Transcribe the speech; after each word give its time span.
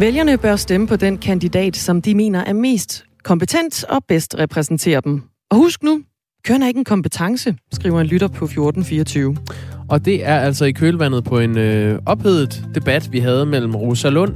Vælgerne 0.00 0.38
bør 0.38 0.56
stemme 0.56 0.86
på 0.86 0.96
den 0.96 1.18
kandidat, 1.18 1.76
som 1.76 2.02
de 2.02 2.14
mener 2.14 2.44
er 2.44 2.52
mest 2.52 3.04
kompetent 3.24 3.84
og 3.84 4.04
bedst 4.08 4.36
repræsenterer 4.38 5.00
dem. 5.00 5.22
Og 5.50 5.56
husk 5.56 5.82
nu, 5.82 6.00
køn 6.44 6.62
er 6.62 6.68
ikke 6.68 6.78
en 6.78 6.84
kompetence, 6.84 7.56
skriver 7.72 8.00
en 8.00 8.06
lytter 8.06 8.28
på 8.28 8.44
1424. 8.44 9.36
Og 9.88 10.04
det 10.04 10.26
er 10.26 10.38
altså 10.38 10.64
i 10.64 10.72
kølvandet 10.72 11.24
på 11.24 11.38
en 11.38 11.58
øh, 11.58 11.98
ophedet 12.06 12.64
debat, 12.74 13.12
vi 13.12 13.18
havde 13.18 13.46
mellem 13.46 13.74
Rosa 13.74 14.08
Lund, 14.08 14.34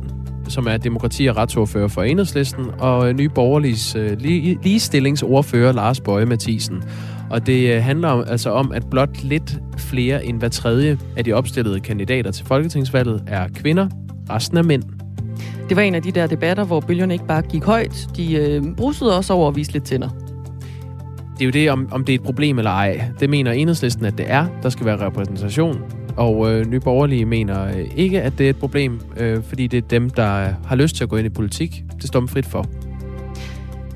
som 0.49 0.67
er 0.67 0.77
demokrati- 0.77 1.27
og 1.27 1.37
retsordfører 1.37 1.89
for 1.89 2.03
Enhedslisten, 2.03 2.65
og 2.79 3.09
øh, 3.09 3.17
Nye 3.17 3.29
Borgerliges 3.29 3.95
øh, 3.95 4.21
ligestillingsordfører 4.21 5.73
Lars 5.73 6.01
Bøje 6.01 6.27
Mathisen. 6.27 6.83
Og 7.31 7.47
det 7.47 7.75
øh, 7.75 7.83
handler 7.83 8.09
om, 8.09 8.25
altså 8.29 8.51
om, 8.51 8.73
at 8.73 8.91
blot 8.91 9.23
lidt 9.23 9.59
flere 9.79 10.25
end 10.25 10.39
hver 10.39 10.49
tredje 10.49 10.99
af 11.17 11.25
de 11.25 11.33
opstillede 11.33 11.81
kandidater 11.81 12.31
til 12.31 12.47
Folketingsvalget 12.47 13.25
er 13.27 13.49
kvinder, 13.49 13.89
resten 14.31 14.57
er 14.57 14.63
mænd. 14.63 15.02
Det 15.69 15.77
var 15.77 15.83
en 15.83 15.95
af 15.95 16.03
de 16.03 16.13
der 16.13 16.27
debatter, 16.27 16.65
hvor 16.65 16.81
bølgerne 16.81 17.13
ikke 17.13 17.27
bare 17.27 17.43
gik 17.43 17.65
højt, 17.65 18.09
de 18.17 18.35
øh, 18.35 18.63
brusede 18.77 19.17
også 19.17 19.33
over 19.33 19.49
at 19.49 19.57
vise 19.57 19.73
lidt 19.73 19.85
tænder. 19.85 20.09
Det 21.39 21.41
er 21.41 21.45
jo 21.45 21.51
det, 21.51 21.71
om, 21.71 21.89
om 21.91 22.05
det 22.05 22.13
er 22.13 22.19
et 22.19 22.25
problem 22.25 22.59
eller 22.59 22.71
ej. 22.71 23.05
Det 23.21 23.31
mener 23.31 23.53
enhedslisten, 23.53 24.05
at 24.05 24.19
det 24.19 24.31
er. 24.31 24.47
Der 24.63 24.69
skal 24.69 24.87
være 24.87 25.07
repræsentation. 25.07 25.79
Og 26.17 26.53
øh, 26.53 26.67
Nye 26.67 26.81
Borgerlige 26.81 27.25
mener 27.25 27.65
øh, 27.65 27.87
ikke, 27.97 28.23
at 28.23 28.39
det 28.39 28.47
er 28.47 28.51
et 28.51 28.57
problem, 28.57 29.01
øh, 29.17 29.43
fordi 29.43 29.67
det 29.67 29.85
er 29.85 29.89
dem, 29.89 30.11
der 30.11 30.55
har 30.67 30.77
lyst 30.77 30.97
til 30.97 31.05
at 31.05 31.11
gå 31.11 31.17
ind 31.17 31.27
i 31.27 31.31
politik. 31.31 31.85
Det 31.97 32.07
står 32.07 32.21
dem 32.21 32.29
frit 32.29 32.47
for. 32.47 32.67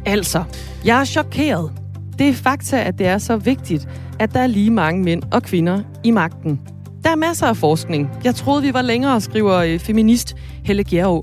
Altså, 0.06 0.45
jeg 0.84 1.00
er 1.00 1.05
chokeret. 1.05 1.73
Det 2.19 2.28
er 2.28 2.33
fakta, 2.33 2.83
at 2.83 2.98
det 2.98 3.06
er 3.06 3.19
så 3.19 3.37
vigtigt, 3.37 3.89
at 4.19 4.34
der 4.34 4.41
er 4.41 4.47
lige 4.47 4.71
mange 4.71 5.03
mænd 5.03 5.23
og 5.33 5.43
kvinder 5.43 5.83
i 6.05 6.11
magten. 6.11 6.61
Der 7.07 7.12
er 7.12 7.17
masser 7.17 7.47
af 7.47 7.57
forskning. 7.57 8.11
Jeg 8.25 8.35
troede, 8.35 8.62
vi 8.62 8.75
var 8.75 8.83
længere, 8.83 9.21
skriver 9.21 9.55
øh, 9.55 9.79
feminist 9.79 10.37
Helle 10.65 10.85
Gjerå. 10.85 11.21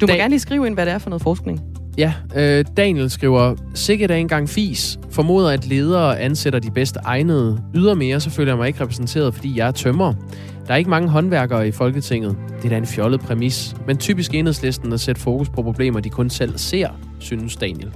Du 0.00 0.06
må 0.06 0.06
Da- 0.06 0.12
gerne 0.16 0.28
lige 0.30 0.40
skrive 0.40 0.66
ind, 0.66 0.74
hvad 0.74 0.86
det 0.86 0.94
er 0.94 0.98
for 0.98 1.10
noget 1.10 1.22
forskning. 1.22 1.60
Ja, 1.98 2.12
øh, 2.36 2.64
Daniel 2.76 3.10
skriver, 3.10 3.54
sikkert 3.74 4.10
er 4.10 4.14
engang 4.14 4.48
fis. 4.48 4.98
Formoder, 5.10 5.50
at 5.50 5.66
ledere 5.66 6.20
ansætter 6.20 6.58
de 6.58 6.70
bedst 6.70 6.96
egnede. 7.04 7.62
Ydermere, 7.74 8.20
så 8.20 8.30
føler 8.30 8.52
jeg 8.52 8.58
mig 8.58 8.66
ikke 8.68 8.80
repræsenteret, 8.80 9.34
fordi 9.34 9.58
jeg 9.58 9.66
er 9.68 9.72
tømmer. 9.72 10.14
Der 10.66 10.72
er 10.72 10.76
ikke 10.76 10.90
mange 10.90 11.08
håndværkere 11.08 11.68
i 11.68 11.70
Folketinget. 11.72 12.36
Det 12.56 12.64
er 12.64 12.68
da 12.68 12.76
en 12.76 12.86
fjollet 12.86 13.20
præmis. 13.20 13.74
Men 13.86 13.96
typisk 13.96 14.34
enhedslisten 14.34 14.92
at 14.92 15.00
sætte 15.00 15.20
fokus 15.20 15.48
på 15.48 15.62
problemer, 15.62 16.00
de 16.00 16.10
kun 16.10 16.30
selv 16.30 16.58
ser, 16.58 16.88
synes 17.18 17.56
Daniel. 17.56 17.90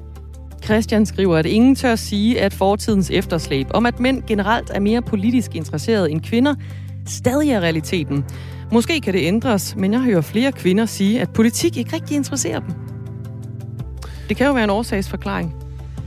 Christian 0.65 1.07
skriver, 1.07 1.37
at 1.37 1.47
ingen 1.47 1.75
tør 1.75 1.95
sige, 1.95 2.41
at 2.41 2.55
fortidens 2.55 3.11
efterslæb 3.11 3.67
om, 3.75 3.87
at 3.87 4.01
mænd 4.01 4.23
generelt 4.27 4.71
er 4.75 4.81
mere 4.81 5.03
politisk 5.03 5.55
interesserede 5.55 6.11
end 6.11 6.21
kvinder, 6.21 6.55
stadig 7.07 7.51
er 7.51 7.61
realiteten. 7.61 8.25
Måske 8.73 9.01
kan 9.01 9.15
det 9.15 9.27
ændres, 9.27 9.77
men 9.77 9.93
jeg 9.93 10.01
hører 10.01 10.21
flere 10.21 10.53
kvinder 10.53 10.87
sige, 10.87 11.21
at 11.21 11.31
politik 11.31 11.77
ikke 11.77 11.97
rigtig 11.97 12.17
interesserer 12.17 12.61
dem. 12.61 12.71
Det 14.29 14.37
kan 14.37 14.47
jo 14.47 14.53
være 14.53 14.65
en 14.65 14.71
årsagsforklaring. 14.71 15.55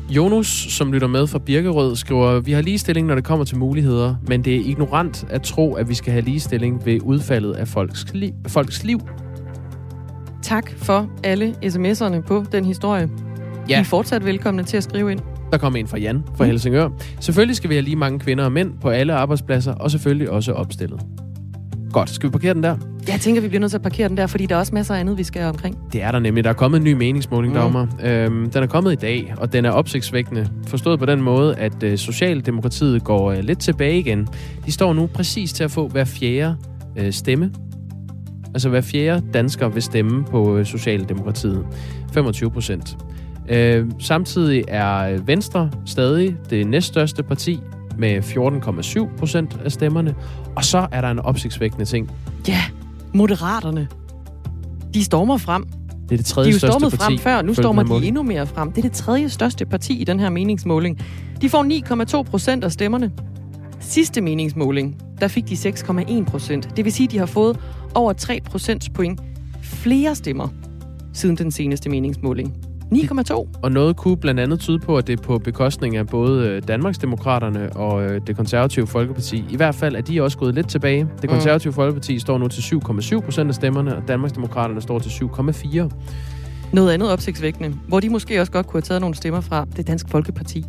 Jonus, 0.10 0.48
som 0.48 0.94
lytter 0.94 1.08
med 1.08 1.28
fra 1.28 1.40
Birkerød, 1.40 1.96
skriver, 1.96 2.40
vi 2.40 2.52
har 2.52 2.62
ligestilling, 2.62 3.08
når 3.08 3.16
det 3.16 3.24
kommer 3.24 3.46
til 3.46 3.58
muligheder, 3.58 4.16
men 4.28 4.44
det 4.44 4.56
er 4.56 4.62
ignorant 4.66 5.26
at 5.30 5.42
tro, 5.42 5.74
at 5.74 5.90
vi 5.90 5.94
skal 5.94 6.14
have 6.14 6.26
ligestilling 6.26 6.86
ved 6.86 7.00
udfaldet 7.02 7.54
af 7.54 7.68
folks, 7.68 8.06
li- 8.14 8.34
folks 8.48 8.84
liv. 8.84 9.00
Tak 10.42 10.72
for 10.78 11.10
alle 11.24 11.56
sms'erne 11.66 12.22
på 12.22 12.46
den 12.52 12.66
historie. 12.66 13.10
Ja. 13.70 13.78
I 13.78 13.80
er 13.80 13.84
fortsat 13.84 14.26
velkomne 14.26 14.64
til 14.64 14.78
at 14.78 14.84
skrive 14.84 15.12
ind. 15.12 15.20
Der 15.52 15.58
kommer 15.58 15.80
en 15.80 15.88
fra 15.88 15.98
Jan 15.98 16.24
fra 16.36 16.46
Helsingør. 16.46 16.90
Selvfølgelig 17.20 17.56
skal 17.56 17.70
vi 17.70 17.76
have 17.76 17.84
lige 17.84 17.96
mange 17.96 18.20
kvinder 18.20 18.46
og 18.46 18.52
mænd 18.52 18.74
på 18.82 18.90
alle 18.90 19.14
arbejdspladser, 19.14 19.74
og 19.74 19.92
selvfølgelig 19.92 20.30
også 20.30 20.52
opstillet. 20.54 21.02
Godt, 21.92 22.10
skal 22.10 22.30
vi 22.30 22.32
parkere 22.32 22.54
den 22.54 22.64
der? 22.64 22.76
Jeg 23.08 23.20
tænker, 23.20 23.42
vi 23.42 23.48
bliver 23.48 23.60
nødt 23.60 23.72
til 23.72 23.78
at 23.78 23.82
parkere 23.82 24.10
den 24.10 24.18
der, 24.18 24.28
fordi 24.28 24.46
der 24.46 24.56
er 24.56 24.60
også 24.60 24.76
masser 24.76 24.96
af 24.96 25.00
andet, 25.00 25.18
vi 25.18 25.24
skal 25.24 25.44
omkring. 25.44 25.78
Det 25.94 26.04
er 26.04 26.12
der 26.12 26.20
nemlig. 26.20 26.44
Der 26.44 26.50
er 26.50 26.54
kommet 26.54 26.78
en 26.78 26.84
ny 26.84 26.94
meningsmåling, 26.94 27.54
Mm. 27.54 27.60
Dagmar. 27.60 27.88
Øhm, 28.04 28.50
den 28.50 28.64
er 28.64 28.68
kommet 28.68 28.92
i 28.92 28.96
dag, 28.96 29.34
og 29.38 29.54
den 29.54 29.66
er 29.66 29.72
opsigtsvækkende. 29.72 30.48
Forstået 30.68 31.00
på 31.00 31.06
den 31.06 31.22
måde, 31.22 31.56
at 31.56 31.84
øh, 31.84 31.98
Socialdemokratiet 31.98 33.04
går 33.04 33.32
øh, 33.32 33.38
lidt 33.40 33.60
tilbage 33.60 34.00
igen. 34.00 34.28
De 34.66 34.72
står 34.72 34.94
nu 34.94 35.06
præcis 35.08 35.54
til 35.54 35.64
at 35.64 35.72
få 35.72 35.88
hver 35.88 36.06
fjerde 36.06 36.56
øh, 36.98 37.12
stemme. 37.12 37.52
Altså 38.54 38.70
hver 38.70 38.82
fjerde 38.82 39.24
dansker 39.34 39.68
vil 39.70 39.82
stemme 39.82 40.24
på 40.24 40.58
øh, 40.58 40.66
Socialdemokratiet. 40.66 41.66
25 42.14 42.52
procent. 42.52 42.98
Øh, 43.50 43.86
samtidig 44.00 44.64
er 44.68 45.22
Venstre 45.22 45.72
stadig 45.86 46.36
det 46.50 46.68
næststørste 46.68 47.24
parti 47.24 47.60
med 47.98 48.20
14,7 48.24 49.18
procent 49.18 49.60
af 49.66 49.72
stemmerne. 49.72 50.16
Og 50.56 50.64
så 50.66 50.88
er 50.92 51.02
der 51.02 51.12
en 51.12 51.20
opsigtsvækkende 51.20 51.86
ting. 51.86 52.12
Ja, 52.48 52.62
moderaterne. 53.14 53.88
De 54.94 55.04
stormer 55.04 55.38
frem. 55.38 55.64
Det 55.64 56.14
er 56.14 56.18
det 56.18 56.20
De 56.20 56.24
tredje 56.24 56.50
er 56.50 56.54
jo 56.54 56.60
stormet 56.60 56.92
parti. 56.92 57.04
frem 57.04 57.18
før, 57.18 57.42
nu 57.42 57.54
stormer 57.54 57.84
de 58.00 58.08
endnu 58.08 58.24
mere 58.24 58.48
frem. 58.48 58.72
Det 58.72 58.78
er 58.78 58.82
det 58.90 58.92
tredje 58.92 59.30
største 59.30 59.66
parti 59.66 60.02
i 60.02 60.04
den 60.04 60.20
her 60.20 60.30
meningsmåling. 60.30 61.00
De 61.42 61.50
får 61.50 62.24
9,2 62.24 62.30
procent 62.30 62.64
af 62.64 62.72
stemmerne. 62.72 63.12
Sidste 63.80 64.22
meningsmåling, 64.22 64.98
der 65.22 65.28
fik 65.28 65.50
de 65.50 65.54
6,1 65.54 66.24
procent. 66.24 66.78
Det 66.78 66.86
vil 66.86 66.94
sige, 66.94 67.08
at 67.08 67.12
de 67.12 67.18
har 67.18 67.26
fået 67.26 67.60
over 67.96 68.14
3 68.14 68.40
procents 68.46 68.90
point 68.90 69.22
flere 69.64 70.16
stemmer 70.16 70.48
siden 71.14 71.36
den 71.38 71.52
seneste 71.52 71.90
meningsmåling. 71.90 72.54
9,2. 72.96 73.48
Og 73.62 73.72
noget 73.72 73.96
kunne 73.96 74.18
blandt 74.18 74.40
andet 74.40 74.60
tyde 74.60 74.80
på, 74.80 74.98
at 74.98 75.08
det 75.08 75.20
er 75.20 75.24
på 75.24 75.38
bekostning 75.38 75.96
af 75.98 76.08
både 76.08 76.48
øh, 76.48 76.62
Danmarksdemokraterne 76.68 77.76
og 77.76 78.04
øh, 78.04 78.22
det 78.28 78.36
konservative 78.36 78.88
Folkeparti. 78.88 79.46
I 79.50 79.56
hvert 79.56 79.76
fald 79.76 79.96
er 79.96 80.02
de 80.02 80.22
også 80.22 80.38
gået 80.38 80.56
lidt 80.56 80.70
tilbage. 80.70 81.08
Det 81.22 81.30
konservative 81.30 81.74
Folkeparti 81.74 82.20
står 82.20 82.38
nu 82.38 82.48
til 82.48 82.62
7,7 82.62 83.20
procent 83.20 83.50
af 83.50 83.56
stemmerne, 83.56 83.96
og 83.98 84.08
Danmarksdemokraterne 84.08 84.82
står 84.82 85.00
til 85.00 85.10
7,4. 85.10 85.90
Noget 86.74 86.92
andet 86.92 87.12
opsigtsvækkende, 87.12 87.76
hvor 87.88 88.00
de 88.00 88.10
måske 88.10 88.40
også 88.42 88.52
godt 88.52 88.68
kunne 88.68 88.78
have 88.78 88.86
taget 88.86 89.02
nogle 89.02 89.16
stemmer 89.16 89.42
fra 89.42 89.66
det 89.78 89.88
Dansk 89.88 90.10
Folkeparti. 90.10 90.66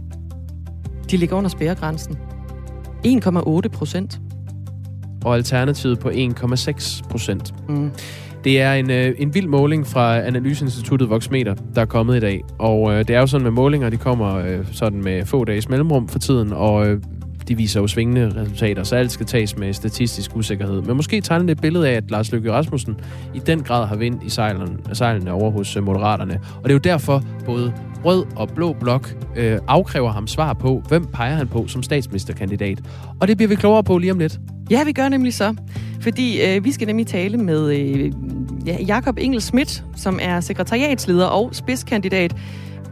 De 1.11 1.17
ligger 1.17 1.37
under 1.37 1.51
spærregrænsen. 1.51 2.19
1,8 3.07 3.69
procent. 3.69 4.21
Og 5.25 5.35
Alternativet 5.35 5.99
på 5.99 6.09
1,6 6.09 7.03
procent. 7.09 7.55
Mm. 7.69 7.91
Det 8.45 8.61
er 8.61 8.73
en, 8.73 8.91
øh, 8.91 9.15
en 9.19 9.35
vild 9.35 9.47
måling 9.47 9.87
fra 9.87 10.21
Analyseinstituttet 10.21 11.11
Voxmeter, 11.11 11.55
der 11.75 11.81
er 11.81 11.87
kommet 11.87 12.17
i 12.17 12.21
dag. 12.21 12.41
Og 12.59 12.93
øh, 12.93 12.99
det 12.99 13.11
er 13.11 13.21
jo 13.21 13.27
sådan 13.27 13.43
med 13.43 13.51
målinger, 13.51 13.91
de 13.91 13.97
kommer 13.97 14.37
øh, 14.37 14.67
sådan 14.73 15.03
med 15.03 15.27
få 15.27 15.45
dages 15.45 15.69
mellemrum 15.69 16.09
for 16.09 16.19
tiden, 16.19 16.53
og 16.53 16.89
øh, 16.89 17.01
de 17.49 17.57
viser 17.57 17.81
jo 17.81 17.87
svingende 17.87 18.33
resultater, 18.37 18.83
så 18.83 18.97
alt 18.97 19.13
skal 19.13 19.27
tages 19.27 19.57
med 19.57 19.73
statistisk 19.73 20.37
usikkerhed. 20.37 20.83
Men 20.83 20.97
måske 20.97 21.21
tegner 21.21 21.47
det 21.47 21.53
et 21.53 21.61
billede 21.61 21.89
af, 21.89 21.93
at 21.93 22.11
Lars 22.11 22.33
Løkke 22.33 22.53
Rasmussen 22.53 22.97
i 23.35 23.39
den 23.39 23.63
grad 23.63 23.87
har 23.87 23.97
vind 23.97 24.23
i 24.27 24.29
sejlene, 24.29 24.67
sejlene 24.93 25.33
over 25.33 25.51
hos 25.51 25.77
øh, 25.77 25.83
Moderaterne. 25.83 26.41
Og 26.57 26.65
det 26.65 26.71
er 26.71 26.75
jo 26.75 26.79
derfor, 26.79 27.23
både 27.47 27.73
rød 28.05 28.25
og 28.37 28.49
blå 28.49 28.73
blok 28.73 29.15
øh, 29.37 29.59
afkræver 29.69 30.11
ham 30.13 30.27
svar 30.27 30.53
på, 30.53 30.83
hvem 30.89 31.05
peger 31.05 31.35
han 31.35 31.49
på 31.49 31.67
som 31.67 31.83
statsministerkandidat. 31.83 32.79
Og 33.21 33.29
det 33.29 33.37
bliver 33.37 33.49
vi 33.49 33.55
klogere 33.55 33.85
på 33.85 33.99
lige 33.99 34.13
om 34.13 34.19
lidt. 34.19 34.41
Ja, 34.71 34.85
vi 34.85 34.93
gør 34.93 35.09
nemlig 35.09 35.35
så. 35.35 35.55
Fordi 36.01 36.43
øh, 36.43 36.65
vi 36.65 36.73
skal 36.73 36.87
nemlig 36.87 37.07
tale 37.07 37.37
med 37.39 37.79
øh, 37.79 38.13
ja, 38.67 38.77
Jakob 38.87 39.19
Engel 39.21 39.41
Schmidt, 39.41 39.85
som 39.97 40.19
er 40.23 40.41
sekretariatsleder 40.41 41.27
og 41.27 41.49
spidskandidat 41.53 42.37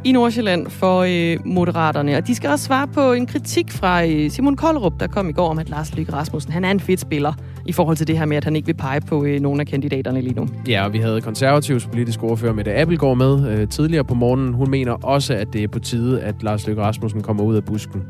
i 0.05 0.12
Nordsjælland 0.12 0.71
for 0.71 1.00
øh, 1.09 1.47
Moderaterne. 1.47 2.16
Og 2.16 2.27
de 2.27 2.34
skal 2.34 2.50
også 2.50 2.65
svare 2.65 2.89
på 2.89 3.12
en 3.12 3.27
kritik 3.27 3.71
fra 3.71 4.06
øh, 4.06 4.31
Simon 4.31 4.56
Koldrup, 4.56 4.93
der 5.00 5.06
kom 5.06 5.28
i 5.28 5.33
går 5.33 5.49
om, 5.49 5.59
at 5.59 5.71
Lars 5.71 5.97
Løkke 5.97 6.12
Rasmussen 6.12 6.53
han 6.53 6.65
er 6.65 6.71
en 6.71 6.81
fedt 6.81 7.00
spiller 7.00 7.33
i 7.66 7.72
forhold 7.72 7.97
til 7.97 8.07
det 8.07 8.19
her 8.19 8.27
med, 8.27 8.36
at 8.36 8.45
han 8.45 8.57
ikke 8.57 8.66
vil 8.66 8.75
pege 8.75 9.01
på 9.01 9.25
øh, 9.25 9.41
nogle 9.41 9.60
af 9.60 9.66
kandidaterne 9.66 10.21
lige 10.21 10.34
nu. 10.34 10.48
Ja, 10.69 10.84
og 10.84 10.92
vi 10.92 10.98
havde 10.98 11.21
konservativs 11.21 11.86
politisk 11.86 12.22
ordfører 12.22 12.53
Mette 12.53 12.75
Appelgaard 12.75 13.16
med 13.16 13.51
øh, 13.51 13.69
tidligere 13.69 14.04
på 14.04 14.15
morgenen. 14.15 14.54
Hun 14.54 14.71
mener 14.71 14.92
også, 14.92 15.34
at 15.34 15.53
det 15.53 15.63
er 15.63 15.69
på 15.69 15.78
tide, 15.78 16.21
at 16.21 16.42
Lars 16.42 16.66
Løkke 16.66 16.83
Rasmussen 16.83 17.22
kommer 17.22 17.45
ud 17.45 17.57
af 17.57 17.65
busken. 17.65 18.03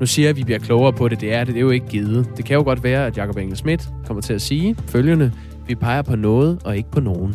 Nu 0.00 0.06
siger 0.06 0.26
jeg, 0.26 0.30
at 0.30 0.36
vi 0.36 0.44
bliver 0.44 0.58
klogere 0.58 0.92
på 0.92 1.08
det. 1.08 1.20
Det 1.20 1.34
er 1.34 1.38
det, 1.44 1.54
det 1.54 1.56
er 1.56 1.64
jo 1.64 1.70
ikke 1.70 1.86
givet. 1.86 2.28
Det 2.36 2.44
kan 2.44 2.56
jo 2.56 2.62
godt 2.62 2.82
være, 2.82 3.06
at 3.06 3.16
Jakob 3.16 3.36
Engel 3.36 3.56
Schmidt 3.56 3.88
kommer 4.06 4.20
til 4.20 4.34
at 4.34 4.42
sige 4.42 4.76
følgende. 4.86 5.32
Vi 5.66 5.74
peger 5.74 6.02
på 6.02 6.16
noget 6.16 6.58
og 6.64 6.76
ikke 6.76 6.90
på 6.90 7.00
nogen. 7.00 7.34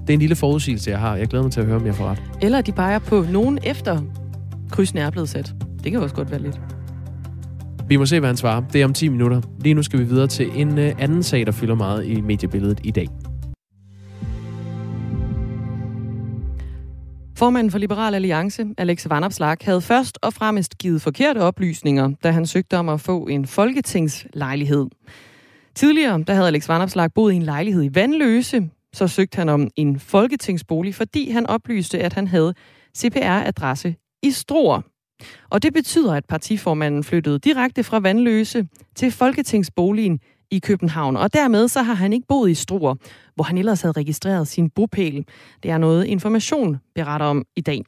Det 0.00 0.10
er 0.10 0.14
en 0.14 0.20
lille 0.20 0.36
forudsigelse, 0.36 0.90
jeg 0.90 0.98
har. 0.98 1.16
Jeg 1.16 1.26
glæder 1.26 1.42
mig 1.42 1.52
til 1.52 1.60
at 1.60 1.66
høre, 1.66 1.76
om 1.76 1.86
jeg 1.86 1.94
får 1.94 2.04
ret. 2.04 2.22
Eller 2.42 2.60
de 2.60 2.72
peger 2.72 2.98
på 2.98 3.24
nogen 3.32 3.58
efter 3.62 4.00
krydsene 4.70 5.00
er 5.00 5.10
blevet 5.10 5.28
sat. 5.28 5.54
Det 5.84 5.92
kan 5.92 6.00
også 6.00 6.14
godt 6.14 6.30
være 6.30 6.42
lidt. 6.42 6.60
Vi 7.88 7.96
må 7.96 8.06
se, 8.06 8.20
hvad 8.20 8.28
han 8.28 8.36
svarer. 8.36 8.62
Det 8.72 8.80
er 8.80 8.84
om 8.84 8.92
10 8.92 9.08
minutter. 9.08 9.40
Lige 9.60 9.74
nu 9.74 9.82
skal 9.82 9.98
vi 9.98 10.04
videre 10.04 10.26
til 10.26 10.50
en 10.54 10.78
øh, 10.78 10.92
anden 10.98 11.22
sag, 11.22 11.46
der 11.46 11.52
fylder 11.52 11.74
meget 11.74 12.06
i 12.06 12.20
mediebilledet 12.20 12.80
i 12.84 12.90
dag. 12.90 13.08
Formanden 17.38 17.70
for 17.70 17.78
Liberal 17.78 18.14
Alliance, 18.14 18.66
Alex 18.78 19.08
Vanopslag, 19.08 19.56
havde 19.62 19.80
først 19.80 20.18
og 20.22 20.32
fremmest 20.32 20.78
givet 20.78 21.02
forkerte 21.02 21.38
oplysninger, 21.38 22.12
da 22.22 22.30
han 22.30 22.46
søgte 22.46 22.78
om 22.78 22.88
at 22.88 23.00
få 23.00 23.26
en 23.26 23.46
folketingslejlighed. 23.46 24.86
Tidligere 25.74 26.24
der 26.26 26.34
havde 26.34 26.46
Alex 26.46 26.68
Vanopslag 26.68 27.12
boet 27.12 27.32
i 27.32 27.36
en 27.36 27.42
lejlighed 27.42 27.84
i 27.84 27.94
Vandløse. 27.94 28.70
Så 28.92 29.08
søgte 29.08 29.36
han 29.36 29.48
om 29.48 29.68
en 29.76 30.00
folketingsbolig, 30.00 30.94
fordi 30.94 31.30
han 31.30 31.46
oplyste, 31.46 31.98
at 31.98 32.12
han 32.12 32.26
havde 32.26 32.54
CPR-adresse 32.98 33.94
i 34.22 34.30
Struer. 34.30 34.80
Og 35.50 35.62
det 35.62 35.72
betyder, 35.72 36.14
at 36.14 36.24
partiformanden 36.28 37.04
flyttede 37.04 37.38
direkte 37.38 37.84
fra 37.84 37.98
Vandløse 37.98 38.66
til 38.96 39.10
folketingsboligen 39.10 40.20
i 40.50 40.58
København. 40.58 41.16
Og 41.16 41.32
dermed 41.32 41.68
så 41.68 41.82
har 41.82 41.94
han 41.94 42.12
ikke 42.12 42.26
boet 42.28 42.50
i 42.50 42.54
Struer, 42.54 42.94
hvor 43.34 43.44
han 43.44 43.58
ellers 43.58 43.82
havde 43.82 44.00
registreret 44.00 44.48
sin 44.48 44.70
bopæl. 44.70 45.26
Det 45.62 45.70
er 45.70 45.78
noget 45.78 46.06
information 46.06 46.80
beretter 46.94 47.26
om 47.26 47.44
i 47.56 47.60
dag. 47.60 47.80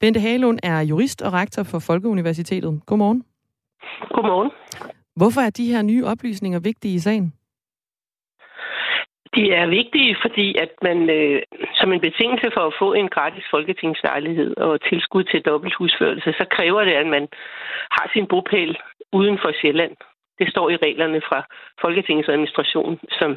Bente 0.00 0.20
Halund 0.20 0.58
er 0.62 0.80
jurist 0.80 1.22
og 1.22 1.32
rektor 1.32 1.62
for 1.62 1.78
Folkeuniversitetet. 1.78 2.80
Godmorgen. 2.86 3.24
Godmorgen. 4.14 4.50
Hvorfor 5.16 5.40
er 5.40 5.50
de 5.50 5.72
her 5.72 5.82
nye 5.82 6.04
oplysninger 6.04 6.60
vigtige 6.60 6.94
i 6.94 6.98
sagen? 6.98 7.32
De 9.36 9.44
er 9.52 9.66
vigtige, 9.66 10.16
fordi 10.24 10.46
at 10.64 10.72
man 10.82 10.98
øh, 11.10 11.42
som 11.74 11.92
en 11.92 12.00
betingelse 12.00 12.48
for 12.54 12.64
at 12.66 12.74
få 12.78 12.92
en 12.92 13.08
gratis 13.08 13.44
folketingslejlighed 13.50 14.56
og 14.56 14.80
tilskud 14.90 15.24
til 15.24 15.42
dobbelthusførelse, 15.42 16.30
så 16.40 16.44
kræver 16.56 16.84
det, 16.84 16.92
at 16.92 17.06
man 17.06 17.28
har 17.96 18.10
sin 18.12 18.26
bopæl 18.26 18.76
uden 19.12 19.38
for 19.42 19.52
Sjælland. 19.60 19.96
Det 20.42 20.50
står 20.50 20.66
i 20.70 20.76
reglerne 20.86 21.20
fra 21.28 21.40
Folketingets 21.80 22.28
administration, 22.28 22.98
som 23.18 23.30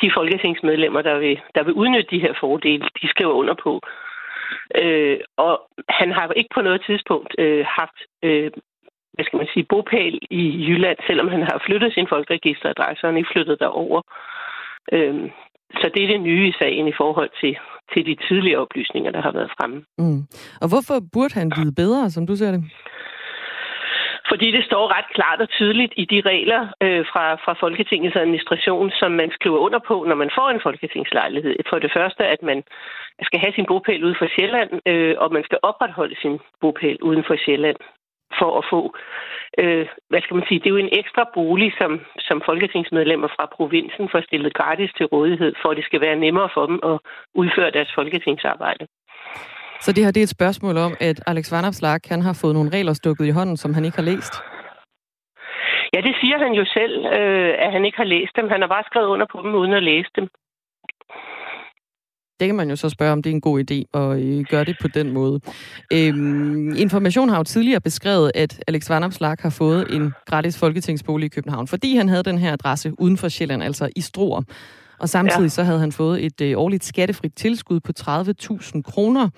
de 0.00 0.10
folketingsmedlemmer, 0.16 1.02
der 1.02 1.16
vil, 1.18 1.40
der 1.54 1.62
vil 1.64 1.78
udnytte 1.82 2.10
de 2.10 2.22
her 2.24 2.34
fordele, 2.40 2.84
de 3.02 3.08
skriver 3.08 3.34
under 3.40 3.54
på. 3.64 3.72
Øh, 4.82 5.18
og 5.36 5.54
han 5.88 6.10
har 6.12 6.24
ikke 6.40 6.54
på 6.54 6.62
noget 6.62 6.80
tidspunkt 6.88 7.30
øh, 7.38 7.64
haft 7.78 7.98
øh, 8.22 8.50
hvad 9.14 9.24
skal 9.26 9.40
man 9.42 9.52
sige, 9.54 9.66
bopæl 9.72 10.18
i 10.30 10.44
Jylland, 10.66 10.98
selvom 11.06 11.28
han 11.28 11.42
har 11.42 11.62
flyttet 11.66 11.90
sin 11.92 12.08
folkeregisteradresse, 12.08 13.02
og 13.04 13.08
han 13.08 13.16
ikke 13.16 13.34
flyttet 13.34 13.60
derover. 13.60 14.00
Øh, 14.92 15.30
så 15.80 15.90
det 15.94 16.02
er 16.04 16.08
det 16.08 16.20
nye 16.20 16.48
i 16.48 16.54
sagen 16.60 16.88
i 16.88 16.98
forhold 17.00 17.30
til, 17.40 17.52
til 17.92 18.02
de 18.06 18.14
tidligere 18.28 18.60
oplysninger, 18.64 19.10
der 19.10 19.22
har 19.26 19.32
været 19.32 19.50
fremme. 19.56 19.78
Mm. 19.98 20.20
Og 20.62 20.68
hvorfor 20.72 20.96
burde 21.12 21.34
han 21.34 21.52
vide 21.58 21.74
bedre, 21.82 22.10
som 22.10 22.26
du 22.26 22.36
ser 22.36 22.50
det? 22.50 22.62
Fordi 24.30 24.50
det 24.56 24.64
står 24.64 24.94
ret 24.96 25.08
klart 25.16 25.40
og 25.40 25.48
tydeligt 25.48 25.92
i 25.96 26.04
de 26.04 26.20
regler 26.20 26.60
øh, 26.82 27.06
fra, 27.12 27.24
fra 27.34 27.52
Folketingets 27.60 28.16
administration, 28.16 28.90
som 28.90 29.10
man 29.12 29.30
skriver 29.30 29.58
under 29.58 29.80
på, 29.88 30.04
når 30.08 30.14
man 30.14 30.30
får 30.38 30.48
en 30.50 30.60
folketingslejlighed. 30.62 31.56
For 31.70 31.78
det 31.78 31.92
første, 31.96 32.22
at 32.26 32.42
man 32.42 32.62
skal 33.22 33.40
have 33.40 33.52
sin 33.54 33.66
bopæl 33.66 34.04
uden 34.04 34.16
for 34.18 34.28
Sjælland, 34.34 34.70
øh, 34.86 35.14
og 35.18 35.32
man 35.32 35.44
skal 35.44 35.58
opretholde 35.62 36.16
sin 36.22 36.38
bopæl 36.60 36.98
uden 37.02 37.24
for 37.26 37.36
Sjælland 37.44 37.76
for 38.38 38.58
at 38.58 38.64
få, 38.70 38.80
øh, 39.58 39.86
hvad 40.10 40.20
skal 40.22 40.36
man 40.36 40.46
sige, 40.48 40.60
det 40.60 40.66
er 40.66 40.76
jo 40.76 40.86
en 40.86 40.98
ekstra 41.00 41.30
bolig, 41.34 41.72
som, 41.80 42.00
som 42.18 42.42
folketingsmedlemmer 42.46 43.28
fra 43.36 43.46
provinsen 43.56 44.08
får 44.12 44.20
stillet 44.20 44.54
gratis 44.54 44.90
til 44.96 45.06
rådighed, 45.06 45.52
for 45.62 45.68
at 45.70 45.76
det 45.76 45.84
skal 45.84 46.00
være 46.00 46.16
nemmere 46.16 46.48
for 46.54 46.66
dem 46.66 46.78
at 46.84 46.98
udføre 47.34 47.70
deres 47.70 47.92
folketingsarbejde. 47.94 48.86
Så 49.80 49.92
det 49.92 50.04
her 50.04 50.10
det 50.10 50.20
er 50.20 50.28
et 50.30 50.36
spørgsmål 50.38 50.76
om, 50.76 50.92
at 51.00 51.20
Alex 51.26 51.52
Vanopslagh, 51.52 52.00
han 52.08 52.22
har 52.22 52.32
fået 52.40 52.54
nogle 52.54 52.70
regler 52.70 52.92
stukket 52.92 53.26
i 53.26 53.30
hånden, 53.30 53.56
som 53.56 53.74
han 53.74 53.84
ikke 53.84 53.96
har 53.96 54.08
læst? 54.12 54.34
Ja, 55.94 56.00
det 56.00 56.14
siger 56.20 56.38
han 56.38 56.52
jo 56.52 56.64
selv, 56.78 56.94
øh, 57.18 57.54
at 57.64 57.72
han 57.72 57.84
ikke 57.84 57.96
har 57.96 58.10
læst 58.14 58.32
dem. 58.36 58.48
Han 58.48 58.60
har 58.60 58.68
bare 58.68 58.84
skrevet 58.90 59.06
under 59.06 59.26
på 59.32 59.38
dem, 59.42 59.54
uden 59.54 59.72
at 59.72 59.82
læse 59.82 60.10
dem. 60.16 60.28
Det 62.40 62.48
kan 62.48 62.56
man 62.56 62.70
jo 62.70 62.76
så 62.76 62.88
spørge, 62.88 63.12
om 63.12 63.22
det 63.22 63.30
er 63.30 63.34
en 63.34 63.40
god 63.40 63.58
idé 63.60 63.78
at 64.00 64.22
øh, 64.22 64.44
gøre 64.50 64.64
det 64.64 64.76
på 64.80 64.88
den 64.88 65.12
måde. 65.12 65.40
Øhm, 65.92 66.76
Information 66.76 67.28
har 67.28 67.36
jo 67.36 67.44
tidligere 67.44 67.80
beskrevet, 67.80 68.32
at 68.34 68.64
Alex 68.68 68.90
Vanopslagh 68.90 69.42
har 69.42 69.54
fået 69.58 69.94
en 69.96 70.12
gratis 70.26 70.60
folketingsbolig 70.60 71.26
i 71.26 71.28
København, 71.28 71.66
fordi 71.66 71.96
han 71.96 72.08
havde 72.08 72.22
den 72.22 72.38
her 72.38 72.52
adresse 72.52 72.92
uden 72.98 73.16
for 73.16 73.28
Sjælland, 73.28 73.62
altså 73.62 73.88
i 73.96 74.00
Struer. 74.00 74.42
Og 75.00 75.08
samtidig 75.08 75.42
ja. 75.42 75.48
så 75.48 75.62
havde 75.62 75.80
han 75.80 75.92
fået 75.92 76.24
et 76.24 76.40
øh, 76.40 76.58
årligt 76.58 76.84
skattefrit 76.84 77.32
tilskud 77.36 77.80
på 77.80 77.92
30.000 78.00 78.82
kroner. 78.82 79.28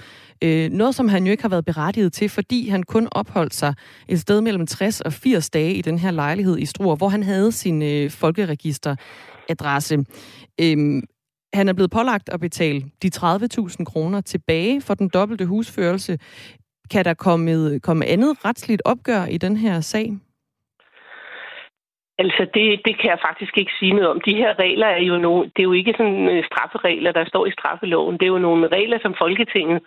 Øh, 0.43 0.71
noget, 0.71 0.95
som 0.95 1.09
han 1.09 1.27
jo 1.27 1.31
ikke 1.31 1.43
har 1.43 1.49
været 1.49 1.65
berettiget 1.65 2.13
til, 2.13 2.29
fordi 2.29 2.69
han 2.69 2.83
kun 2.83 3.09
opholdt 3.13 3.55
sig 3.55 3.75
et 4.09 4.21
sted 4.21 4.41
mellem 4.41 4.67
60 4.67 5.01
og 5.01 5.13
80 5.13 5.51
dage 5.51 5.75
i 5.75 5.83
den 5.83 5.99
her 5.99 6.11
lejlighed 6.11 6.59
i 6.59 6.67
Struer, 6.67 6.97
hvor 6.97 7.09
han 7.09 7.23
havde 7.23 7.53
sin 7.53 7.83
øh, 7.83 8.11
folkeregisteradresse. 8.11 10.05
Øh, 10.61 11.03
han 11.53 11.69
er 11.69 11.73
blevet 11.73 11.91
pålagt 11.91 12.29
at 12.29 12.41
betale 12.41 12.85
de 13.03 13.11
30.000 13.17 13.85
kroner 13.85 14.21
tilbage 14.21 14.81
for 14.81 14.95
den 14.95 15.09
dobbelte 15.09 15.47
husførelse. 15.47 16.19
Kan 16.91 17.05
der 17.05 17.15
komme, 17.15 17.81
komme 17.81 18.07
andet 18.07 18.45
retsligt 18.45 18.83
opgør 18.85 19.25
i 19.25 19.39
den 19.39 19.57
her 19.57 19.81
sag? 19.81 20.13
Altså, 22.23 22.43
det, 22.55 22.67
det 22.87 22.95
kan 23.01 23.11
jeg 23.11 23.25
faktisk 23.29 23.55
ikke 23.59 23.73
sige 23.79 23.93
noget 23.93 24.11
om. 24.11 24.21
De 24.21 24.35
her 24.43 24.53
regler 24.59 24.87
er 24.87 25.03
jo 25.11 25.17
nogle, 25.27 25.43
det 25.55 25.61
er 25.63 25.69
jo 25.71 25.73
ikke 25.81 25.95
sådan 25.97 26.29
øh, 26.33 26.45
strafferegler, 26.51 27.13
der 27.13 27.25
står 27.25 27.47
i 27.47 27.57
straffeloven. 27.59 28.15
Det 28.19 28.23
er 28.23 28.35
jo 28.37 28.47
nogle 28.49 28.69
regler, 28.77 28.99
som 29.03 29.15
Folketinget, 29.23 29.81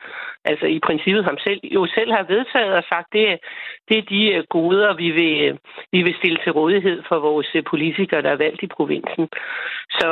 altså 0.46 0.66
i 0.66 0.80
princippet 0.80 1.26
ham 1.26 1.38
selv, 1.38 1.60
jo 1.64 1.88
selv 1.96 2.12
har 2.12 2.24
vedtaget 2.24 2.74
og 2.74 2.84
sagt, 2.90 3.08
det 3.14 3.40
det 3.90 3.98
er 3.98 4.02
de 4.02 4.34
øh, 4.34 4.44
goder, 4.50 4.94
vi 4.94 5.12
vil, 5.12 5.42
øh, 5.48 5.58
vi 5.92 6.04
vil 6.04 6.16
stille 6.18 6.40
til 6.44 6.52
rådighed 6.52 7.04
for 7.08 7.20
vores 7.20 7.50
øh, 7.56 7.64
politikere, 7.70 8.22
der 8.22 8.30
er 8.32 8.44
valgt 8.46 8.64
i 8.64 8.68
provinsen. 8.68 9.30
Så 9.90 10.08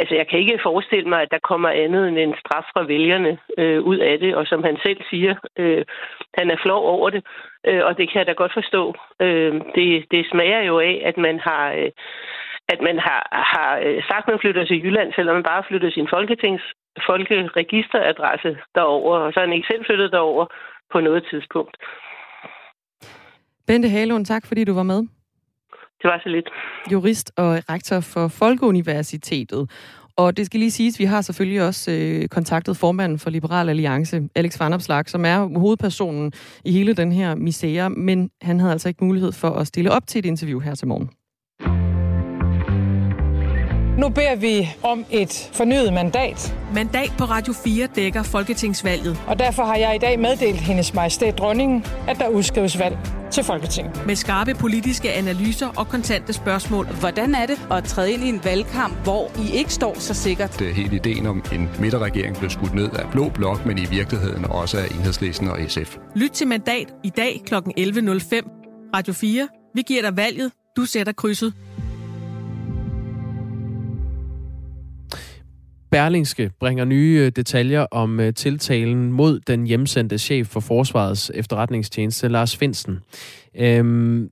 altså, 0.00 0.14
jeg 0.14 0.26
kan 0.28 0.38
ikke 0.38 0.58
forestille 0.62 1.08
mig, 1.08 1.22
at 1.22 1.30
der 1.30 1.48
kommer 1.50 1.68
andet 1.68 2.08
end 2.08 2.18
en 2.18 2.34
straf 2.40 2.64
fra 2.72 2.82
vælgerne 2.82 3.38
øh, 3.58 3.80
ud 3.82 3.98
af 3.98 4.18
det. 4.18 4.34
Og 4.34 4.46
som 4.46 4.62
han 4.62 4.76
selv 4.82 5.00
siger, 5.10 5.34
øh, 5.58 5.84
han 6.38 6.50
er 6.50 6.56
flov 6.62 6.82
over 6.84 7.10
det. 7.10 7.22
Øh, 7.66 7.84
og 7.84 7.98
det 7.98 8.10
kan 8.10 8.18
jeg 8.18 8.26
da 8.26 8.32
godt 8.32 8.52
forstå. 8.52 8.94
Øh, 9.20 9.52
det, 9.74 10.04
det 10.10 10.26
smager 10.30 10.62
jo 10.62 10.78
af, 10.78 11.02
at 11.04 11.16
man 11.16 11.38
har, 11.38 11.72
øh, 11.72 11.90
at 12.68 12.80
man 12.80 12.98
har, 12.98 13.22
har 13.32 13.70
sagt, 14.08 14.24
at 14.24 14.28
man 14.28 14.38
flytter 14.38 14.64
til 14.64 14.82
Jylland, 14.84 15.12
selvom 15.12 15.34
man 15.36 15.50
bare 15.52 15.64
flytter 15.68 15.90
sin 15.90 16.08
folketings 16.08 16.62
folkeregisteradresse 17.08 18.56
derover, 18.74 19.18
og 19.18 19.32
så 19.32 19.40
er 19.40 19.44
han 19.44 19.56
ikke 19.56 19.70
selv 19.70 19.84
flyttet 19.86 20.12
derover 20.12 20.46
på 20.92 21.00
noget 21.00 21.26
tidspunkt. 21.30 21.76
Bente 23.66 23.88
Halund, 23.88 24.26
tak 24.26 24.46
fordi 24.46 24.64
du 24.64 24.74
var 24.74 24.82
med. 24.82 25.00
Det 26.00 26.10
var 26.10 26.20
så 26.22 26.28
lidt. 26.28 26.48
Jurist 26.92 27.32
og 27.36 27.50
rektor 27.70 28.00
for 28.00 28.28
Folkeuniversitetet. 28.28 29.70
Og 30.16 30.36
det 30.36 30.46
skal 30.46 30.60
lige 30.60 30.70
siges, 30.70 30.98
vi 30.98 31.04
har 31.04 31.20
selvfølgelig 31.20 31.62
også 31.62 31.90
øh, 31.92 32.28
kontaktet 32.28 32.76
formanden 32.76 33.18
for 33.18 33.30
Liberal 33.30 33.68
Alliance, 33.68 34.28
Alex 34.34 34.60
Vanopslag, 34.60 35.08
som 35.08 35.24
er 35.24 35.58
hovedpersonen 35.58 36.32
i 36.64 36.72
hele 36.72 36.94
den 36.94 37.12
her 37.12 37.34
misære, 37.34 37.90
men 37.90 38.30
han 38.42 38.60
havde 38.60 38.72
altså 38.72 38.88
ikke 38.88 39.04
mulighed 39.04 39.32
for 39.32 39.48
at 39.48 39.66
stille 39.66 39.90
op 39.90 40.06
til 40.06 40.18
et 40.18 40.26
interview 40.26 40.60
her 40.60 40.74
til 40.74 40.88
morgen. 40.88 41.10
Nu 43.98 44.08
beder 44.08 44.34
vi 44.34 44.68
om 44.82 45.04
et 45.10 45.50
fornyet 45.52 45.92
mandat. 45.92 46.56
Mandat 46.74 47.12
på 47.18 47.24
Radio 47.24 47.52
4 47.52 47.86
dækker 47.86 48.22
Folketingsvalget. 48.22 49.22
Og 49.26 49.38
derfor 49.38 49.62
har 49.62 49.76
jeg 49.76 49.94
i 49.94 49.98
dag 49.98 50.20
meddelt 50.20 50.60
hendes 50.60 50.94
majestæt 50.94 51.38
dronningen, 51.38 51.84
at 52.08 52.18
der 52.18 52.28
udskrives 52.28 52.78
valg 52.78 52.98
til 53.30 53.44
Folketinget. 53.44 54.06
Med 54.06 54.16
skarpe 54.16 54.54
politiske 54.54 55.12
analyser 55.12 55.68
og 55.76 55.88
kontante 55.88 56.32
spørgsmål. 56.32 56.86
Hvordan 56.86 57.34
er 57.34 57.46
det 57.46 57.66
at 57.70 57.84
træde 57.84 58.12
ind 58.12 58.24
i 58.24 58.28
en 58.28 58.40
valgkamp, 58.44 58.94
hvor 59.04 59.30
I 59.38 59.56
ikke 59.56 59.72
står 59.72 59.94
så 59.98 60.14
sikkert? 60.14 60.58
Det 60.58 60.68
er 60.68 60.72
hele 60.74 60.96
ideen 60.96 61.26
om 61.26 61.44
en 61.52 61.68
midterregering 61.80 62.38
blev 62.38 62.50
skudt 62.50 62.74
ned 62.74 62.90
af 62.90 63.10
Blå 63.10 63.28
Blok, 63.28 63.66
men 63.66 63.78
i 63.78 63.84
virkeligheden 63.90 64.44
også 64.44 64.78
af 64.78 64.86
Enhedslisten 64.86 65.48
og 65.48 65.58
SF. 65.68 65.96
Lyt 66.16 66.30
til 66.30 66.46
mandat 66.46 66.94
i 67.04 67.10
dag 67.10 67.42
kl. 67.46 67.54
11.05. 67.54 68.90
Radio 68.94 69.12
4. 69.12 69.48
Vi 69.74 69.82
giver 69.82 70.02
dig 70.02 70.16
valget. 70.16 70.52
Du 70.76 70.84
sætter 70.84 71.12
krydset. 71.12 71.54
Berlingske 75.92 76.50
bringer 76.60 76.84
nye 76.84 77.22
øh, 77.26 77.32
detaljer 77.36 77.80
om 77.80 78.20
øh, 78.20 78.34
tiltalen 78.34 79.12
mod 79.12 79.40
den 79.40 79.66
hjemsendte 79.66 80.18
chef 80.18 80.46
for 80.46 80.60
Forsvarets 80.60 81.30
efterretningstjeneste, 81.34 82.28
Lars 82.28 82.56
Finsen. 82.56 82.98
Øhm, 83.54 84.30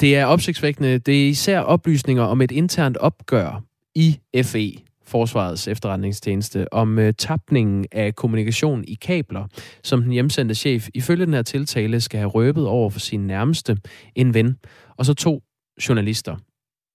det 0.00 0.16
er 0.16 0.24
opsigtsvækkende. 0.24 0.98
Det 0.98 1.24
er 1.24 1.28
især 1.28 1.60
oplysninger 1.60 2.22
om 2.22 2.40
et 2.40 2.50
internt 2.50 2.96
opgør 2.96 3.62
i 3.94 4.18
FE, 4.42 4.72
Forsvarets 5.06 5.68
efterretningstjeneste, 5.68 6.72
om 6.72 6.98
uh, 6.98 7.10
tapningen 7.18 7.86
af 7.92 8.14
kommunikation 8.14 8.84
i 8.88 8.94
kabler, 8.94 9.46
som 9.82 10.02
den 10.02 10.12
hjemsendte 10.12 10.54
chef 10.54 10.88
ifølge 10.94 11.26
den 11.26 11.34
her 11.34 11.42
tiltale 11.42 12.00
skal 12.00 12.18
have 12.18 12.30
røbet 12.30 12.66
over 12.66 12.90
for 12.90 13.00
sin 13.00 13.26
nærmeste, 13.26 13.76
en 14.14 14.34
ven, 14.34 14.56
og 14.96 15.06
så 15.06 15.14
to 15.14 15.42
journalister. 15.88 16.36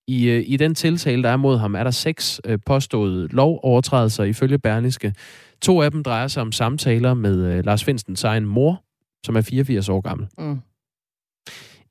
I, 0.08 0.30
øh, 0.30 0.44
I 0.48 0.58
den 0.58 0.76
tiltale, 0.76 1.24
der 1.24 1.30
er 1.30 1.38
mod 1.38 1.58
ham, 1.58 1.76
er 1.76 1.84
der 1.84 1.92
seks 1.92 2.42
øh, 2.46 2.60
påståede 2.66 3.28
lovovertrædelser 3.28 4.24
ifølge 4.24 4.60
Berlingske. 4.60 5.14
To 5.62 5.82
af 5.82 5.92
dem 5.92 6.04
drejer 6.04 6.28
sig 6.28 6.42
om 6.42 6.52
samtaler 6.52 7.14
med 7.14 7.46
øh, 7.46 7.66
Lars 7.66 7.84
Finstens 7.84 8.24
egen 8.24 8.46
mor, 8.46 8.84
som 9.26 9.36
er 9.36 9.42
84 9.42 9.90
år 9.90 10.02
gammel. 10.02 10.28
Mm. 10.38 10.60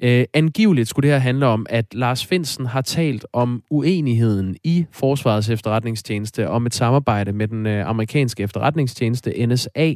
Øh, 0.03 0.25
angiveligt 0.35 0.89
skulle 0.89 1.09
det 1.09 1.15
her 1.15 1.21
handle 1.21 1.47
om, 1.47 1.67
at 1.71 1.95
Lars 1.95 2.27
Finsen 2.27 2.67
har 2.67 2.81
talt 2.81 3.27
om 3.33 3.63
uenigheden 3.71 4.57
i 4.65 4.87
Forsvarets 4.93 5.49
efterretningstjeneste 5.49 6.49
om 6.49 6.67
et 6.67 6.75
samarbejde 6.75 7.33
med 7.33 7.49
den 7.49 7.67
øh, 7.67 7.89
amerikanske 7.89 8.43
efterretningstjeneste 8.43 9.47
NSA. 9.47 9.95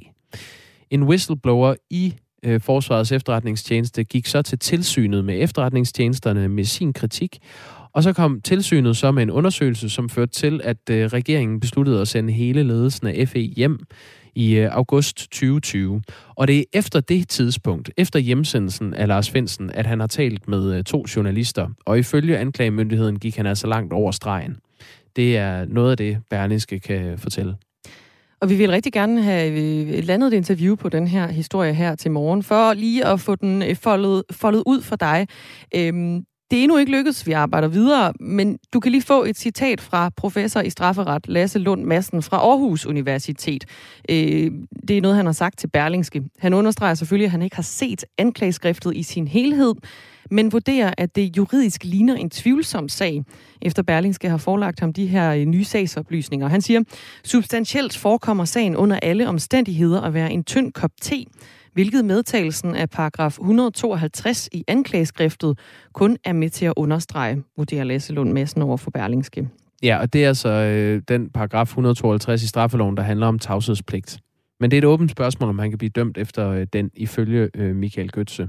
En 0.91 1.03
whistleblower 1.03 1.75
i 1.91 2.15
øh, 2.45 2.61
Forsvarets 2.61 3.13
efterretningstjeneste 3.13 4.05
gik 4.05 4.27
så 4.27 4.43
til 4.43 4.59
tilsynet 4.59 5.25
med 5.25 5.43
efterretningstjenesterne 5.43 6.49
med 6.49 6.65
sin 6.65 6.93
kritik, 6.93 7.39
og 7.93 8.03
så 8.03 8.13
kom 8.13 8.41
tilsynet 8.41 8.97
så 8.97 9.11
med 9.11 9.23
en 9.23 9.31
undersøgelse, 9.31 9.91
som 9.91 10.09
førte 10.09 10.33
til, 10.33 10.61
at 10.65 10.91
øh, 10.91 11.07
regeringen 11.07 11.61
besluttede 11.61 12.01
at 12.01 12.09
sende 12.09 12.33
hele 12.33 12.63
ledelsen 12.63 13.07
af 13.07 13.29
FE 13.29 13.41
hjem 13.41 13.79
i 14.35 14.55
øh, 14.55 14.69
august 14.73 15.17
2020. 15.17 16.03
Og 16.37 16.49
det 16.49 16.59
er 16.59 16.65
efter 16.73 17.01
det 17.01 17.29
tidspunkt, 17.29 17.91
efter 17.97 18.19
hjemsendelsen 18.19 18.95
af 18.95 19.09
Lars 19.09 19.31
Finsen, 19.31 19.71
at 19.71 19.87
han 19.87 20.01
har 20.01 20.07
talt 20.07 20.49
med 20.49 20.75
øh, 20.75 20.85
to 20.85 21.05
journalister. 21.17 21.69
Og 21.85 21.99
ifølge 21.99 22.39
anklagemyndigheden 22.39 23.19
gik 23.19 23.37
han 23.37 23.47
altså 23.47 23.67
langt 23.67 23.93
over 23.93 24.11
stregen. 24.11 24.57
Det 25.17 25.37
er 25.37 25.65
noget 25.65 25.91
af 25.91 25.97
det, 25.97 26.19
Berlingske 26.31 26.81
kan 26.81 27.19
fortælle. 27.19 27.57
Og 28.41 28.51
vi 28.51 28.55
vil 28.55 28.71
rigtig 28.71 28.93
gerne 28.93 29.23
have 29.23 29.53
øh, 29.53 30.05
landet 30.05 30.33
et 30.33 30.37
interview 30.37 30.77
på 30.77 30.89
den 30.89 31.07
her 31.07 31.29
historie 31.29 31.75
her 31.75 31.95
til 31.95 32.11
morgen, 32.11 32.43
for 32.43 32.75
lige 32.75 33.07
at 33.07 33.21
få 33.21 33.35
den 33.35 33.63
øh, 33.63 33.77
foldet, 33.77 34.23
foldet 34.31 34.63
ud 34.67 34.83
for 34.83 34.97
dig. 34.97 35.27
Øhm, 35.75 36.25
det 36.51 36.59
er 36.59 36.63
endnu 36.63 36.77
ikke 36.79 36.93
lykkedes, 36.93 37.27
vi 37.27 37.33
arbejder 37.33 37.69
videre, 37.69 38.13
men 38.21 38.59
du 38.73 38.81
kan 38.81 38.93
lige 38.93 39.03
få 39.03 39.25
et 39.25 39.37
citat 39.39 39.81
fra 39.81 40.11
professor 40.17 40.61
i 40.61 40.71
strafferet 40.71 41.29
Lasse 41.29 41.59
Lund 41.59 41.85
Madsen 41.85 42.23
fra 42.23 42.37
Aarhus 42.37 42.87
Universitet. 42.87 43.65
Øh, 44.11 44.51
det 44.89 44.97
er 44.97 45.01
noget, 45.01 45.17
han 45.17 45.27
har 45.27 45.33
sagt 45.33 45.59
til 45.59 45.67
Berlingske. 45.67 46.23
Han 46.39 46.55
understreger 46.55 46.95
selvfølgelig, 46.95 47.25
at 47.25 47.31
han 47.31 47.43
ikke 47.43 47.57
har 47.57 47.63
set 47.63 48.05
anklageskriftet 48.19 48.97
i 48.97 49.03
sin 49.03 49.29
helhed, 49.29 49.75
men 50.31 50.53
vurderer, 50.53 50.95
at 50.99 51.17
det 51.17 51.37
juridisk 51.37 51.85
ligner 51.85 52.15
en 52.15 52.31
tvivlsom 52.31 52.89
sag, 52.89 53.25
efter 53.63 53.83
Berlingske 53.83 54.29
har 54.29 54.37
forelagt 54.37 54.81
ham 54.81 54.93
de 54.93 55.07
her 55.07 55.33
øh, 55.33 55.45
nye 55.45 55.65
sagsoplysninger. 55.65 56.49
Han 56.49 56.61
siger, 56.61 56.81
substantielt 57.25 57.97
forekommer 57.97 58.45
sagen 58.45 58.77
under 58.77 58.99
alle 59.03 59.29
omstændigheder 59.29 60.01
at 60.01 60.15
være 60.15 60.33
en 60.33 60.45
tynd 60.45 60.73
kop 60.73 60.91
te, 61.01 61.25
hvilket 61.73 62.05
medtagelsen 62.05 62.75
af 62.75 62.91
paragraf 62.91 63.39
152 63.39 64.49
i 64.53 64.65
anklageskriftet 64.69 65.59
kun 65.93 66.17
er 66.25 66.33
med 66.33 66.51
til 66.51 66.67
at 66.67 66.73
understrege, 66.77 67.43
vurderer 67.57 67.85
Lasse 67.85 68.13
Lund 68.13 68.33
Madsen 68.33 68.63
over 68.63 68.77
for 68.77 68.91
Berlingske. 68.91 69.49
Ja, 69.83 69.99
og 69.99 70.13
det 70.13 70.25
er 70.25 70.29
altså 70.29 70.49
øh, 70.49 71.03
den 71.09 71.31
paragraf 71.31 71.67
152 71.67 72.43
i 72.43 72.47
straffeloven, 72.47 72.97
der 72.97 73.03
handler 73.03 73.27
om 73.27 73.39
tavshedspligt. 73.39 74.19
Men 74.61 74.71
det 74.71 74.77
er 74.77 74.79
et 74.79 74.85
åbent 74.85 75.11
spørgsmål, 75.11 75.49
om 75.49 75.59
han 75.59 75.71
kan 75.71 75.79
blive 75.79 75.91
dømt 75.91 76.19
efter 76.19 76.49
øh, 76.49 76.67
den 76.73 76.91
ifølge 76.95 77.51
øh, 77.55 77.77
Michael 77.77 78.11
Götze, 78.17 78.49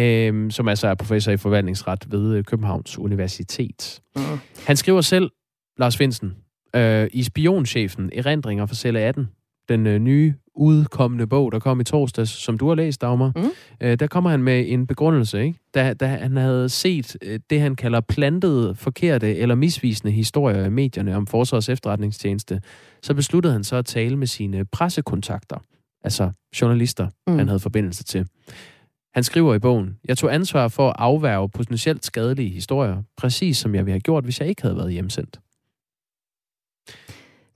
øh, 0.00 0.50
som 0.50 0.68
altså 0.68 0.88
er 0.88 0.94
professor 0.94 1.32
i 1.32 1.36
forvaltningsret 1.36 2.06
ved 2.10 2.36
øh, 2.36 2.44
Københavns 2.44 2.98
Universitet. 2.98 4.00
Mm. 4.16 4.22
Han 4.66 4.76
skriver 4.76 5.00
selv, 5.00 5.30
Lars 5.78 5.96
Finsen, 5.96 6.34
øh, 6.76 7.08
i 7.12 7.22
Spionchefen, 7.22 8.10
Erindringer 8.12 8.66
for 8.66 8.74
celle 8.74 9.00
18, 9.00 9.28
den 9.68 9.86
øh, 9.86 9.98
nye 9.98 10.34
udkommende 10.54 11.26
bog, 11.26 11.52
der 11.52 11.58
kom 11.58 11.80
i 11.80 11.84
torsdags, 11.84 12.30
som 12.30 12.58
du 12.58 12.68
har 12.68 12.74
læst, 12.74 13.00
Dagmar, 13.00 13.32
mm. 13.36 13.50
øh, 13.80 13.98
der 13.98 14.06
kommer 14.06 14.30
han 14.30 14.42
med 14.42 14.64
en 14.68 14.86
begrundelse, 14.86 15.44
ikke? 15.44 15.58
Da, 15.74 15.94
da 15.94 16.06
han 16.06 16.36
havde 16.36 16.68
set 16.68 17.16
øh, 17.22 17.40
det, 17.50 17.60
han 17.60 17.76
kalder 17.76 18.00
plantede, 18.00 18.74
forkerte 18.74 19.36
eller 19.36 19.54
misvisende 19.54 20.12
historier 20.12 20.64
i 20.64 20.70
medierne 20.70 21.16
om 21.16 21.26
Forsvars 21.26 21.68
efterretningstjeneste, 21.68 22.60
så 23.02 23.14
besluttede 23.14 23.52
han 23.52 23.64
så 23.64 23.76
at 23.76 23.86
tale 23.86 24.16
med 24.16 24.26
sine 24.26 24.64
pressekontakter, 24.64 25.56
altså 26.04 26.30
journalister, 26.60 27.08
mm. 27.26 27.38
han 27.38 27.48
havde 27.48 27.60
forbindelse 27.60 28.04
til. 28.04 28.26
Han 29.14 29.24
skriver 29.24 29.54
i 29.54 29.58
bogen, 29.58 29.96
jeg 30.08 30.18
tog 30.18 30.34
ansvar 30.34 30.68
for 30.68 30.88
at 30.88 30.96
afværge 30.98 31.48
potentielt 31.48 32.04
skadelige 32.04 32.48
historier, 32.48 33.02
præcis 33.16 33.56
som 33.56 33.74
jeg 33.74 33.86
ville 33.86 33.92
have 33.92 34.00
gjort, 34.00 34.24
hvis 34.24 34.40
jeg 34.40 34.48
ikke 34.48 34.62
havde 34.62 34.76
været 34.76 34.92
hjemsendt. 34.92 35.40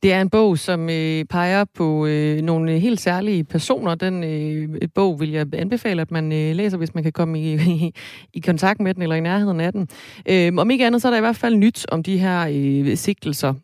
Det 0.02 0.12
er 0.12 0.20
en 0.20 0.30
bog, 0.30 0.58
som 0.58 0.90
øh, 0.90 1.24
peger 1.24 1.64
på 1.74 2.06
øh, 2.06 2.42
nogle 2.42 2.72
øh, 2.72 2.78
helt 2.78 3.00
særlige 3.00 3.44
personer. 3.44 3.94
Den 3.94 4.24
øh, 4.24 4.68
øh, 4.82 4.88
bog 4.94 5.20
vil 5.20 5.30
jeg 5.30 5.46
anbefale, 5.52 6.02
at 6.02 6.10
man 6.10 6.32
øh, 6.32 6.56
læser, 6.56 6.78
hvis 6.78 6.94
man 6.94 7.02
kan 7.02 7.12
komme 7.12 7.40
i, 7.40 7.54
i, 7.54 7.94
i 8.38 8.40
kontakt 8.40 8.80
med 8.80 8.94
den 8.94 9.02
eller 9.02 9.16
i 9.16 9.20
nærheden 9.20 9.60
af 9.60 9.72
den. 9.72 9.88
Øh, 10.28 10.52
om 10.56 10.70
ikke 10.70 10.86
andet, 10.86 11.02
så 11.02 11.08
er 11.08 11.10
der 11.10 11.18
i 11.18 11.20
hvert 11.20 11.36
fald 11.36 11.56
nyt 11.56 11.86
om 11.88 12.02
de 12.02 12.18
her 12.18 12.48
øh, 12.52 12.96
sigtelser, 12.96 13.54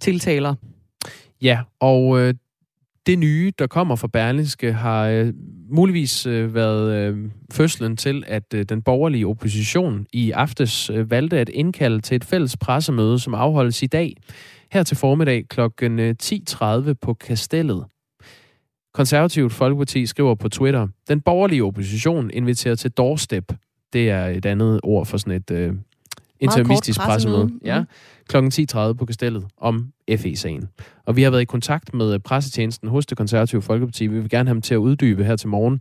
tiltaler. 0.00 0.54
Ja, 1.42 1.60
og 1.80 2.20
øh, 2.20 2.34
det 3.06 3.18
nye, 3.18 3.52
der 3.58 3.66
kommer 3.66 3.96
fra 3.96 4.08
Berlingske, 4.08 4.72
har 4.72 5.06
øh, 5.06 5.32
muligvis 5.70 6.26
øh, 6.26 6.54
været 6.54 6.94
øh, 6.94 7.18
fødslen 7.52 7.96
til, 7.96 8.24
at 8.26 8.54
øh, 8.54 8.64
den 8.64 8.82
borgerlige 8.82 9.26
opposition 9.26 10.06
i 10.12 10.30
aftes 10.30 10.90
øh, 10.90 11.10
valgte 11.10 11.38
at 11.38 11.48
indkalde 11.48 12.00
til 12.00 12.14
et 12.14 12.24
fælles 12.24 12.56
pressemøde, 12.56 13.18
som 13.18 13.34
afholdes 13.34 13.82
i 13.82 13.86
dag 13.86 14.16
her 14.72 14.82
til 14.82 14.96
formiddag 14.96 15.48
kl. 15.48 15.60
10.30 15.60 16.92
på 16.92 17.14
Kastellet. 17.14 17.84
Konservativt 18.94 19.52
Folkeparti 19.52 20.06
skriver 20.06 20.34
på 20.34 20.48
Twitter, 20.48 20.88
den 21.08 21.20
borgerlige 21.20 21.64
opposition 21.64 22.30
inviterer 22.30 22.74
til 22.74 22.90
doorstep. 22.90 23.52
Det 23.92 24.10
er 24.10 24.26
et 24.26 24.46
andet 24.46 24.80
ord 24.82 25.06
for 25.06 25.16
sådan 25.16 25.32
et 25.32 25.50
øh, 25.50 25.74
intermistisk 26.40 27.00
pressemøde. 27.00 27.50
Ja, 27.64 27.80
mm. 27.80 27.86
kl. 28.28 28.36
10.30 28.36 28.92
på 28.92 29.06
Kastellet 29.06 29.46
om 29.56 29.92
FE-sagen. 30.16 30.68
Og 31.04 31.16
vi 31.16 31.22
har 31.22 31.30
været 31.30 31.42
i 31.42 31.44
kontakt 31.44 31.94
med 31.94 32.18
pressetjenesten 32.18 32.88
hos 32.88 33.06
det 33.06 33.18
konservative 33.18 33.62
Folkeparti. 33.62 34.06
Vi 34.06 34.20
vil 34.20 34.30
gerne 34.30 34.48
have 34.48 34.54
dem 34.54 34.62
til 34.62 34.74
at 34.74 34.78
uddybe 34.78 35.24
her 35.24 35.36
til 35.36 35.48
morgen. 35.48 35.80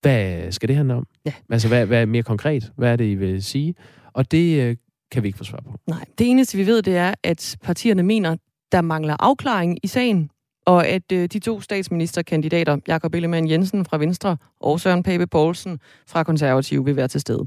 Hvad 0.00 0.52
skal 0.52 0.68
det 0.68 0.76
handle 0.76 0.94
om? 0.94 1.06
Ja. 1.26 1.32
Altså, 1.50 1.68
hvad, 1.68 1.86
hvad 1.86 2.02
er 2.02 2.06
mere 2.06 2.22
konkret? 2.22 2.72
Hvad 2.76 2.92
er 2.92 2.96
det, 2.96 3.04
I 3.04 3.14
vil 3.14 3.42
sige? 3.42 3.74
Og 4.12 4.30
det 4.30 4.62
øh, 4.62 4.76
kan 5.12 5.22
vi 5.22 5.28
ikke 5.28 5.38
få 5.38 5.44
svar 5.44 5.60
på. 5.64 5.78
Nej, 5.86 6.04
det 6.18 6.30
eneste 6.30 6.58
vi 6.58 6.66
ved, 6.66 6.82
det 6.82 6.96
er, 6.96 7.14
at 7.22 7.56
partierne 7.62 8.02
mener, 8.02 8.36
der 8.72 8.80
mangler 8.80 9.16
afklaring 9.20 9.78
i 9.82 9.86
sagen, 9.86 10.30
og 10.66 10.86
at 10.86 11.12
øh, 11.12 11.28
de 11.28 11.38
to 11.38 11.60
statsministerkandidater, 11.60 12.78
Jakob 12.88 13.14
Ellemann 13.14 13.50
Jensen 13.50 13.84
fra 13.84 13.98
Venstre 13.98 14.36
og 14.60 14.80
Søren 14.80 15.02
Pape 15.02 15.26
Poulsen 15.26 15.78
fra 16.08 16.22
Konservative, 16.22 16.84
vil 16.84 16.96
være 16.96 17.08
til 17.08 17.20
stede. 17.20 17.44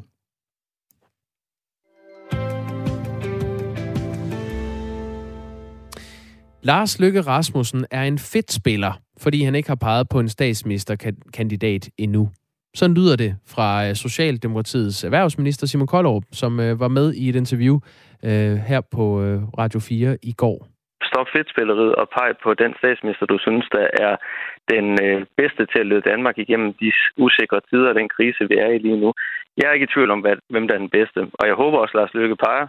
Lars 6.62 7.00
Lykke 7.00 7.22
Rasmussen 7.22 7.86
er 7.92 8.04
en 8.04 8.20
fedt 8.20 8.52
spiller, 8.52 8.94
fordi 9.18 9.44
han 9.44 9.56
ikke 9.56 9.70
har 9.70 9.76
peget 9.76 10.10
på 10.10 10.20
en 10.20 10.30
statsministerkandidat 10.30 11.90
endnu. 11.98 12.30
Sådan 12.80 12.96
lyder 13.00 13.16
det 13.24 13.32
fra 13.54 13.70
øh, 13.86 13.96
Socialdemokratiets 14.06 15.04
erhvervsminister 15.04 15.68
Simon 15.68 15.88
Koldrup, 15.88 16.24
som 16.32 16.60
øh, 16.60 16.80
var 16.80 16.92
med 16.98 17.08
i 17.14 17.30
et 17.30 17.36
interview 17.36 17.76
øh, 18.30 18.56
her 18.70 18.82
på 18.96 19.04
Radio 19.62 19.80
4 19.80 20.18
i 20.32 20.34
går. 20.44 20.58
Stop 21.12 21.28
fedtspilleriet 21.36 21.96
og 22.02 22.08
peg 22.16 22.30
på 22.44 22.50
den 22.54 22.72
statsminister, 22.80 23.26
du 23.26 23.38
synes, 23.46 23.66
der 23.78 23.88
er 24.06 24.14
den 24.76 24.88
bedste 25.40 25.64
til 25.72 25.80
at 25.84 25.90
lede 25.92 26.08
Danmark 26.12 26.38
igennem 26.38 26.70
de 26.82 26.92
usikre 27.26 27.60
tider 27.70 27.90
og 27.90 27.96
den 27.96 28.10
krise, 28.16 28.42
vi 28.52 28.56
er 28.66 28.70
i 28.76 28.78
lige 28.78 29.02
nu. 29.04 29.14
Jeg 29.58 29.66
er 29.68 29.74
ikke 29.74 29.90
i 29.90 29.94
tvivl 29.94 30.12
om, 30.12 30.22
hvad, 30.22 30.36
hvem 30.50 30.68
der 30.68 30.76
er 30.76 30.84
den 30.86 30.96
bedste, 30.98 31.20
og 31.40 31.44
jeg 31.50 31.56
håber 31.62 31.78
også, 31.78 31.94
at 31.96 32.00
Lars 32.00 32.14
Løkke 32.14 32.36
peger 32.46 32.68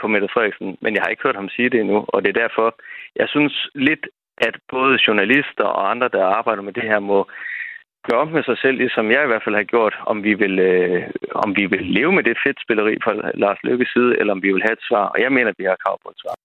på 0.00 0.06
Mette 0.08 0.28
Frederiksen, 0.32 0.68
men 0.82 0.94
jeg 0.94 1.02
har 1.02 1.10
ikke 1.10 1.22
hørt 1.26 1.40
ham 1.40 1.48
sige 1.48 1.70
det 1.70 1.80
endnu, 1.80 1.98
og 2.08 2.18
det 2.22 2.28
er 2.30 2.42
derfor, 2.44 2.66
jeg 3.20 3.28
synes 3.28 3.54
lidt, 3.74 4.04
at 4.38 4.54
både 4.70 4.98
journalister 5.06 5.64
og 5.64 5.90
andre, 5.90 6.08
der 6.08 6.24
arbejder 6.38 6.62
med 6.62 6.72
det 6.72 6.82
her, 6.90 6.98
må 6.98 7.18
gøre 8.08 8.22
op 8.24 8.32
med 8.36 8.44
sig 8.48 8.58
selv, 8.62 8.76
ligesom 8.82 9.06
jeg 9.14 9.22
i 9.24 9.30
hvert 9.30 9.44
fald 9.44 9.60
har 9.60 9.72
gjort, 9.74 9.94
om 10.12 10.16
vi 10.26 10.32
vil, 10.42 10.54
øh, 10.70 11.02
om 11.44 11.50
vi 11.58 11.64
vil 11.72 11.82
leve 11.98 12.12
med 12.16 12.24
det 12.28 12.36
fedtspilleri 12.44 12.94
fra 13.04 13.12
Lars 13.42 13.60
Lykkes 13.66 13.90
side, 13.94 14.10
eller 14.18 14.32
om 14.36 14.42
vi 14.42 14.50
vil 14.52 14.66
have 14.66 14.76
et 14.78 14.86
svar. 14.88 15.04
Og 15.14 15.18
jeg 15.24 15.30
mener, 15.36 15.50
at 15.50 15.58
vi 15.58 15.66
har 15.70 15.82
krav 15.84 15.96
på 16.04 16.08
et 16.14 16.20
svar. 16.22 16.36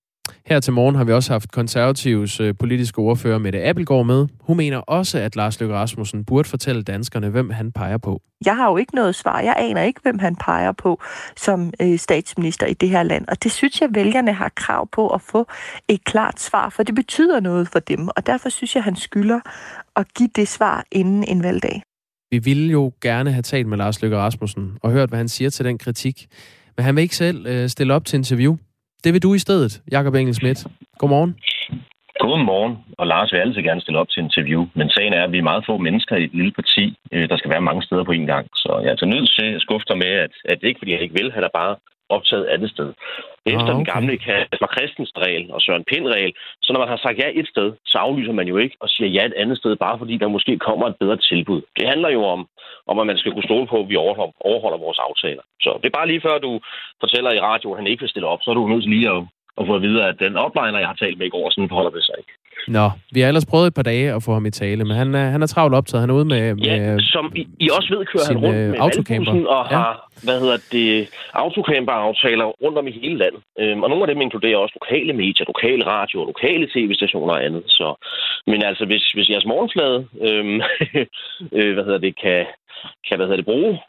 Her 0.46 0.60
til 0.60 0.74
morgen 0.74 0.96
har 0.96 1.04
vi 1.04 1.12
også 1.12 1.32
haft 1.34 1.52
konservativs 1.52 2.40
øh, 2.40 2.54
politiske 2.60 3.00
ordfører 3.00 3.38
Mette 3.38 3.64
Appelgaard 3.64 4.06
med. 4.06 4.28
Hun 4.42 4.58
mener 4.58 4.78
også, 4.78 5.20
at 5.20 5.36
Lars 5.36 5.60
Løkke 5.60 5.76
Rasmussen 5.76 6.26
burde 6.26 6.50
fortælle 6.50 6.84
danskerne, 6.84 7.30
hvem 7.30 7.50
han 7.50 7.72
peger 7.72 7.98
på. 7.98 8.22
Jeg 8.46 8.56
har 8.56 8.70
jo 8.70 8.78
ikke 8.78 8.96
noget 8.96 9.16
svar. 9.16 9.40
Jeg 9.40 9.56
aner 9.58 9.82
ikke, 9.82 10.00
hvem 10.04 10.20
han 10.20 10.36
peger 10.36 10.72
på 10.72 11.02
som 11.36 11.74
øh, 11.82 11.98
statsminister 11.98 12.68
i 12.68 12.74
det 12.74 12.90
her 12.90 13.04
land. 13.04 13.26
Og 13.28 13.44
det 13.44 13.52
synes 13.52 13.82
jeg, 13.82 13.90
vælgerne 13.96 14.34
har 14.34 14.52
krav 14.56 14.88
på 14.92 15.08
at 15.08 15.22
få 15.22 15.46
et 15.88 16.04
klart 16.04 16.40
svar, 16.40 16.70
for 16.70 16.84
det 16.84 16.96
betyder 16.96 17.40
noget 17.40 17.68
for 17.68 17.80
dem. 17.80 18.08
Og 18.08 18.26
derfor 18.26 18.50
synes 18.50 18.76
jeg, 18.76 18.84
han 18.84 18.96
skylder 18.96 19.40
at 19.96 20.06
give 20.18 20.30
det 20.36 20.48
svar 20.48 20.84
inden 20.92 21.24
en 21.24 21.44
valgdag. 21.44 21.82
Vi 22.32 22.40
ville 22.44 22.72
jo 22.72 22.92
gerne 23.02 23.32
have 23.32 23.42
talt 23.42 23.68
med 23.68 23.78
Lars 23.78 24.02
Løkke 24.02 24.18
Rasmussen 24.18 24.78
og 24.84 24.92
hørt, 24.92 25.10
hvad 25.10 25.18
han 25.18 25.28
siger 25.28 25.50
til 25.50 25.66
den 25.66 25.78
kritik. 25.78 26.28
Men 26.76 26.86
han 26.86 26.96
vil 26.96 27.02
ikke 27.02 27.16
selv 27.16 27.48
øh, 27.48 27.68
stille 27.68 27.94
op 27.94 28.06
til 28.06 28.18
interview. 28.18 28.56
Det 29.04 29.14
vil 29.14 29.24
du 29.24 29.34
i 29.34 29.40
stedet, 29.40 29.82
Jakob 29.92 30.16
Engel 30.16 30.36
Schmidt. 30.36 30.68
Godmorgen. 31.00 31.36
Godmorgen, 32.20 32.76
og 33.00 33.06
Lars 33.08 33.32
vil 33.32 33.40
altid 33.40 33.62
gerne 33.70 33.82
stille 33.82 34.00
op 34.00 34.10
til 34.10 34.24
interview, 34.28 34.62
men 34.78 34.90
sagen 34.90 35.14
er, 35.14 35.24
at 35.24 35.32
vi 35.32 35.38
er 35.38 35.50
meget 35.52 35.64
få 35.70 35.78
mennesker 35.78 36.16
i 36.16 36.24
et 36.24 36.34
lille 36.40 36.54
parti, 36.60 36.84
øh, 37.14 37.30
der 37.30 37.38
skal 37.38 37.52
være 37.52 37.68
mange 37.70 37.84
steder 37.88 38.04
på 38.04 38.12
en 38.12 38.28
gang. 38.34 38.46
Så 38.64 38.72
jeg 38.82 38.88
er 38.88 38.96
altså 38.96 39.10
nødt 39.14 39.30
til 39.38 39.48
at 39.56 39.62
skuffe 39.66 39.86
dig 39.90 39.98
med, 39.98 40.14
at, 40.26 40.34
at 40.52 40.58
det 40.62 40.68
ikke 40.68 40.82
fordi 40.82 40.92
jeg 40.92 41.02
ikke 41.02 41.20
vil 41.20 41.32
have 41.32 41.46
dig 41.46 41.54
bare 41.62 41.76
optaget 42.16 42.46
andet 42.54 42.70
sted. 42.76 42.90
Efter 43.46 43.60
ah, 43.60 43.70
okay. 43.70 43.78
den 43.78 43.86
gamle 43.94 44.18
Kasper 44.26 44.70
Christensen 44.76 45.18
regel 45.26 45.44
og 45.56 45.62
Søren 45.62 45.86
Pind 45.90 46.08
regel, 46.16 46.34
så 46.64 46.70
når 46.74 46.80
man 46.80 46.92
har 46.94 47.00
sagt 47.04 47.18
ja 47.22 47.28
et 47.40 47.48
sted, 47.54 47.70
så 47.92 47.98
aflyser 48.06 48.34
man 48.40 48.48
jo 48.48 48.58
ikke 48.64 48.76
og 48.84 48.90
siger 48.90 49.10
ja 49.18 49.24
et 49.26 49.40
andet 49.42 49.58
sted, 49.58 49.76
bare 49.76 49.98
fordi 50.02 50.18
der 50.18 50.36
måske 50.36 50.54
kommer 50.68 50.86
et 50.88 51.00
bedre 51.00 51.18
tilbud. 51.18 51.62
Det 51.78 51.86
handler 51.92 52.10
jo 52.18 52.24
om, 52.36 52.42
om 52.88 53.00
at 53.00 53.08
man 53.08 53.18
skal 53.18 53.32
kunne 53.32 53.50
stole 53.52 53.68
på, 53.68 53.78
at 53.80 53.90
vi 53.90 53.96
overholder, 53.96 54.34
overholder 54.40 54.80
vores 54.86 55.00
aftaler. 55.08 55.44
Så 55.62 55.70
det 55.82 55.88
er 55.88 55.98
bare 56.00 56.08
lige 56.08 56.26
før 56.28 56.38
du 56.38 56.52
fortæller 57.04 57.32
i 57.34 57.44
radio, 57.50 57.72
at 57.72 57.80
han 57.80 57.88
ikke 57.88 58.02
vil 58.02 58.14
stille 58.14 58.28
op, 58.34 58.42
så 58.42 58.52
er 58.52 58.56
du 58.56 58.68
nødt 58.68 58.84
til 58.84 58.94
lige 58.96 59.10
at, 59.16 59.24
at 59.60 59.68
få 59.68 59.74
at 59.76 59.82
vide, 59.82 60.00
at 60.10 60.20
den 60.20 60.36
opliner, 60.46 60.80
jeg 60.80 60.88
har 60.88 61.00
talt 61.04 61.18
med 61.18 61.28
i 61.28 61.34
går, 61.36 61.50
sådan 61.50 61.70
forholder 61.70 61.92
det 61.98 62.06
sig 62.06 62.16
ikke. 62.22 62.34
Nå, 62.68 62.92
vi 63.14 63.20
har 63.20 63.28
ellers 63.28 63.46
prøvet 63.46 63.68
et 63.68 63.74
par 63.74 63.82
dage 63.84 64.14
at 64.14 64.24
få 64.24 64.34
ham 64.34 64.46
i 64.46 64.52
tale, 64.52 64.86
men 64.86 64.98
han 64.98 65.16
er, 65.16 65.26
han 65.30 65.42
er 65.42 65.48
travlt 65.48 65.76
optaget. 65.76 66.02
Han 66.02 66.10
er 66.10 66.14
ude 66.14 66.26
med... 66.26 66.56
med 66.56 66.64
ja, 66.64 66.98
som 67.00 67.32
I, 67.36 67.48
I 67.60 67.70
også 67.78 67.96
ved, 67.96 68.06
kører 68.06 68.28
han 68.28 68.38
rundt 68.38 68.58
øh, 68.60 68.70
med 68.70 68.80
autocamper. 68.80 69.32
og 69.32 69.68
Ja. 69.72 69.78
har, 69.78 70.10
hvad 70.24 70.40
hedder 70.40 70.58
det, 70.72 71.10
autocamper-aftaler 71.34 72.46
rundt 72.64 72.78
om 72.78 72.88
i 72.88 72.92
hele 72.92 73.18
landet. 73.18 73.42
Øhm, 73.60 73.84
og 73.84 73.90
nogle 73.90 74.04
af 74.04 74.08
dem 74.14 74.22
inkluderer 74.22 74.58
også 74.58 74.76
lokale 74.82 75.14
medier, 75.14 75.46
lokale 75.54 75.84
radio, 75.96 76.18
lokale 76.26 76.68
tv-stationer 76.74 77.34
og 77.34 77.46
andet. 77.46 77.64
Så, 77.68 77.88
men 78.48 78.64
altså, 78.64 78.86
hvis, 78.86 79.04
hvis 79.16 79.30
jeres 79.30 79.46
morgenflade, 79.46 79.98
øhm, 80.28 80.62
øh, 81.58 81.74
hvad 81.74 81.84
hedder 81.84 82.02
det, 82.08 82.14
kan, 82.24 82.46
kan 83.08 83.18
hvad 83.18 83.26
hedder 83.28 83.42
det, 83.42 83.46
bruge, 83.46 83.80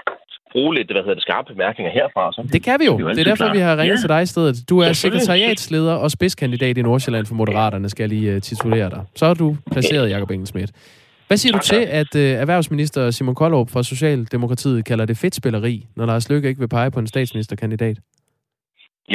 bruge 0.52 0.74
lidt, 0.74 0.90
hvad 0.92 1.02
hedder 1.02 1.14
det, 1.14 1.22
skarpe 1.22 1.52
bemærkninger 1.54 1.92
herfra, 1.92 2.32
så 2.32 2.48
Det 2.52 2.62
kan 2.64 2.76
vi 2.80 2.84
jo. 2.84 2.94
er 2.94 2.98
Det 3.14 3.18
er 3.20 3.24
derfor, 3.24 3.36
klar. 3.44 3.52
vi 3.52 3.58
har 3.58 3.76
ringet 3.76 3.96
Ja. 3.96 4.00
til 4.00 4.08
dig 4.08 4.22
i 4.22 4.26
stedet. 4.26 4.54
Du 4.70 4.78
er 4.78 4.92
sekretariatsleder 4.92 5.94
og 5.94 6.10
spidskandidat 6.10 6.78
i 6.78 6.82
Nordsjælland 6.82 7.26
for 7.26 7.34
Moderaterne, 7.34 7.88
skal 7.88 8.02
jeg 8.02 8.08
lige 8.08 8.34
uh, 8.36 8.40
titulere 8.40 8.90
dig. 8.90 9.02
Så 9.14 9.26
er 9.26 9.34
du 9.34 9.56
placeret, 9.72 10.10
Jacob 10.10 10.30
Engelsmidt. 10.30 10.70
Hvad 11.26 11.36
siger 11.36 11.52
du 11.52 11.58
Tak, 11.58 11.64
til, 11.64 11.82
at 12.00 12.14
uh, 12.14 12.20
erhvervsminister 12.42 13.10
Simon 13.10 13.34
Koldrup 13.34 13.70
fra 13.70 13.82
Socialdemokratiet 13.82 14.84
kalder 14.84 15.04
det 15.06 15.16
fedtspilleri, 15.18 15.86
når 15.96 16.06
Lars 16.06 16.28
Løkke 16.30 16.48
ikke 16.48 16.58
vil 16.60 16.68
pege 16.68 16.90
på 16.90 16.98
en 17.00 17.06
statsministerkandidat? 17.06 17.96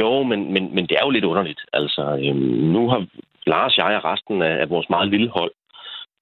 Jo, 0.01 0.23
men, 0.23 0.53
men, 0.53 0.75
men 0.75 0.83
det 0.87 0.95
er 0.99 1.05
jo 1.05 1.09
lidt 1.09 1.25
underligt. 1.25 1.61
Altså, 1.73 2.01
øhm, 2.23 2.37
nu 2.75 2.89
har 2.89 3.05
Lars, 3.47 3.77
jeg 3.77 3.85
og 4.03 4.05
resten 4.11 4.41
af, 4.41 4.61
af 4.61 4.69
vores 4.69 4.89
meget 4.89 5.07
lille 5.09 5.29
hold 5.29 5.51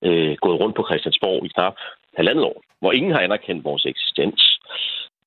øh, 0.07 0.35
gået 0.41 0.59
rundt 0.61 0.75
på 0.75 0.85
Christiansborg 0.89 1.45
i 1.45 1.49
knap 1.55 1.75
halvandet 2.17 2.43
år, 2.45 2.57
hvor 2.79 2.91
ingen 2.91 3.11
har 3.11 3.19
anerkendt 3.19 3.63
vores 3.63 3.85
eksistens. 3.85 4.59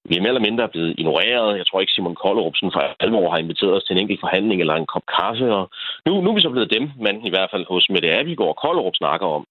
Vi 0.09 0.17
er 0.17 0.21
mere 0.21 0.35
eller 0.35 0.49
mindre 0.49 0.69
blevet 0.69 0.95
ignoreret. 0.99 1.59
Jeg 1.59 1.67
tror 1.67 1.81
ikke, 1.81 1.93
Simon 1.93 2.21
Kollerup 2.23 2.57
sådan 2.57 2.75
for 2.75 2.83
alvor 3.05 3.31
har 3.31 3.39
inviteret 3.39 3.77
os 3.77 3.85
til 3.85 3.95
en 3.95 4.03
enkelt 4.03 4.21
forhandling 4.21 4.61
eller 4.61 4.75
en 4.75 4.91
kop 4.93 5.07
kaffe. 5.19 5.47
Og 5.59 5.65
nu, 6.07 6.21
nu 6.21 6.31
er 6.31 6.35
vi 6.35 6.41
så 6.47 6.51
blevet 6.51 6.75
dem, 6.77 6.85
man 7.07 7.17
i 7.29 7.31
hvert 7.31 7.51
fald 7.53 7.65
hos 7.73 7.91
Mette 7.91 8.15
Abelgaard 8.19 8.55
og 8.55 8.61
Kollerup 8.65 8.97
snakker 8.97 9.27
om. 9.27 9.45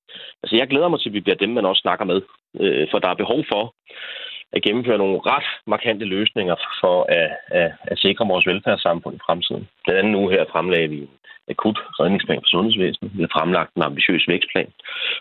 Altså, 0.44 0.56
jeg 0.56 0.68
glæder 0.68 0.88
mig 0.90 1.00
til, 1.00 1.10
at 1.10 1.14
vi 1.14 1.26
bliver 1.26 1.42
dem, 1.44 1.50
man 1.50 1.66
også 1.66 1.82
snakker 1.82 2.06
med. 2.06 2.22
Øh, 2.62 2.88
for 2.92 3.00
der 3.00 3.10
er 3.10 3.22
behov 3.24 3.42
for 3.52 3.64
at 4.54 4.64
gennemføre 4.64 4.98
nogle 4.98 5.20
ret 5.20 5.48
markante 5.68 6.06
løsninger 6.06 6.56
for 6.82 7.06
at, 7.20 7.30
at, 7.62 7.72
at 7.92 8.00
sikre 8.00 8.28
vores 8.28 8.48
velfærdssamfund 8.48 9.16
i 9.16 9.26
fremtiden. 9.26 9.68
Blandt 9.84 10.00
andet 10.00 10.12
nu 10.12 10.30
her 10.30 10.46
fremlagde 10.52 10.88
vi 10.88 10.98
en 10.98 11.10
akut 11.50 11.80
redningsplan 12.00 12.42
for 12.44 12.50
sundhedsvæsenet. 12.56 13.12
Vi 13.18 13.22
har 13.22 13.40
fremlagt 13.40 13.72
en 13.76 13.84
ambitiøs 13.90 14.28
vækstplan, 14.28 14.72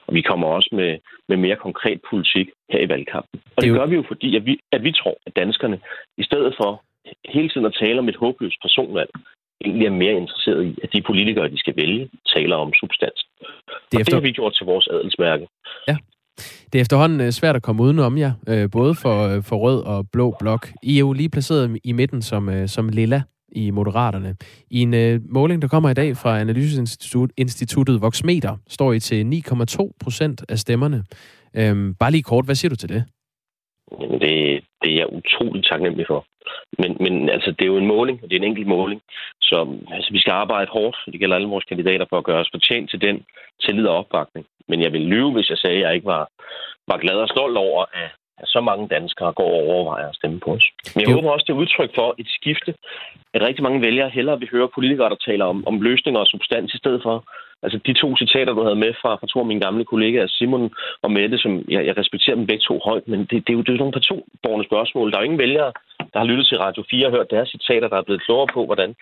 og 0.06 0.14
vi 0.14 0.22
kommer 0.22 0.46
også 0.46 0.70
med, 0.72 0.98
med 1.28 1.36
mere 1.36 1.56
konkret 1.56 2.00
politik 2.10 2.48
her 2.72 2.80
i 2.80 2.88
valgkampen. 2.88 3.40
Og 3.56 3.62
det, 3.62 3.70
Det 3.70 3.78
gør 3.78 3.86
vi 3.86 3.94
jo, 3.94 4.04
fordi 4.08 4.36
at 4.36 4.46
vi, 4.46 4.58
at 4.72 4.82
vi 4.84 4.92
tror, 4.92 5.16
at 5.26 5.36
danskerne, 5.36 5.80
i 6.18 6.24
stedet 6.24 6.54
for 6.60 6.82
hele 7.34 7.48
tiden 7.48 7.66
at 7.66 7.76
tale 7.80 7.98
om 7.98 8.08
et 8.08 8.16
håbløst 8.16 8.62
personvalg, 8.62 9.10
egentlig 9.64 9.86
er 9.86 9.90
mere 9.90 10.16
interesseret 10.22 10.64
i, 10.64 10.78
at 10.82 10.92
de 10.92 11.02
politikere, 11.02 11.48
de 11.48 11.58
skal 11.58 11.76
vælge, 11.76 12.10
taler 12.34 12.56
om 12.56 12.72
substans. 12.80 13.20
Det 13.38 13.46
Og 13.46 13.46
er, 13.46 13.86
det 13.90 14.00
efter, 14.00 14.16
har 14.16 14.20
vi 14.20 14.32
gjort 14.32 14.54
til 14.54 14.66
vores 14.66 14.88
adelsmærke 14.88 15.46
det 16.72 16.78
er 16.78 16.80
efterhånden 16.80 17.20
øh, 17.20 17.30
svært 17.30 17.56
at 17.56 17.62
komme 17.62 17.82
udenom 17.82 18.18
jer, 18.18 18.32
ja. 18.46 18.66
både 18.66 18.94
for, 18.94 19.28
øh, 19.28 19.42
for 19.42 19.56
rød 19.56 19.82
og 19.84 20.10
blå 20.12 20.36
blok. 20.40 20.68
I 20.82 20.94
er 20.96 21.00
jo 21.00 21.12
lige 21.12 21.28
placeret 21.28 21.78
i 21.84 21.92
midten 21.92 22.22
som, 22.22 22.66
som 22.66 22.88
lilla 22.88 23.22
i 23.52 23.70
Moderaterne. 23.70 24.36
I 24.70 24.80
en 24.80 24.94
øh, 24.94 25.20
måling, 25.28 25.62
der 25.62 25.68
kommer 25.68 25.90
i 25.90 25.94
dag 25.94 26.16
fra 26.16 26.40
Analyseinstituttet 26.40 28.00
Voxmeter, 28.00 28.56
står 28.68 28.92
I 28.92 29.00
til 29.00 29.24
9,2 29.24 29.92
procent 30.04 30.44
af 30.48 30.58
stemmerne. 30.58 31.04
Øhm, 31.56 31.94
bare 31.94 32.10
lige 32.10 32.22
kort, 32.22 32.44
hvad 32.44 32.54
siger 32.54 32.70
du 32.70 32.76
til 32.76 32.88
det? 32.88 33.04
Jamen, 34.00 34.20
det, 34.20 34.64
det 34.82 34.92
er 34.92 34.96
jeg 34.96 35.12
utrolig 35.12 35.64
taknemmelig 35.64 36.06
for. 36.08 36.26
Men, 36.78 36.96
men 37.00 37.28
altså, 37.28 37.50
det 37.50 37.62
er 37.62 37.72
jo 37.74 37.78
en 37.78 37.86
måling, 37.86 38.16
og 38.22 38.30
det 38.30 38.36
er 38.36 38.40
en 38.40 38.50
enkelt 38.50 38.66
måling. 38.66 39.00
Så 39.50 39.56
altså, 39.94 40.10
vi 40.12 40.20
skal 40.20 40.30
arbejde 40.42 40.70
hårdt, 40.70 40.96
det 41.12 41.20
gælder 41.20 41.36
alle 41.36 41.48
vores 41.54 41.64
kandidater, 41.64 42.06
for 42.08 42.18
at 42.18 42.24
gøre 42.24 42.40
os 42.40 42.54
fortjent 42.54 42.90
til 42.90 43.00
den 43.00 43.16
tillid 43.64 43.86
og 43.86 43.96
opbakning. 43.96 44.46
Men 44.68 44.82
jeg 44.82 44.92
vil 44.92 45.00
lyve, 45.00 45.32
hvis 45.32 45.50
jeg 45.50 45.58
sagde, 45.58 45.76
at 45.76 45.82
jeg 45.82 45.94
ikke 45.94 46.06
var, 46.06 46.24
var 46.88 46.98
glad 46.98 47.16
og 47.24 47.28
stolt 47.28 47.56
over, 47.56 47.84
at, 48.02 48.10
at 48.38 48.48
så 48.48 48.60
mange 48.60 48.88
danskere 48.88 49.32
går 49.32 49.50
og 49.58 49.66
overvejer 49.74 50.08
at 50.08 50.16
stemme 50.16 50.40
på 50.40 50.50
os. 50.56 50.66
Men 50.94 51.00
jeg 51.00 51.08
Jo. 51.10 51.14
håber 51.14 51.30
også, 51.30 51.44
det 51.46 51.52
er 51.52 51.62
udtryk 51.64 51.90
for 51.94 52.14
et 52.18 52.28
skifte, 52.28 52.74
at 53.34 53.42
rigtig 53.42 53.62
mange 53.62 53.80
vælgere 53.86 54.10
hellere 54.10 54.38
vil 54.38 54.50
høre 54.50 54.68
politikere, 54.74 55.10
der 55.10 55.24
taler 55.28 55.44
om, 55.44 55.66
om 55.66 55.80
løsninger 55.80 56.20
og 56.20 56.26
substans, 56.26 56.74
i 56.74 56.78
stedet 56.78 57.02
for 57.02 57.24
Altså 57.62 57.78
de 57.86 57.92
to 57.92 58.16
citater, 58.16 58.52
du 58.52 58.62
havde 58.62 58.82
med 58.84 58.92
fra, 59.02 59.10
fra 59.20 59.26
to 59.26 59.38
af 59.40 59.46
mine 59.46 59.60
gamle 59.60 59.84
kollegaer, 59.84 60.26
Simon 60.26 60.70
og 61.02 61.10
Mette, 61.12 61.38
som 61.38 61.52
jeg, 61.68 61.86
jeg 61.86 61.96
respekterer 61.98 62.36
dem 62.36 62.46
begge 62.46 62.64
to 62.68 62.80
højt, 62.84 63.08
men 63.08 63.20
det, 63.20 63.30
det, 63.44 63.50
er 63.50 63.56
jo, 63.58 63.60
det 63.60 63.68
er 63.68 63.72
jo 63.72 63.82
nogle 63.84 63.98
personborgerne 63.98 64.64
spørgsmål. 64.64 65.10
Der 65.10 65.16
er 65.16 65.22
jo 65.22 65.30
ingen 65.30 65.44
vælgere, 65.46 65.72
der 66.12 66.18
har 66.18 66.26
lyttet 66.30 66.46
til 66.46 66.58
Radio 66.58 66.84
4 66.90 67.06
og 67.06 67.12
hørt 67.12 67.30
deres 67.30 67.48
citater, 67.48 67.88
der 67.88 67.96
er 67.98 68.06
blevet 68.08 68.24
klogere 68.26 68.46
på, 68.54 68.64
hvordan 68.64 68.94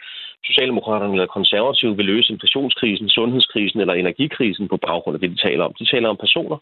Socialdemokraterne 0.49 1.13
eller 1.13 1.37
konservative 1.39 1.97
vil 1.97 2.07
løse 2.13 2.33
inflationskrisen, 2.33 3.09
sundhedskrisen 3.09 3.81
eller 3.81 3.95
energikrisen 3.95 4.69
på 4.69 4.77
baggrund 4.77 5.15
af 5.15 5.21
det, 5.21 5.31
de 5.31 5.47
taler 5.49 5.65
om. 5.65 5.73
De 5.79 5.87
taler 5.93 6.09
om 6.09 6.17
personer, 6.17 6.59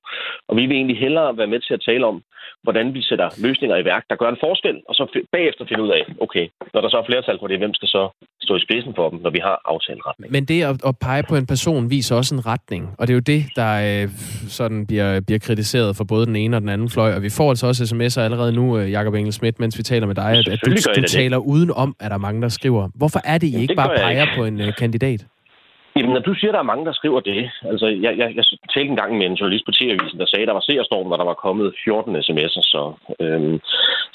og 0.48 0.56
vi 0.56 0.66
vil 0.66 0.76
egentlig 0.76 0.98
hellere 0.98 1.36
være 1.36 1.52
med 1.52 1.60
til 1.60 1.74
at 1.74 1.84
tale 1.88 2.06
om, 2.06 2.22
hvordan 2.62 2.94
vi 2.94 3.02
sætter 3.02 3.28
løsninger 3.46 3.76
i 3.76 3.84
værk, 3.84 4.04
der 4.10 4.16
gør 4.16 4.28
en 4.28 4.42
forskel, 4.46 4.76
og 4.88 4.94
så 4.94 5.04
bagefter 5.32 5.64
finde 5.68 5.82
ud 5.82 5.90
af, 5.98 6.02
okay, 6.20 6.48
når 6.74 6.80
der 6.80 6.88
så 6.88 6.96
er 6.98 7.06
flertal 7.06 7.38
på 7.38 7.46
det, 7.46 7.58
hvem 7.58 7.74
skal 7.74 7.88
så 7.88 8.02
stå 8.42 8.56
i 8.56 8.60
spidsen 8.66 8.92
for 8.96 9.10
dem, 9.10 9.18
når 9.24 9.30
vi 9.30 9.38
har 9.38 9.56
aftaleret 9.64 10.14
Men 10.36 10.44
det 10.44 10.62
at, 10.62 10.76
at 10.86 10.94
pege 10.98 11.22
på 11.28 11.36
en 11.36 11.46
person 11.46 11.90
viser 11.90 12.16
også 12.16 12.34
en 12.34 12.46
retning, 12.46 12.82
og 12.98 13.06
det 13.06 13.12
er 13.12 13.18
jo 13.20 13.26
det, 13.34 13.42
der 13.56 13.72
øh, 13.88 14.08
sådan 14.58 14.86
bliver, 14.86 15.20
bliver 15.20 15.38
kritiseret 15.38 15.96
for 15.96 16.04
både 16.04 16.26
den 16.26 16.36
ene 16.36 16.56
og 16.56 16.60
den 16.60 16.68
anden 16.68 16.88
fløj. 16.88 17.14
Og 17.16 17.22
vi 17.22 17.30
får 17.38 17.48
altså 17.50 17.66
også 17.66 17.82
sms'er 17.84 18.20
allerede 18.20 18.52
nu, 18.52 18.78
øh, 18.78 18.90
Jakob 18.90 19.14
Engel 19.14 19.32
Schmidt, 19.32 19.60
mens 19.60 19.78
vi 19.78 19.82
taler 19.82 20.06
med 20.06 20.14
dig, 20.14 20.30
at, 20.30 20.48
at 20.48 20.58
du, 20.64 20.70
du 20.70 21.00
det. 21.00 21.10
taler 21.10 21.36
udenom, 21.36 21.96
at 22.00 22.10
der 22.10 22.16
er 22.16 22.20
mange, 22.20 22.42
der 22.42 22.48
skriver. 22.48 22.88
Hvorfor 22.94 23.20
er 23.24 23.38
det, 23.38 23.46
I 23.46 23.52
Jamen, 23.52 23.71
ikke 23.72 23.82
bare 23.82 23.90
jeg 23.90 24.00
peger 24.06 24.26
ikke. 24.26 24.36
på 24.38 24.44
en 24.50 24.56
øh, 24.60 24.70
kandidat? 24.82 25.20
Jamen, 25.96 26.12
når 26.16 26.24
du 26.28 26.34
siger, 26.34 26.50
at 26.50 26.54
der 26.56 26.64
er 26.64 26.72
mange, 26.72 26.86
der 26.88 26.94
skriver 27.00 27.20
det, 27.20 27.50
altså, 27.70 27.86
jeg, 28.04 28.12
jeg, 28.20 28.28
jeg 28.38 28.44
talte 28.74 28.90
en 28.90 29.00
gang 29.02 29.12
med 29.18 29.26
en 29.26 29.38
journalist 29.40 29.64
på 29.66 29.72
TV-avisen, 29.78 30.18
der 30.18 30.26
sagde, 30.26 30.42
at 30.44 30.50
der 30.50 30.58
var 30.58 30.66
seerstorm, 30.68 31.06
når 31.08 31.18
der 31.22 31.28
var 31.32 31.38
kommet 31.46 31.74
14 31.84 32.16
sms'er, 32.16 32.64
så, 32.74 32.82
øhm, 33.20 33.56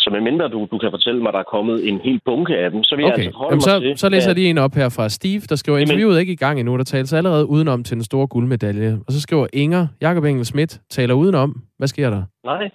så 0.03 0.07
medmindre 0.15 0.47
du, 0.55 0.59
du 0.71 0.77
kan 0.77 0.91
fortælle 0.91 1.19
mig, 1.21 1.29
at 1.29 1.33
der 1.33 1.39
er 1.39 1.51
kommet 1.55 1.77
en 1.89 1.97
hel 2.07 2.19
bunke 2.25 2.53
af 2.63 2.71
dem, 2.71 2.83
så 2.83 2.95
vil 2.95 3.03
jeg 3.03 3.13
Okay, 3.13 3.23
altså 3.23 3.37
forholde 3.37 3.53
Jamen, 3.53 3.83
mig 3.83 3.91
så, 3.91 3.97
til, 3.97 3.97
så 4.03 4.09
læser 4.09 4.29
jeg 4.29 4.35
lige 4.35 4.49
en 4.49 4.57
op 4.57 4.75
her 4.79 4.89
fra 4.97 5.09
Steve, 5.09 5.41
der 5.49 5.55
skriver, 5.55 5.77
interviewet 5.77 6.15
er 6.15 6.19
ikke 6.19 6.37
i 6.39 6.43
gang 6.45 6.59
endnu, 6.59 6.77
der 6.77 6.83
taler 6.83 7.05
sig 7.05 7.17
allerede 7.17 7.45
udenom 7.45 7.83
til 7.83 7.95
den 7.95 8.03
store 8.03 8.27
guldmedalje. 8.27 8.91
Og 9.07 9.13
så 9.13 9.21
skriver 9.21 9.47
Inger, 9.53 9.87
Jakob 10.01 10.23
Engel 10.23 10.45
Schmidt, 10.45 10.81
taler 10.89 11.13
udenom. 11.13 11.49
Hvad 11.77 11.87
sker 11.87 12.09
der? 12.09 12.23
Nej, 12.43 12.69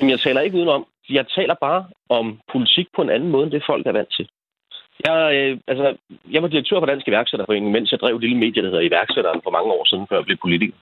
men 0.00 0.10
jeg 0.10 0.20
taler 0.20 0.40
ikke 0.40 0.56
udenom. 0.56 0.84
Jeg 1.10 1.24
taler 1.36 1.54
bare 1.60 1.84
om 2.08 2.38
politik 2.52 2.86
på 2.96 3.02
en 3.02 3.10
anden 3.10 3.30
måde, 3.30 3.44
end 3.44 3.52
det 3.52 3.62
folk 3.66 3.86
er 3.86 3.92
vant 3.92 4.12
til. 4.16 4.26
Jeg, 5.04 5.18
øh, 5.36 5.58
altså, 5.68 5.86
jeg 6.34 6.42
var 6.42 6.48
direktør 6.48 6.80
for 6.80 6.86
Dansk 6.86 7.08
Iværksætterforening, 7.08 7.72
mens 7.72 7.92
jeg 7.92 8.00
drev 8.00 8.14
et 8.14 8.20
lille 8.20 8.38
medie, 8.44 8.62
der 8.62 8.70
hedder 8.70 8.88
Iværksætteren 8.90 9.40
for 9.44 9.50
mange 9.50 9.70
år 9.76 9.84
siden, 9.90 10.06
før 10.08 10.16
jeg 10.16 10.24
blev 10.24 10.38
politiker. 10.46 10.76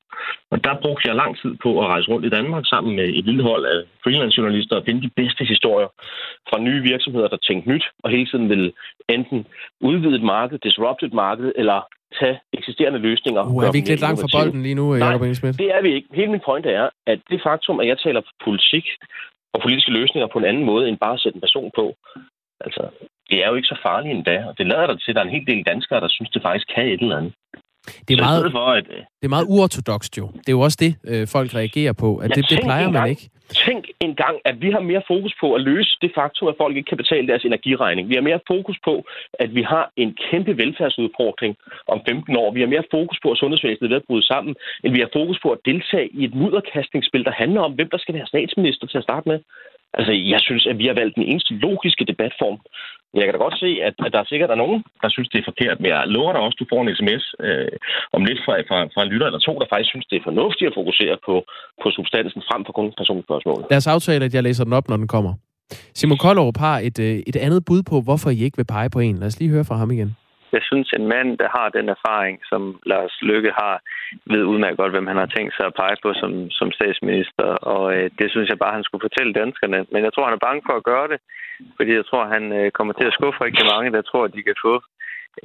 Og 0.53 0.65
der 0.65 0.75
brugte 0.83 1.09
jeg 1.09 1.17
lang 1.23 1.33
tid 1.43 1.53
på 1.65 1.71
at 1.83 1.87
rejse 1.87 2.09
rundt 2.11 2.27
i 2.27 2.35
Danmark 2.39 2.65
sammen 2.67 2.97
med 2.97 3.09
et 3.19 3.25
lille 3.25 3.43
hold 3.43 3.65
af 3.73 3.79
freelance-journalister 4.05 4.77
og 4.77 4.85
finde 4.87 5.03
de 5.07 5.11
bedste 5.21 5.45
historier 5.45 5.89
fra 6.49 6.59
nye 6.67 6.81
virksomheder, 6.91 7.29
der 7.29 7.37
tænkte 7.49 7.71
nyt 7.73 7.85
og 8.05 8.11
hele 8.11 8.27
tiden 8.27 8.49
ville 8.49 8.73
enten 9.09 9.47
udvide 9.81 10.17
et 10.17 10.23
marked, 10.23 10.59
disrupte 10.59 11.07
et 11.07 11.13
marked, 11.13 11.53
eller 11.57 11.79
tage 12.21 12.37
eksisterende 12.59 12.99
løsninger. 12.99 13.43
Uh, 13.55 13.65
er 13.65 13.73
vi 13.73 13.79
ikke 13.79 13.93
lidt 13.95 14.07
langt 14.07 14.21
fra 14.21 14.33
bolden 14.37 14.63
lige 14.63 14.79
nu, 14.81 14.87
Nej, 14.93 15.11
Jacob 15.11 15.35
Schmidt? 15.35 15.59
det 15.59 15.69
er 15.77 15.83
vi 15.83 15.91
ikke. 15.97 16.09
Hele 16.19 16.31
min 16.31 16.47
pointe 16.49 16.71
er, 16.71 16.89
at 17.07 17.19
det 17.31 17.41
faktum, 17.47 17.81
at 17.81 17.87
jeg 17.89 17.99
taler 17.99 18.23
politik 18.45 18.87
og 19.55 19.59
politiske 19.65 19.93
løsninger 19.99 20.29
på 20.33 20.39
en 20.39 20.45
anden 20.51 20.65
måde, 20.65 20.89
end 20.89 20.99
bare 20.99 21.15
at 21.17 21.21
sætte 21.21 21.37
en 21.37 21.47
person 21.47 21.71
på, 21.79 21.85
altså, 22.65 22.85
det 23.31 23.45
er 23.45 23.49
jo 23.49 23.55
ikke 23.55 23.73
så 23.75 23.79
farligt 23.83 24.15
endda. 24.17 24.37
Og 24.49 24.59
det 24.59 24.67
lader 24.67 24.87
der 24.87 24.97
til, 24.97 25.11
at 25.11 25.15
der 25.15 25.21
er 25.21 25.29
en 25.29 25.37
hel 25.37 25.47
del 25.47 25.63
danskere, 25.73 26.01
der 26.01 26.09
synes, 26.09 26.31
det 26.31 26.43
faktisk 26.43 26.67
kan 26.75 26.87
et 26.87 27.01
eller 27.01 27.17
andet. 27.17 27.33
Det 28.09 28.13
er 28.19 28.23
meget, 28.23 28.53
for, 28.53 28.67
at, 28.81 28.87
øh, 28.91 28.97
det 29.21 29.27
er 29.31 29.35
meget 29.37 29.47
uortodokst 29.49 30.19
jo. 30.19 30.27
Det 30.27 30.49
er 30.49 30.57
jo 30.59 30.61
også 30.61 30.79
det, 30.81 30.93
øh, 31.11 31.29
folk 31.37 31.55
reagerer 31.55 31.93
på. 31.93 32.17
At 32.17 32.31
Ja, 32.31 32.35
det, 32.35 32.51
det 32.51 32.59
plejer 32.69 32.85
man 32.85 32.95
engang. 32.95 33.11
ikke. 33.11 33.31
Tænk 33.67 33.85
engang, 34.01 34.37
at 34.45 34.57
vi 34.63 34.71
har 34.71 34.81
mere 34.81 35.03
fokus 35.13 35.35
på 35.43 35.55
at 35.57 35.61
løse 35.61 35.93
det 36.03 36.11
faktum, 36.15 36.49
at 36.49 36.55
folk 36.63 36.77
ikke 36.77 36.89
kan 36.93 36.97
betale 36.97 37.27
deres 37.29 37.45
energiregning. 37.45 38.09
Vi 38.09 38.15
har 38.15 38.25
mere 38.31 38.41
fokus 38.47 38.79
på, 38.85 38.95
at 39.43 39.55
vi 39.55 39.63
har 39.63 39.85
en 39.97 40.17
kæmpe 40.31 40.53
velfærdsudfordring 40.57 41.57
om 41.89 41.99
15 42.09 42.37
år. 42.37 42.53
Vi 42.53 42.61
har 42.61 42.69
mere 42.75 42.91
fokus 42.91 43.19
på, 43.23 43.29
at 43.31 43.39
sundhedsvæsenet 43.39 43.87
er 43.87 43.93
ved 43.95 44.03
at 44.03 44.09
bryde 44.09 44.27
sammen, 44.33 44.55
end 44.85 44.93
vi 44.93 45.01
har 45.01 45.11
fokus 45.13 45.39
på 45.43 45.49
at 45.51 45.59
deltage 45.65 46.09
i 46.19 46.25
et 46.25 46.35
mudderkastningsspil, 46.35 47.25
der 47.25 47.35
handler 47.43 47.61
om, 47.61 47.73
hvem 47.73 47.91
der 47.91 47.99
skal 47.99 48.15
være 48.15 48.27
statsminister 48.27 48.87
til 48.87 48.99
at 48.99 49.07
starte 49.09 49.29
med. 49.29 49.39
Altså, 49.99 50.13
jeg 50.33 50.41
synes, 50.47 50.65
at 50.71 50.79
vi 50.79 50.87
har 50.87 50.97
valgt 51.01 51.17
den 51.19 51.27
eneste 51.31 51.53
logiske 51.67 52.05
debatform. 52.11 52.59
Jeg 53.19 53.25
kan 53.25 53.35
da 53.35 53.41
godt 53.47 53.59
se, 53.65 53.71
at, 53.89 53.95
at 54.07 54.13
der 54.13 54.21
er 54.21 54.31
sikkert 54.33 54.51
er 54.51 54.63
nogen, 54.65 54.81
der 55.03 55.09
synes, 55.09 55.29
det 55.29 55.39
er 55.39 55.51
forkert, 55.51 55.81
men 55.81 55.89
jeg 55.91 56.09
lover 56.17 56.33
dig 56.33 56.41
også, 56.41 56.57
at 56.57 56.63
du 56.63 56.67
får 56.73 56.81
en 56.83 56.95
sms 56.99 57.25
øh, 57.47 57.77
om 58.17 58.25
lidt 58.29 58.41
fra, 58.45 58.55
fra, 58.69 58.79
fra 58.95 59.03
en 59.03 59.11
lytter 59.13 59.27
eller 59.27 59.43
to, 59.49 59.53
der 59.61 59.67
faktisk 59.73 59.91
synes, 59.93 60.07
det 60.11 60.17
er 60.17 60.29
fornuftigt 60.31 60.69
at 60.71 60.79
fokusere 60.81 61.17
på, 61.27 61.35
på 61.83 61.87
substansen 61.99 62.43
frem 62.49 62.63
for 62.67 62.73
kun 62.79 62.93
personspørgsmål. 63.01 63.61
Lad 63.71 63.81
os 63.83 63.93
aftale, 63.97 64.25
at 64.25 64.35
jeg 64.35 64.43
læser 64.43 64.65
den 64.65 64.73
op, 64.79 64.89
når 64.89 64.97
den 65.03 65.09
kommer. 65.17 65.33
Simon 65.99 66.19
Koldrup 66.19 66.57
har 66.67 66.79
et, 66.89 66.99
øh, 67.07 67.17
et 67.31 67.37
andet 67.37 67.65
bud 67.69 67.83
på, 67.91 67.97
hvorfor 68.07 68.31
I 68.31 68.39
ikke 68.47 68.59
vil 68.61 68.73
pege 68.77 68.91
på 68.91 69.01
en. 69.07 69.17
Lad 69.19 69.27
os 69.27 69.39
lige 69.41 69.51
høre 69.51 69.65
fra 69.65 69.77
ham 69.77 69.91
igen. 69.91 70.17
Jeg 70.57 70.63
synes, 70.71 70.89
en 70.99 71.07
mand, 71.15 71.29
der 71.43 71.49
har 71.57 71.69
den 71.79 71.87
erfaring, 71.97 72.37
som 72.51 72.63
Lars 72.93 73.15
Lykke 73.31 73.53
har, 73.61 73.75
ved 74.33 74.43
udmærket 74.53 74.79
godt, 74.81 74.95
hvem 74.95 75.11
han 75.13 75.21
har 75.23 75.31
tænkt 75.37 75.53
sig 75.55 75.67
at 75.67 75.79
pege 75.83 75.97
på 76.05 76.11
som, 76.21 76.33
som 76.59 76.69
statsminister. 76.79 77.49
Og 77.73 77.85
øh, 77.97 78.07
det 78.19 78.29
synes 78.31 78.49
jeg 78.49 78.59
bare, 78.59 78.77
han 78.79 78.87
skulle 78.87 79.07
fortælle 79.09 79.33
danskerne. 79.43 79.79
Men 79.93 80.01
jeg 80.07 80.13
tror, 80.13 80.25
han 80.29 80.39
er 80.39 80.47
bange 80.49 80.63
for 80.69 80.75
at 80.77 80.87
gøre 80.91 81.09
det, 81.13 81.19
fordi 81.77 81.93
jeg 82.01 82.07
tror, 82.07 82.25
han 82.37 82.45
øh, 82.59 82.67
kommer 82.77 82.93
til 82.95 83.07
at 83.09 83.17
skuffe 83.19 83.45
rigtig 83.47 83.67
mange, 83.73 83.93
der 83.97 84.03
tror, 84.03 84.25
at 84.25 84.35
de 84.37 84.43
kan 84.49 84.59
få 84.67 84.75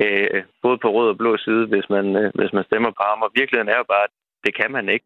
øh, 0.04 0.41
både 0.65 0.78
på 0.84 0.89
rød 0.95 1.08
og 1.13 1.17
blå 1.22 1.32
side, 1.45 1.63
hvis 1.72 1.88
man, 1.95 2.06
øh, 2.22 2.32
hvis 2.39 2.54
man 2.58 2.63
stemmer 2.69 2.91
på 2.98 3.04
ham. 3.10 3.19
Og 3.26 3.30
virkeligheden 3.39 3.72
er 3.74 3.78
jo 3.82 3.88
bare, 3.93 4.06
at 4.10 4.13
det 4.45 4.54
kan 4.60 4.72
man 4.78 4.86
ikke. 4.95 5.06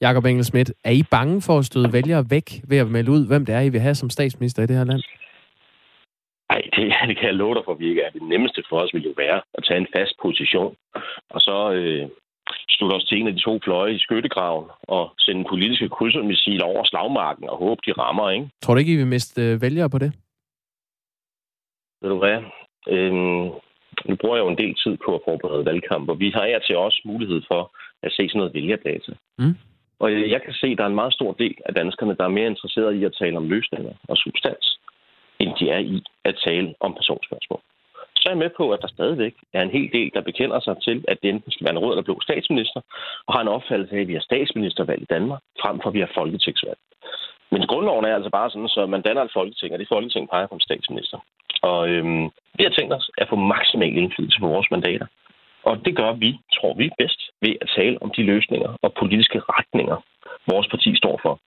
Jakob 0.00 0.24
Engelsmidt, 0.24 0.70
er 0.84 0.90
I 0.90 1.02
bange 1.10 1.42
for 1.46 1.58
at 1.58 1.64
støde 1.64 1.92
vælgere 1.92 2.24
væk 2.30 2.48
ved 2.70 2.78
at 2.78 2.88
melde 2.96 3.10
ud, 3.10 3.26
hvem 3.26 3.46
det 3.46 3.54
er, 3.54 3.60
I 3.60 3.68
vil 3.68 3.80
have 3.80 3.94
som 3.94 4.10
statsminister 4.10 4.62
i 4.62 4.66
det 4.66 4.76
her 4.76 4.84
land? 4.84 5.02
Nej, 6.50 6.62
det, 6.74 6.82
det 7.08 7.16
kan 7.18 7.28
jeg 7.30 7.34
love 7.34 7.54
dig 7.54 7.62
for, 7.64 7.72
at 7.72 7.78
vi 7.78 7.88
ikke 7.88 8.02
er. 8.02 8.10
Det 8.10 8.22
nemmeste 8.22 8.62
for 8.68 8.76
os 8.82 8.94
vil 8.94 9.02
jo 9.02 9.14
være 9.16 9.40
at 9.54 9.64
tage 9.68 9.80
en 9.80 9.92
fast 9.96 10.14
position, 10.22 10.76
og 11.30 11.40
så 11.40 11.72
øh, 11.72 12.08
slutte 12.68 12.94
os 12.94 13.04
til 13.04 13.18
en 13.18 13.28
af 13.28 13.34
de 13.34 13.40
to 13.40 13.60
fløje 13.64 13.94
i 13.94 13.98
skyttegraven 13.98 14.68
og 14.82 15.14
sende 15.18 15.44
politiske 15.48 15.88
krydsermissiler 15.88 16.64
over 16.64 16.84
slagmarken 16.84 17.48
og 17.48 17.56
håbe, 17.58 17.80
de 17.86 17.92
rammer, 17.92 18.30
ikke? 18.30 18.48
Tror 18.62 18.74
du 18.74 18.78
ikke, 18.78 18.92
I 18.92 18.96
vil 18.96 19.06
miste 19.06 19.42
øh, 19.42 19.62
vælgere 19.62 19.90
på 19.90 19.98
det? 19.98 20.12
Ved 22.02 22.10
du 22.10 22.18
hvad? 22.18 22.38
Øhm, 22.88 23.44
nu 24.08 24.16
bruger 24.20 24.36
jeg 24.36 24.44
jo 24.44 24.48
en 24.48 24.58
del 24.58 24.74
tid 24.74 24.96
på 25.04 25.14
at 25.14 25.20
forberede 25.24 25.64
valgkamp, 25.64 26.08
og 26.08 26.20
vi 26.20 26.30
har 26.30 26.46
her 26.46 26.58
til 26.58 26.76
også 26.76 27.02
mulighed 27.04 27.42
for 27.50 27.76
at 28.02 28.12
se 28.12 28.28
sådan 28.28 28.38
noget 28.38 28.54
vælgerdata. 28.54 29.12
Mm. 29.38 29.54
Og 29.98 30.12
jeg 30.12 30.42
kan 30.42 30.52
se, 30.52 30.66
at 30.66 30.78
der 30.78 30.84
er 30.84 30.88
en 30.88 31.00
meget 31.02 31.14
stor 31.14 31.32
del 31.32 31.56
af 31.64 31.74
danskerne, 31.74 32.16
der 32.16 32.24
er 32.24 32.36
mere 32.38 32.46
interesseret 32.46 32.94
i 32.94 33.04
at 33.04 33.16
tale 33.20 33.36
om 33.36 33.48
løsninger 33.48 33.92
og 34.08 34.16
substans, 34.16 34.75
end 35.40 35.52
de 35.60 35.70
er 35.70 35.78
i 35.78 36.02
at 36.24 36.40
tale 36.44 36.74
om 36.80 36.94
personspørgsmål. 36.94 37.60
Så 38.16 38.28
er 38.28 38.32
jeg 38.34 38.44
med 38.44 38.50
på, 38.56 38.70
at 38.70 38.82
der 38.82 38.88
stadigvæk 38.88 39.34
er 39.52 39.62
en 39.62 39.70
hel 39.70 39.92
del, 39.92 40.10
der 40.14 40.20
bekender 40.20 40.60
sig 40.60 40.76
til, 40.82 41.04
at 41.08 41.18
det 41.22 41.28
enten 41.30 41.52
skal 41.52 41.64
være 41.64 41.76
en 41.76 41.82
rød 41.84 41.92
eller 41.92 42.08
blå 42.08 42.20
statsminister, 42.22 42.80
og 43.26 43.34
har 43.34 43.40
en 43.42 43.54
opfattelse 43.56 43.96
af, 43.96 44.00
at 44.00 44.08
vi 44.08 44.12
har 44.18 44.20
statsministervalg 44.30 45.02
i 45.02 45.12
Danmark, 45.14 45.40
frem 45.62 45.80
for 45.80 45.88
at 45.88 45.94
vi 45.94 46.00
har 46.00 46.10
folketingsvalg. 46.14 46.78
Men 47.50 47.66
grundloven 47.66 48.04
er 48.04 48.14
altså 48.14 48.30
bare 48.30 48.50
sådan, 48.50 48.68
så 48.68 48.86
man 48.86 49.02
danner 49.02 49.22
et 49.22 49.36
folketing, 49.38 49.72
og 49.72 49.78
det 49.78 49.88
folketing 49.88 50.30
peger 50.30 50.46
på 50.46 50.54
en 50.54 50.60
statsminister. 50.68 51.18
Og 51.62 51.88
øhm, 51.88 52.24
vi 52.58 52.62
har 52.64 52.70
tænkt 52.70 52.92
os 52.94 53.10
at 53.18 53.28
få 53.28 53.36
maksimal 53.36 53.96
indflydelse 53.96 54.40
på 54.40 54.48
vores 54.48 54.70
mandater. 54.70 55.06
Og 55.68 55.84
det 55.84 55.96
gør 55.96 56.12
vi, 56.12 56.30
tror 56.56 56.74
vi, 56.74 56.90
bedst 56.98 57.20
ved 57.40 57.54
at 57.60 57.72
tale 57.76 58.02
om 58.02 58.10
de 58.16 58.22
løsninger 58.22 58.70
og 58.82 58.94
politiske 59.00 59.40
retninger, 59.40 59.96
vores 60.52 60.68
parti 60.68 60.96
står 60.96 61.20
for. 61.22 61.40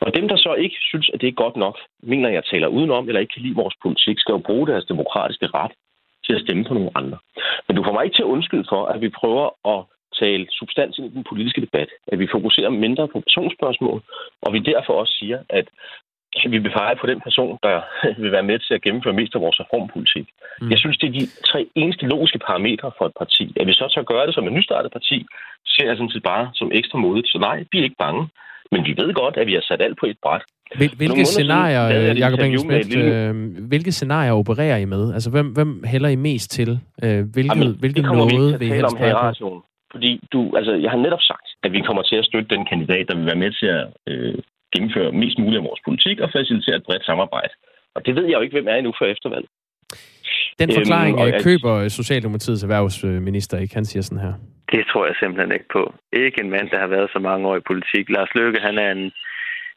Og 0.00 0.14
dem, 0.16 0.28
der 0.28 0.36
så 0.36 0.54
ikke 0.54 0.76
synes, 0.80 1.10
at 1.14 1.20
det 1.20 1.28
er 1.28 1.42
godt 1.44 1.56
nok, 1.56 1.76
mener 2.02 2.28
jeg 2.28 2.44
taler 2.44 2.68
udenom, 2.68 3.08
eller 3.08 3.20
ikke 3.20 3.34
kan 3.34 3.42
lide 3.42 3.60
vores 3.62 3.74
politik, 3.82 4.18
skal 4.18 4.32
jo 4.32 4.38
bruge 4.38 4.66
deres 4.66 4.84
demokratiske 4.84 5.46
ret 5.46 5.72
til 6.26 6.34
at 6.34 6.40
stemme 6.40 6.64
på 6.64 6.74
nogle 6.74 6.90
andre. 6.94 7.18
Men 7.66 7.76
du 7.76 7.84
får 7.84 7.92
mig 7.92 8.04
ikke 8.04 8.16
til 8.16 8.26
at 8.26 8.32
undskylde 8.34 8.66
for, 8.68 8.82
at 8.86 9.00
vi 9.00 9.08
prøver 9.08 9.46
at 9.74 9.80
tale 10.22 10.46
substans 10.50 10.98
ind 10.98 11.06
i 11.06 11.14
den 11.14 11.24
politiske 11.30 11.60
debat, 11.60 11.88
at 12.12 12.18
vi 12.18 12.28
fokuserer 12.32 12.70
mindre 12.70 13.08
på 13.08 13.20
personspørgsmål, 13.20 14.02
og 14.42 14.52
vi 14.52 14.58
derfor 14.58 14.92
også 14.92 15.14
siger, 15.20 15.38
at 15.48 15.66
vi 16.52 16.58
vil 16.58 16.70
pege 16.70 16.96
på 16.96 17.06
den 17.06 17.20
person, 17.20 17.58
der 17.62 17.76
vil 18.22 18.32
være 18.32 18.48
med 18.50 18.58
til 18.58 18.74
at 18.74 18.82
gennemføre 18.82 19.18
mest 19.20 19.34
af 19.34 19.40
vores 19.40 19.60
reformpolitik. 19.60 20.26
Mm. 20.60 20.70
Jeg 20.70 20.78
synes, 20.78 20.98
det 20.98 21.08
er 21.08 21.18
de 21.20 21.26
tre 21.50 21.60
eneste 21.74 22.06
logiske 22.06 22.38
parametre 22.38 22.90
for 22.98 23.06
et 23.06 23.16
parti. 23.18 23.52
At 23.60 23.66
vi 23.66 23.72
så 23.72 23.92
tør 23.94 24.02
gøre 24.02 24.26
det 24.26 24.34
som 24.34 24.46
et 24.46 24.52
nystartet 24.52 24.92
parti, 24.92 25.26
ser 25.66 25.86
jeg 25.86 25.96
sådan 25.96 26.10
set 26.10 26.22
bare 26.22 26.50
som 26.54 26.70
ekstra 26.74 26.98
modigt. 26.98 27.28
Så 27.28 27.38
nej, 27.38 27.64
vi 27.72 27.78
er 27.78 27.82
ikke 27.82 28.02
bange. 28.06 28.28
Men 28.72 28.80
vi 28.84 28.94
ved 28.96 29.14
godt, 29.14 29.36
at 29.36 29.46
vi 29.46 29.54
har 29.54 29.64
sat 29.68 29.82
alt 29.82 29.98
på 30.00 30.06
et 30.06 30.18
bræt. 30.22 30.42
Hvil, 30.76 30.90
hvilke 30.96 31.24
scenarier, 31.24 31.82
Jacob 32.22 32.40
Engelsmidt, 32.40 32.96
øh, 32.96 33.30
hvilke 33.68 33.92
scenarier 33.92 34.32
opererer 34.32 34.76
I 34.76 34.84
med? 34.84 35.14
Altså, 35.14 35.30
hvem, 35.30 35.46
hvem 35.46 35.84
hælder 35.84 36.08
I 36.08 36.16
mest 36.16 36.50
til? 36.50 36.70
Øh, 37.04 37.20
hvilket 37.34 37.50
Jamen, 37.54 37.76
hvilket 37.82 38.04
noget 38.04 38.52
vi 38.52 38.58
vil 38.58 38.68
I 38.68 38.76
helst 38.78 38.94
om 38.94 38.98
her 38.98 39.08
i 39.08 39.12
radioen. 39.12 39.62
Fordi 39.92 40.20
du, 40.32 40.56
altså, 40.56 40.72
jeg 40.84 40.90
har 40.90 40.98
netop 40.98 41.24
sagt, 41.32 41.48
at 41.62 41.72
vi 41.72 41.80
kommer 41.80 42.02
til 42.02 42.16
at 42.16 42.24
støtte 42.24 42.54
den 42.54 42.64
kandidat, 42.70 43.08
der 43.08 43.16
vil 43.16 43.26
være 43.26 43.42
med 43.44 43.52
til 43.60 43.66
at 43.66 43.86
øh, 44.10 44.34
gennemføre 44.74 45.12
mest 45.12 45.38
muligt 45.38 45.60
af 45.60 45.68
vores 45.68 45.80
politik 45.84 46.16
og 46.20 46.30
facilitere 46.36 46.76
et 46.76 46.86
bredt 46.86 47.04
samarbejde. 47.04 47.54
Og 47.94 48.06
det 48.06 48.12
ved 48.16 48.24
jeg 48.26 48.36
jo 48.36 48.44
ikke, 48.44 48.56
hvem 48.56 48.68
er 48.68 48.76
endnu 48.76 48.92
før 49.00 49.06
eftervalget. 49.06 49.50
Den 50.60 50.68
forklaring 50.78 51.14
Øhm, 51.20 51.34
at- 51.34 51.42
køber 51.44 51.88
Socialdemokratiets 51.88 52.62
erhvervsminister 52.62 53.58
ikke. 53.58 53.74
Han 53.74 53.84
siger 53.84 54.02
sådan 54.02 54.24
her. 54.26 54.34
Det 54.72 54.82
tror 54.90 55.06
jeg 55.06 55.14
simpelthen 55.20 55.52
ikke 55.52 55.70
på. 55.72 55.82
Ikke 56.24 56.38
en 56.44 56.50
mand, 56.50 56.66
der 56.72 56.78
har 56.84 56.86
været 56.96 57.10
så 57.14 57.18
mange 57.28 57.48
år 57.48 57.56
i 57.56 57.64
politik. 57.70 58.04
Lars 58.16 58.32
Løkke, 58.34 58.60
han 58.68 58.78
er 58.78 58.90
en, 58.96 59.04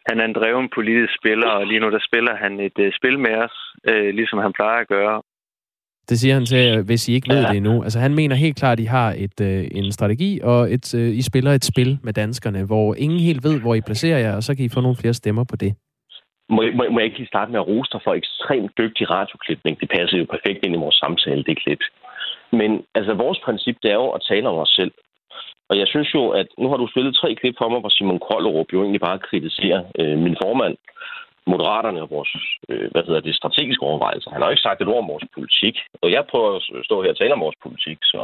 han 0.09 0.19
er 0.21 0.25
en 0.25 0.33
dreven 0.39 0.67
politisk 0.75 1.13
spiller, 1.21 1.47
og 1.57 1.67
lige 1.67 1.79
nu 1.79 1.87
der 1.95 2.01
spiller 2.09 2.33
han 2.43 2.59
et 2.67 2.77
uh, 2.79 2.89
spil 2.99 3.19
med 3.25 3.35
os, 3.45 3.55
uh, 3.91 4.09
ligesom 4.19 4.39
han 4.45 4.53
plejer 4.59 4.79
at 4.81 4.87
gøre. 4.87 5.21
Det 6.09 6.19
siger 6.19 6.33
han 6.33 6.45
til, 6.45 6.77
øh, 6.77 6.85
hvis 6.85 7.07
I 7.09 7.13
ikke 7.13 7.29
ved 7.33 7.41
Ja. 7.41 7.47
det 7.49 7.57
endnu. 7.57 7.83
Altså, 7.83 7.99
han 7.99 8.15
mener 8.15 8.35
helt 8.35 8.57
klart, 8.57 8.77
at 8.79 8.83
I 8.83 8.85
har 8.85 9.09
et, 9.17 9.41
øh, 9.41 9.67
en 9.71 9.91
strategi, 9.91 10.39
og 10.43 10.73
et, 10.73 10.95
øh, 10.95 11.09
I 11.17 11.21
spiller 11.21 11.51
et 11.53 11.65
spil 11.65 11.99
med 12.03 12.13
danskerne, 12.13 12.63
hvor 12.63 12.95
ingen 12.95 13.19
helt 13.19 13.43
ved, 13.43 13.59
hvor 13.59 13.75
I 13.75 13.81
placerer 13.81 14.19
jer, 14.19 14.35
og 14.35 14.43
så 14.43 14.55
kan 14.55 14.65
I 14.65 14.69
få 14.69 14.81
nogle 14.81 14.97
flere 14.97 15.13
stemmer 15.13 15.43
på 15.43 15.55
det. 15.55 15.73
Må, 16.49 16.61
må, 16.77 16.83
må 16.91 16.99
jeg 16.99 17.05
ikke 17.05 17.17
lige 17.17 17.33
starte 17.33 17.51
med 17.51 17.59
at 17.59 17.67
rose 17.67 17.91
dig 17.93 18.01
for 18.03 18.13
ekstremt 18.13 18.71
dygtig 18.77 19.09
radioklipning? 19.09 19.79
Det 19.81 19.89
passer 19.89 20.17
jo 20.17 20.25
perfekt 20.25 20.65
ind 20.65 20.75
i 20.75 20.83
vores 20.83 20.95
samtale, 20.95 21.43
det 21.43 21.61
klip. 21.63 21.79
Men 22.51 22.85
altså, 22.95 23.13
vores 23.13 23.39
princip, 23.45 23.77
det 23.83 23.91
er 23.91 23.99
jo 24.03 24.09
at 24.09 24.25
tale 24.29 24.49
om 24.49 24.57
os 24.57 24.73
selv. 24.79 24.91
Og 25.69 25.77
jeg 25.77 25.87
synes 25.87 26.13
jo, 26.13 26.29
at 26.29 26.47
nu 26.57 26.69
har 26.69 26.77
du 26.77 26.87
spillet 26.87 27.15
tre 27.15 27.35
klip 27.35 27.55
for 27.57 27.69
mig, 27.69 27.79
hvor 27.79 27.89
Simon 27.89 28.19
Kollerup 28.19 28.73
jo 28.73 28.81
egentlig 28.81 29.01
bare 29.01 29.19
kritiserer 29.19 29.81
øh, 29.99 30.17
min 30.25 30.37
formand, 30.43 30.75
Moderaterne 31.53 32.01
og 32.01 32.09
vores, 32.15 32.31
øh, 32.69 32.87
hvad 32.91 33.03
hedder 33.07 33.21
det, 33.21 33.35
strategiske 33.35 33.83
overvejelser. 33.89 34.31
Han 34.31 34.41
har 34.41 34.47
jo 34.47 34.55
ikke 34.55 34.67
sagt 34.67 34.81
et 34.81 34.91
ord 34.93 35.03
om 35.03 35.11
vores 35.13 35.25
politik. 35.35 35.75
Og 36.03 36.11
jeg 36.15 36.23
prøver 36.31 36.49
at 36.55 36.85
stå 36.87 36.95
her 37.03 37.13
og 37.13 37.17
tale 37.17 37.33
om 37.33 37.45
vores 37.45 37.59
politik, 37.65 37.97
så 38.13 38.21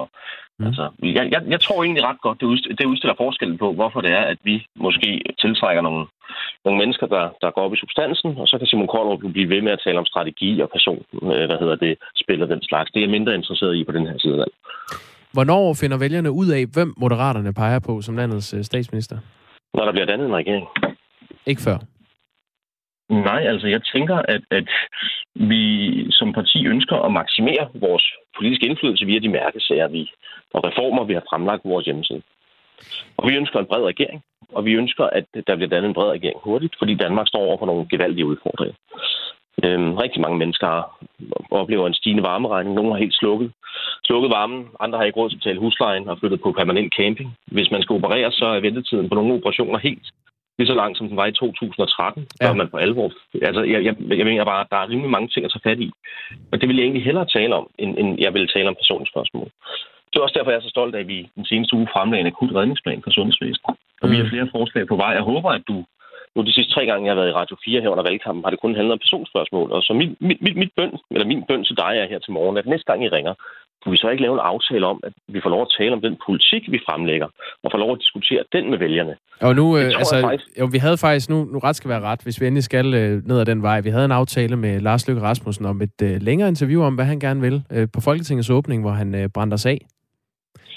mm. 0.59 0.65
altså, 0.67 0.83
jeg, 1.17 1.25
jeg, 1.33 1.41
jeg 1.53 1.61
tror 1.61 1.83
egentlig 1.83 2.03
ret 2.09 2.21
godt, 2.25 2.41
det, 2.41 2.47
udst- 2.53 2.75
det 2.77 2.85
udstiller 2.91 3.21
forskellen 3.23 3.57
på, 3.57 3.67
hvorfor 3.73 4.01
det 4.01 4.11
er, 4.19 4.23
at 4.33 4.39
vi 4.43 4.55
måske 4.75 5.09
tiltrækker 5.41 5.81
nogle, 5.81 6.03
nogle 6.65 6.79
mennesker, 6.81 7.07
der, 7.15 7.25
der 7.41 7.51
går 7.51 7.61
op 7.65 7.73
i 7.73 7.83
substansen, 7.83 8.31
og 8.41 8.47
så 8.47 8.57
kan 8.57 8.67
Simon 8.67 8.91
Kollerup 8.93 9.23
jo 9.23 9.29
blive 9.35 9.49
ved 9.53 9.61
med 9.61 9.71
at 9.71 9.81
tale 9.85 9.99
om 9.99 10.05
strategi 10.05 10.61
og 10.61 10.69
person, 10.69 11.01
øh, 11.13 11.45
hvad 11.49 11.59
hedder 11.63 11.75
det, 11.75 11.93
spil 12.15 12.43
og 12.43 12.49
den 12.49 12.61
slags. 12.69 12.91
Det 12.91 12.99
er 12.99 13.05
jeg 13.05 13.15
mindre 13.17 13.35
interesseret 13.35 13.75
i 13.75 13.83
på 13.83 13.91
den 13.91 14.07
her 14.07 14.17
side 14.19 14.39
af 14.45 14.51
Hvornår 15.33 15.73
finder 15.81 15.97
vælgerne 15.97 16.31
ud 16.31 16.47
af, 16.47 16.63
hvem 16.73 16.93
Moderaterne 16.97 17.53
peger 17.53 17.79
på 17.79 18.01
som 18.01 18.17
landets 18.17 18.53
øh, 18.53 18.63
statsminister? 18.63 19.17
Når 19.73 19.85
der 19.85 19.91
bliver 19.91 20.05
dannet 20.05 20.25
en 20.27 20.35
regering. 20.35 20.67
Ikke 21.45 21.61
før. 21.61 21.77
Nej, 23.21 23.41
altså 23.51 23.67
jeg 23.67 23.81
tænker, 23.93 24.15
at, 24.15 24.41
at 24.51 24.69
vi 25.35 25.65
som 26.11 26.33
parti 26.33 26.67
ønsker 26.67 26.95
at 26.95 27.11
maksimere 27.11 27.69
vores 27.73 28.05
politiske 28.37 28.65
indflydelse 28.65 29.05
via 29.05 29.19
de 29.19 29.29
mærkesager 29.29 29.87
vi, 29.87 30.11
og 30.53 30.63
reformer, 30.63 31.03
vi 31.03 31.13
har 31.13 31.23
fremlagt 31.29 31.63
på 31.63 31.69
vores 31.69 31.85
hjemmeside. 31.85 32.21
Og 33.17 33.29
vi 33.29 33.35
ønsker 33.35 33.59
en 33.59 33.65
bred 33.65 33.83
regering, 33.83 34.23
og 34.51 34.65
vi 34.65 34.73
ønsker, 34.73 35.05
at 35.05 35.25
der 35.47 35.55
bliver 35.55 35.69
dannet 35.69 35.87
en 35.87 35.93
bred 35.93 36.11
regering 36.11 36.39
hurtigt, 36.43 36.75
fordi 36.79 36.93
Danmark 36.95 37.27
står 37.27 37.39
over 37.39 37.57
for 37.57 37.65
nogle 37.65 37.87
gevaldige 37.89 38.25
udfordringer. 38.25 38.75
Øhm, 39.63 39.93
rigtig 40.03 40.21
mange 40.21 40.37
mennesker 40.37 40.69
oplever 41.51 41.87
en 41.87 41.93
stigende 41.93 42.23
varmeregning. 42.23 42.75
Nogle 42.75 42.91
har 42.91 42.99
helt 42.99 43.15
slukket, 43.15 43.51
slukket 44.03 44.31
varmen. 44.31 44.67
Andre 44.79 44.97
har 44.97 45.05
ikke 45.05 45.19
råd 45.19 45.29
til 45.29 45.35
at 45.35 45.39
betale 45.39 45.59
huslejen 45.59 46.09
og 46.09 46.19
flyttet 46.19 46.41
på 46.41 46.51
permanent 46.51 46.93
camping. 46.99 47.37
Hvis 47.45 47.71
man 47.71 47.81
skal 47.81 47.95
operere, 47.95 48.31
så 48.31 48.45
er 48.45 48.59
ventetiden 48.59 49.09
på 49.09 49.15
nogle 49.15 49.33
operationer 49.33 49.79
helt 49.79 50.07
lige 50.57 50.71
så 50.71 50.75
lang, 50.81 50.97
som 50.97 51.07
den 51.07 51.17
var 51.17 51.25
i 51.25 51.31
2013, 51.31 52.27
ja. 52.41 52.47
før 52.47 52.53
man 52.53 52.69
på 52.69 52.77
alvor... 52.77 53.11
Altså, 53.41 53.61
jeg, 53.63 53.79
jeg, 53.87 53.95
jeg 54.19 54.25
mener 54.25 54.45
bare, 54.45 54.61
at 54.61 54.71
der 54.71 54.77
er 54.77 54.89
rimelig 54.89 55.11
mange 55.15 55.27
ting 55.27 55.45
at 55.45 55.51
tage 55.51 55.67
fat 55.69 55.79
i. 55.79 55.89
Og 56.51 56.55
det 56.59 56.67
vil 56.67 56.77
jeg 56.77 56.83
egentlig 56.83 57.03
hellere 57.03 57.25
tale 57.25 57.55
om, 57.55 57.67
end, 57.79 57.91
end 57.99 58.09
jeg 58.25 58.33
vil 58.33 58.47
tale 58.47 58.69
om 58.69 58.79
personspørgsmål. 58.81 59.49
Det 60.09 60.15
er 60.19 60.23
også 60.23 60.37
derfor, 60.37 60.51
jeg 60.51 60.57
er 60.57 60.67
så 60.67 60.75
stolt 60.77 60.95
af, 60.95 60.99
at 60.99 61.07
vi 61.07 61.29
den 61.35 61.45
seneste 61.45 61.75
uge 61.75 61.87
fremlagde 61.93 62.21
en 62.21 62.31
akut 62.31 62.55
redningsplan 62.55 63.03
for 63.03 63.11
sundhedsvæsenet. 63.11 63.75
Og 64.01 64.09
vi 64.11 64.15
har 64.17 64.29
flere 64.29 64.49
forslag 64.55 64.87
på 64.87 64.95
vej. 64.95 65.11
Jeg 65.19 65.25
håber, 65.31 65.49
at 65.49 65.63
du... 65.67 65.85
Nu 66.35 66.41
de 66.41 66.53
sidste 66.53 66.73
tre 66.73 66.85
gange, 66.85 67.05
jeg 67.05 67.13
har 67.13 67.21
været 67.21 67.33
i 67.33 67.39
Radio 67.39 67.55
4 67.65 67.81
her 67.81 67.89
under 67.89 68.03
valgkampen, 68.03 68.43
har 68.43 68.51
det 68.51 68.59
kun 68.59 68.75
handlet 68.75 68.93
om 68.93 69.03
personspørgsmål. 69.05 69.71
Og 69.71 69.81
så 69.83 69.93
mit, 69.93 70.11
mit, 70.21 70.41
mit, 70.41 70.57
mit 70.61 70.71
bøn, 70.77 70.93
eller 71.11 71.27
min 71.27 71.43
bøn 71.47 71.63
til 71.63 71.77
dig 71.77 71.93
er 72.01 72.07
her 72.11 72.19
til 72.19 72.33
morgen, 72.33 72.57
at 72.57 72.65
næste 72.65 72.87
gang 72.89 73.03
I 73.03 73.09
ringer, 73.09 73.33
kunne 73.83 73.91
vi 73.91 73.97
så 73.97 74.09
ikke 74.09 74.23
lave 74.23 74.33
en 74.33 74.49
aftale 74.53 74.85
om, 74.85 74.99
at 75.03 75.13
vi 75.27 75.39
får 75.43 75.49
lov 75.49 75.61
at 75.61 75.73
tale 75.77 75.93
om 75.93 76.01
den 76.01 76.15
politik, 76.25 76.71
vi 76.71 76.79
fremlægger, 76.87 77.27
og 77.63 77.71
får 77.71 77.77
lov 77.77 77.91
at 77.91 77.99
diskutere 77.99 78.43
den 78.53 78.69
med 78.69 78.77
vælgerne. 78.77 79.15
Og 79.41 79.55
nu, 79.55 79.77
øh, 79.77 79.85
altså, 79.85 80.21
faktisk. 80.21 80.45
jo, 80.59 80.65
vi 80.71 80.77
havde 80.77 80.97
faktisk, 80.97 81.29
nu, 81.29 81.37
nu 81.53 81.59
ret 81.59 81.75
skal 81.75 81.89
være 81.89 82.01
ret, 82.01 82.21
hvis 82.23 82.41
vi 82.41 82.45
endelig 82.47 82.63
skal 82.63 82.93
øh, 82.93 83.27
ned 83.27 83.39
ad 83.39 83.45
den 83.45 83.61
vej. 83.61 83.81
Vi 83.81 83.89
havde 83.89 84.05
en 84.05 84.11
aftale 84.11 84.55
med 84.55 84.79
Lars 84.79 85.07
Løkke 85.07 85.21
Rasmussen 85.21 85.65
om 85.65 85.81
et 85.81 86.01
øh, 86.03 86.21
længere 86.21 86.49
interview 86.49 86.83
om, 86.83 86.95
hvad 86.95 87.05
han 87.05 87.19
gerne 87.19 87.41
vil 87.41 87.63
øh, 87.71 87.87
på 87.93 88.01
Folketingets 88.01 88.49
åbning, 88.49 88.81
hvor 88.81 88.91
han 88.91 89.15
øh, 89.15 89.29
brændte 89.33 89.55
os 89.55 89.65
af. 89.65 89.79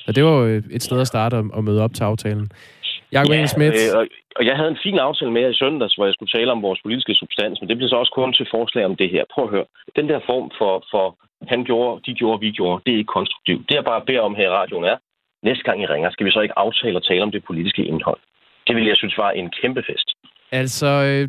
Og 0.06 0.14
det 0.16 0.24
var 0.24 0.30
jo 0.30 0.46
øh, 0.46 0.62
et 0.70 0.82
sted 0.82 1.00
at 1.00 1.06
starte 1.06 1.36
at 1.36 1.64
møde 1.64 1.82
op 1.82 1.94
til 1.94 2.04
aftalen. 2.04 2.48
Jakob 3.12 3.32
ja, 3.32 3.46
Schmidt. 3.46 3.74
øh, 3.74 3.98
og, 3.98 4.06
og 4.38 4.46
jeg 4.48 4.56
havde 4.56 4.70
en 4.74 4.82
fin 4.82 4.98
aftale 4.98 5.32
med 5.32 5.40
jer 5.42 5.48
i 5.48 5.60
søndags, 5.62 5.94
hvor 5.94 6.06
jeg 6.06 6.14
skulle 6.14 6.34
tale 6.36 6.52
om 6.52 6.62
vores 6.62 6.80
politiske 6.84 7.14
substans, 7.14 7.60
men 7.60 7.68
det 7.68 7.76
blev 7.76 7.88
så 7.88 7.96
også 7.96 8.12
kun 8.14 8.32
til 8.32 8.46
forslag 8.50 8.84
om 8.84 8.96
det 8.96 9.10
her. 9.10 9.24
Prøv 9.34 9.44
at 9.44 9.50
høre. 9.50 9.68
Den 9.96 10.08
der 10.08 10.20
form 10.30 10.50
for, 10.58 10.84
for 10.92 11.06
han 11.42 11.64
gjorde, 11.64 12.00
de 12.06 12.12
gjorde, 12.14 12.40
vi 12.40 12.50
gjorde, 12.50 12.82
det 12.86 12.92
er 12.94 12.98
ikke 12.98 13.16
konstruktivt. 13.18 13.68
Det 13.68 13.74
jeg 13.74 13.84
bare 13.84 14.06
beder 14.06 14.20
om 14.20 14.34
her 14.34 14.48
i 14.48 14.56
radioen 14.60 14.84
er, 14.84 14.96
næste 15.42 15.64
gang 15.64 15.82
I 15.82 15.86
ringer, 15.86 16.10
skal 16.10 16.26
vi 16.26 16.30
så 16.30 16.40
ikke 16.40 16.58
aftale 16.58 16.98
og 16.98 17.04
tale 17.04 17.22
om 17.22 17.30
det 17.30 17.44
politiske 17.44 17.84
indhold. 17.84 18.20
Det 18.66 18.76
vil 18.76 18.86
jeg 18.86 18.96
synes 18.96 19.18
var 19.18 19.30
en 19.30 19.50
kæmpe 19.50 19.82
fest. 19.82 20.08
Altså, 20.52 20.86
øh, 20.86 21.28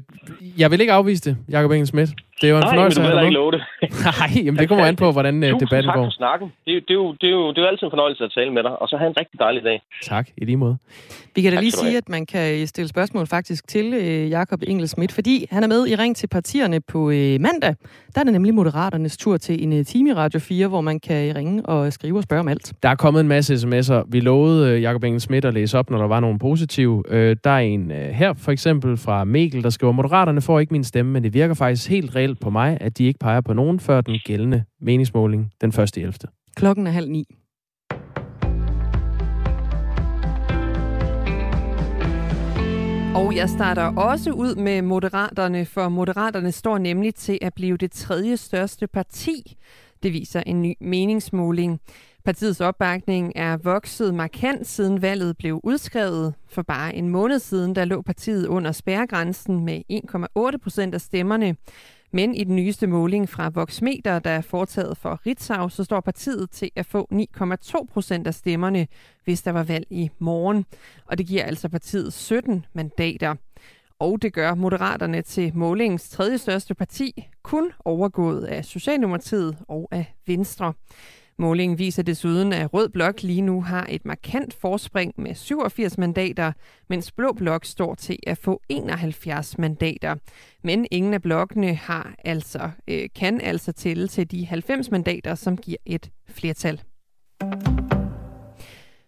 jeg 0.58 0.72
vil 0.72 0.82
ikke 0.82 0.94
afvise 0.94 1.30
det, 1.30 1.38
Jakob 1.50 1.72
Engel 1.72 1.88
Schmidt. 1.88 2.10
Det 2.42 2.48
er 2.48 2.52
jo 2.52 2.58
en 2.58 2.62
Nej, 2.64 2.72
fornøjelse 2.72 3.02
men 3.02 3.12
du 3.12 3.20
ikke 3.20 3.34
love 3.34 3.52
det. 3.52 3.62
Nej, 4.06 4.30
jamen 4.46 4.58
det 4.60 4.68
kommer 4.68 4.86
an 4.86 4.96
på, 4.96 5.12
hvordan 5.12 5.44
øh, 5.44 5.50
Tusind 5.52 5.60
debatten 5.70 5.90
tak 5.90 5.96
går. 5.96 6.04
for 6.06 6.12
snakken. 6.12 6.52
Det, 6.66 6.72
er 6.72 6.76
jo- 6.76 6.82
det, 6.88 6.90
er 6.90 6.94
jo, 6.94 7.12
det, 7.22 7.28
er 7.28 7.32
jo, 7.32 7.50
det 7.50 7.58
er 7.58 7.62
jo 7.62 7.68
altid 7.68 7.84
en 7.88 7.92
fornøjelse 7.92 8.24
at 8.24 8.32
tale 8.36 8.52
med 8.54 8.64
dig, 8.64 8.82
og 8.82 8.88
så 8.88 8.98
have 8.98 9.08
en 9.10 9.18
rigtig 9.20 9.40
dejlig 9.40 9.64
dag. 9.64 9.82
Tak, 10.04 10.28
i 10.38 10.46
lige 10.46 10.58
måde. 10.58 10.78
Vi 11.36 11.42
kan 11.42 11.52
da 11.52 11.56
Tak 11.56 11.62
lige 11.64 11.72
sige, 11.72 11.98
at 11.98 12.10
man 12.10 12.26
kan 12.26 12.68
stille 12.68 12.88
spørgsmål 12.88 13.28
faktisk 13.28 13.68
til 13.68 13.94
øh, 13.94 14.30
Jakob 14.30 14.60
Engel 14.68 14.88
Schmidt, 14.88 15.12
fordi 15.12 15.46
han 15.52 15.64
er 15.64 15.68
med 15.68 15.88
i 15.88 15.96
Ring 15.96 16.16
til 16.16 16.28
partierne 16.28 16.82
på 16.82 17.10
øh, 17.10 17.42
mandag. 17.42 17.76
Der 18.16 18.20
er 18.22 18.24
det 18.24 18.34
nemlig 18.34 18.54
Moderaternes 18.54 19.18
tur 19.18 19.38
til 19.38 19.64
en 19.64 19.74
øh, 19.74 19.86
time 19.86 20.10
i 20.10 20.14
Radio 20.14 20.40
4, 20.40 20.68
hvor 20.68 20.82
man 20.82 21.00
kan 21.00 21.36
ringe 21.36 21.66
og 21.66 21.94
skrive 21.94 22.18
og 22.18 22.24
spørge 22.24 22.40
om 22.40 22.48
alt. 22.48 22.74
Der 22.84 22.90
er 22.90 22.96
kommet 22.96 23.22
en 23.22 23.28
masse 23.28 23.54
sms'er. 23.56 24.04
Vi 24.08 24.20
lovede 24.20 24.72
øh, 24.72 24.82
Jakob 24.82 25.04
Engel 25.04 25.22
Schmidt 25.22 25.46
at 25.46 25.54
læse 25.54 25.80
op, 25.80 25.90
når 25.90 25.98
der 25.98 26.08
var 26.08 26.20
nogle 26.20 26.40
positive. 26.40 27.04
Øh, 27.10 27.36
der 27.44 27.50
er 27.50 27.58
en 27.60 27.92
øh, 27.92 28.10
her, 28.10 28.34
for 28.34 28.52
eksempel 28.52 28.98
fra 29.08 29.24
Mikkel, 29.24 29.64
der 29.64 29.70
skriver, 29.70 29.94
Moderaterne 29.94 30.42
får 30.42 30.60
ikke 30.60 30.74
min 30.74 30.84
stemme, 30.84 31.12
men 31.12 31.24
det 31.24 31.34
virker 31.34 31.54
faktisk 31.54 31.90
helt 31.90 32.16
reelt 32.16 32.40
på 32.40 32.50
mig, 32.50 32.78
at 32.82 32.98
de 32.98 33.04
ikke 33.04 33.20
peger 33.20 33.42
på 33.42 33.54
nogen 33.54 33.80
før 33.80 34.02
den 34.02 34.20
gældende 34.26 34.64
meningsmåling 34.82 35.52
den 35.62 35.70
1. 35.70 35.98
11. 35.98 36.14
Klokken 36.56 36.88
er 36.88 36.92
halv 36.92 37.10
ni. 37.10 37.26
Og 43.16 43.36
jeg 43.36 43.50
starter 43.50 43.84
også 43.84 44.32
ud 44.32 44.56
med 44.56 44.82
Moderaterne, 44.82 45.66
for 45.66 45.90
Moderaterne 45.90 46.52
står 46.52 46.78
nemlig 46.78 47.16
til 47.16 47.40
at 47.42 47.54
blive 47.54 47.78
det 47.78 47.92
tredje 47.92 48.38
største 48.38 48.88
parti. 48.88 49.58
Det 50.04 50.14
viser 50.14 50.44
en 50.46 50.62
ny 50.62 50.74
meningsmåling. 50.82 51.80
Partiets 52.28 52.62
opbakning 52.62 53.32
er 53.36 53.58
vokset 53.58 54.14
markant 54.14 54.68
siden 54.68 55.02
valget 55.02 55.38
blev 55.38 55.60
udskrevet. 55.64 56.34
For 56.50 56.62
bare 56.62 56.96
en 56.96 57.10
måned 57.10 57.40
siden, 57.40 57.76
der 57.76 57.86
lå 57.86 58.02
partiet 58.02 58.48
under 58.48 58.72
spærregrænsen 58.72 59.66
med 59.66 59.82
1,8 60.54 60.58
procent 60.58 60.94
af 60.94 61.02
stemmerne. 61.02 61.56
Men 62.12 62.36
i 62.36 62.44
den 62.44 62.56
nyeste 62.56 62.88
måling 62.88 63.30
fra 63.30 63.50
Voxmeter, 63.50 64.20
der 64.20 64.30
er 64.30 64.42
foretaget 64.42 64.98
for 64.98 65.22
Ritzau, 65.26 65.70
så 65.70 65.84
står 65.84 66.00
partiet 66.00 66.52
til 66.52 66.72
at 66.76 66.86
få 66.86 67.08
9,2 67.14 67.86
procent 67.94 68.28
af 68.28 68.34
stemmerne, 68.34 68.88
hvis 69.24 69.42
der 69.42 69.52
var 69.52 69.64
valg 69.64 69.88
i 69.90 70.10
morgen. 70.20 70.66
Og 71.06 71.18
det 71.18 71.28
giver 71.28 71.44
altså 71.44 71.70
partiet 71.70 72.14
17 72.14 72.66
mandater. 72.74 73.36
Og 74.00 74.22
det 74.22 74.34
gør 74.34 74.56
Moderaterne 74.56 75.22
til 75.22 75.52
målingens 75.56 76.10
tredje 76.10 76.38
største 76.38 76.76
parti, 76.76 77.28
kun 77.44 77.72
overgået 77.86 78.44
af 78.44 78.66
Socialdemokratiet 78.66 79.58
og 79.68 79.88
af 79.92 80.16
Venstre. 80.26 80.74
Målingen 81.40 81.80
viser 81.80 82.04
desuden, 82.04 82.54
at 82.54 82.74
Rød 82.74 82.90
Blok 82.90 83.24
lige 83.24 83.42
nu 83.42 83.62
har 83.62 83.88
et 83.90 84.06
markant 84.06 84.54
forspring 84.54 85.14
med 85.18 85.36
87 85.36 85.98
mandater, 85.98 86.52
mens 86.90 87.12
Blå 87.12 87.34
Blok 87.34 87.66
står 87.66 87.96
til 87.96 88.18
at 88.28 88.38
få 88.38 88.62
71 88.70 89.58
mandater. 89.58 90.16
Men 90.64 90.88
ingen 90.92 91.14
af 91.14 91.22
blokkene 91.22 91.76
har 91.76 92.16
altså, 92.26 92.70
øh, 92.88 93.10
kan 93.16 93.42
altså 93.42 93.72
tælle 93.72 94.08
til 94.08 94.32
de 94.32 94.46
90 94.46 94.92
mandater, 94.92 95.36
som 95.36 95.58
giver 95.58 95.78
et 95.86 96.12
flertal. 96.28 96.82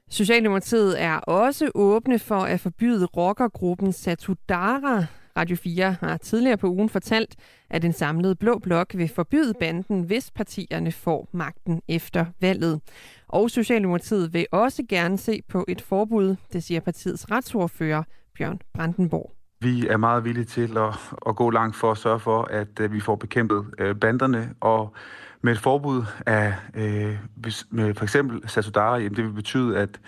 Socialdemokratiet 0.09 1.01
er 1.01 1.15
også 1.15 1.71
åbne 1.75 2.19
for 2.19 2.39
at 2.39 2.59
forbyde 2.59 3.05
rockergruppen 3.05 3.93
Satudara. 3.93 5.05
Radio 5.39 5.55
4 5.55 5.95
har 5.99 6.17
tidligere 6.17 6.57
på 6.57 6.67
ugen 6.67 6.89
fortalt, 6.89 7.35
at 7.69 7.85
en 7.85 7.93
samlet 7.93 8.39
blå 8.39 8.59
blok 8.59 8.87
vil 8.93 9.11
forbyde 9.15 9.53
banden, 9.59 10.03
hvis 10.03 10.31
partierne 10.31 10.91
får 10.91 11.29
magten 11.31 11.81
efter 11.87 12.25
valget. 12.41 12.81
Og 13.27 13.49
Socialdemokratiet 13.49 14.33
vil 14.33 14.45
også 14.51 14.83
gerne 14.89 15.17
se 15.17 15.41
på 15.49 15.65
et 15.67 15.81
forbud, 15.81 16.35
det 16.53 16.63
siger 16.63 16.79
partiets 16.79 17.31
retsordfører 17.31 18.03
Bjørn 18.37 18.59
Brandenborg. 18.73 19.31
Vi 19.61 19.87
er 19.87 19.97
meget 19.97 20.23
villige 20.23 20.45
til 20.45 20.77
at, 20.77 21.13
at 21.27 21.35
gå 21.35 21.49
langt 21.49 21.75
for 21.75 21.91
at 21.91 21.97
sørge 21.97 22.19
for, 22.19 22.41
at 22.43 22.79
øh, 22.79 22.93
vi 22.93 22.99
får 22.99 23.15
bekæmpet 23.15 23.65
øh, 23.79 23.95
banderne, 23.95 24.53
og 24.59 24.93
med 25.41 25.53
et 25.53 25.59
forbud 25.59 26.03
af 26.25 26.53
øh, 26.73 27.17
hvis, 27.35 27.65
med 27.71 27.93
for 27.93 28.03
eksempel 28.03 28.49
Sasudara, 28.49 28.97
jamen 28.97 29.15
det 29.15 29.25
vil 29.25 29.33
betyde, 29.33 29.77
at, 29.77 29.99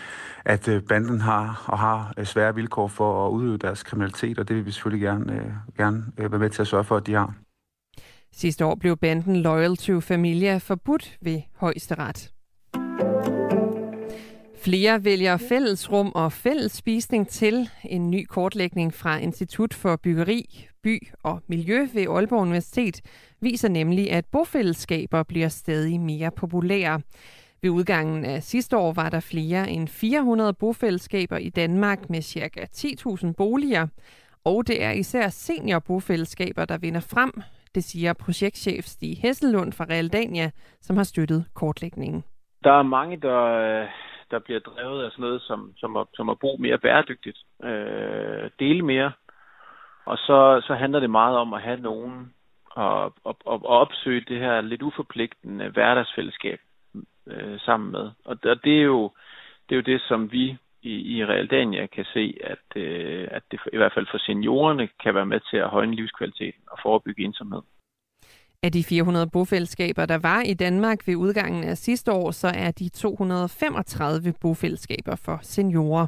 at 0.46 0.68
øh, 0.68 0.82
banden 0.82 1.22
har 1.22 1.64
og 1.68 1.80
har 1.80 2.14
øh, 2.18 2.26
svære 2.26 2.56
vilkår 2.56 2.88
for 2.88 3.28
at 3.28 3.32
udøve 3.32 3.58
deres 3.58 3.84
kriminalitet, 3.84 4.40
og 4.40 4.48
det 4.48 4.56
vil 4.56 4.66
vi 4.66 4.72
selvfølgelig 4.72 5.06
gerne, 5.06 5.34
øh, 5.34 5.52
gerne 5.78 6.04
øh, 6.18 6.32
være 6.32 6.40
med 6.40 6.50
til 6.50 6.62
at 6.62 6.68
sørge 6.68 6.84
for, 6.84 6.98
at 6.98 7.08
de 7.08 7.14
har. 7.14 7.34
Sidste 8.34 8.66
år 8.66 8.76
blev 8.76 8.98
banden 8.98 9.42
Loyal 9.42 9.78
to 9.78 10.00
Familia 10.00 10.58
forbudt 10.58 11.18
ved 11.22 11.42
højesteret. 11.56 12.32
Flere 14.64 15.04
vælger 15.04 15.38
fællesrum 15.38 16.12
og 16.16 16.32
fælles 16.32 16.72
spisning 16.72 17.28
til. 17.28 17.70
En 17.84 18.12
ny 18.12 18.26
kortlægning 18.26 18.94
fra 18.94 19.18
Institut 19.18 19.74
for 19.74 19.96
Byggeri, 19.96 20.68
By 20.84 21.08
og 21.24 21.42
Miljø 21.48 21.88
ved 21.94 22.08
Aalborg 22.08 22.42
Universitet 22.42 23.02
viser 23.42 23.70
nemlig, 23.70 24.12
at 24.12 24.26
bofællesskaber 24.32 25.24
bliver 25.24 25.48
stadig 25.48 26.00
mere 26.00 26.32
populære. 26.32 27.02
Ved 27.62 27.70
udgangen 27.70 28.26
af 28.26 28.44
sidste 28.44 28.78
år 28.78 28.94
var 28.94 29.10
der 29.10 29.20
flere 29.20 29.70
end 29.70 29.88
400 29.88 30.54
bofællesskaber 30.54 31.38
i 31.38 31.50
Danmark 31.50 32.10
med 32.10 32.22
ca. 32.22 32.62
10.000 32.62 33.34
boliger. 33.38 33.88
Og 34.46 34.68
det 34.68 34.84
er 34.84 34.92
især 34.92 35.28
seniorbofællesskaber, 35.30 36.66
der 36.66 36.78
vinder 36.78 37.00
frem. 37.14 37.32
Det 37.76 37.84
siger 37.84 38.14
projektchef 38.14 38.86
Stig 38.86 39.18
Hesselund 39.22 39.74
fra 39.74 39.86
Realdania, 39.90 40.52
som 40.82 40.98
har 40.98 41.04
støttet 41.04 41.46
kortlægningen. 41.56 42.24
Der 42.64 42.72
er 42.72 42.84
mange, 42.84 43.18
der, 43.18 43.42
der 44.32 44.40
bliver 44.40 44.60
drevet 44.60 45.06
af 45.06 45.12
sådan 45.12 45.24
noget 45.24 45.42
som, 45.42 45.74
som, 45.78 45.98
at, 45.98 46.08
som 46.14 46.30
at 46.30 46.40
bo 46.40 46.58
mere 46.60 46.78
bæredygtigt, 46.78 47.38
øh, 47.64 48.50
dele 48.60 48.82
mere. 48.86 49.12
Og 50.06 50.18
så, 50.18 50.62
så 50.68 50.74
handler 50.74 51.00
det 51.00 51.10
meget 51.10 51.38
om 51.38 51.54
at 51.54 51.62
have 51.62 51.80
nogen 51.80 52.34
og, 52.76 53.14
og, 53.24 53.38
og 53.46 53.66
opsøge 53.66 54.26
det 54.28 54.40
her 54.40 54.62
lidt 54.62 54.82
uforpligtende 54.82 55.70
hverdagsfællesskab 55.70 56.60
øh, 57.28 57.60
sammen 57.60 57.92
med. 57.92 58.06
Og, 58.26 58.38
og 58.44 58.64
det, 58.64 58.78
er 58.80 58.84
jo, 58.84 59.12
det 59.70 59.76
er 59.76 59.80
jo 59.82 59.94
det, 59.94 60.02
som 60.02 60.32
vi 60.32 60.58
i, 60.82 61.18
i 61.18 61.26
Realdania 61.26 61.86
kan 61.86 62.06
se, 62.14 62.38
at, 62.44 62.82
øh, 62.82 63.28
at 63.32 63.44
det 63.52 63.60
i 63.74 63.78
hvert 63.78 63.94
fald 63.94 64.08
for 64.12 64.18
seniorerne 64.18 64.90
kan 65.04 65.16
være 65.16 65.26
med 65.26 65.40
til 65.50 65.58
at 65.58 65.70
højne 65.70 65.96
livskvaliteten 65.96 66.62
og 66.72 66.78
forebygge 66.84 67.24
ensomhed. 67.24 67.62
Af 68.64 68.72
de 68.72 68.84
400 68.84 69.30
bofællesskaber, 69.34 70.06
der 70.06 70.20
var 70.20 70.42
i 70.42 70.54
Danmark 70.54 71.08
ved 71.08 71.16
udgangen 71.16 71.64
af 71.64 71.78
sidste 71.78 72.12
år, 72.12 72.32
så 72.32 72.48
er 72.48 72.72
de 72.72 72.90
235 72.90 74.34
bofællesskaber 74.42 75.16
for 75.16 75.40
seniorer. 75.42 76.08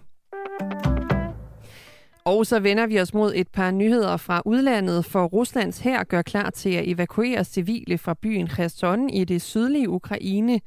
Og 2.25 2.45
så 2.45 2.59
vender 2.59 2.87
vi 2.87 2.99
os 2.99 3.13
mod 3.13 3.33
et 3.35 3.47
par 3.47 3.71
nyheder 3.71 4.17
fra 4.17 4.41
udlandet, 4.45 5.05
for 5.05 5.25
Ruslands 5.25 5.79
hær 5.79 6.03
gør 6.03 6.21
klar 6.21 6.49
til 6.49 6.69
at 6.69 6.87
evakuere 6.87 7.43
civile 7.43 7.97
fra 7.97 8.13
byen 8.21 8.47
Kherson 8.47 9.09
i 9.09 9.23
det 9.23 9.41
sydlige 9.41 9.89
Ukraine. 9.89 10.59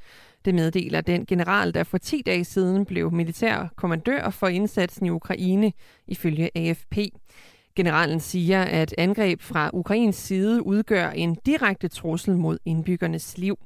Det 0.45 0.55
meddeler 0.55 1.01
den 1.01 1.27
general, 1.27 1.75
der 1.75 1.85
for 1.85 1.99
10 1.99 2.23
dage 2.27 2.45
siden 2.45 2.85
blev 2.87 3.13
militær 3.13 3.69
kommandør 3.77 4.31
for 4.31 4.47
indsatsen 4.49 5.07
i 5.07 5.11
Ukraine, 5.11 5.73
ifølge 6.07 6.51
AFP. 6.55 6.99
Generalen 7.77 8.21
siger, 8.21 8.63
at 8.63 8.95
angreb 8.99 9.41
fra 9.41 9.71
Ukrains 9.73 10.17
side 10.17 10.67
udgør 10.67 11.11
en 11.11 11.37
direkte 11.47 11.89
trussel 11.89 12.37
mod 12.37 12.59
indbyggernes 12.65 13.39
liv. 13.39 13.59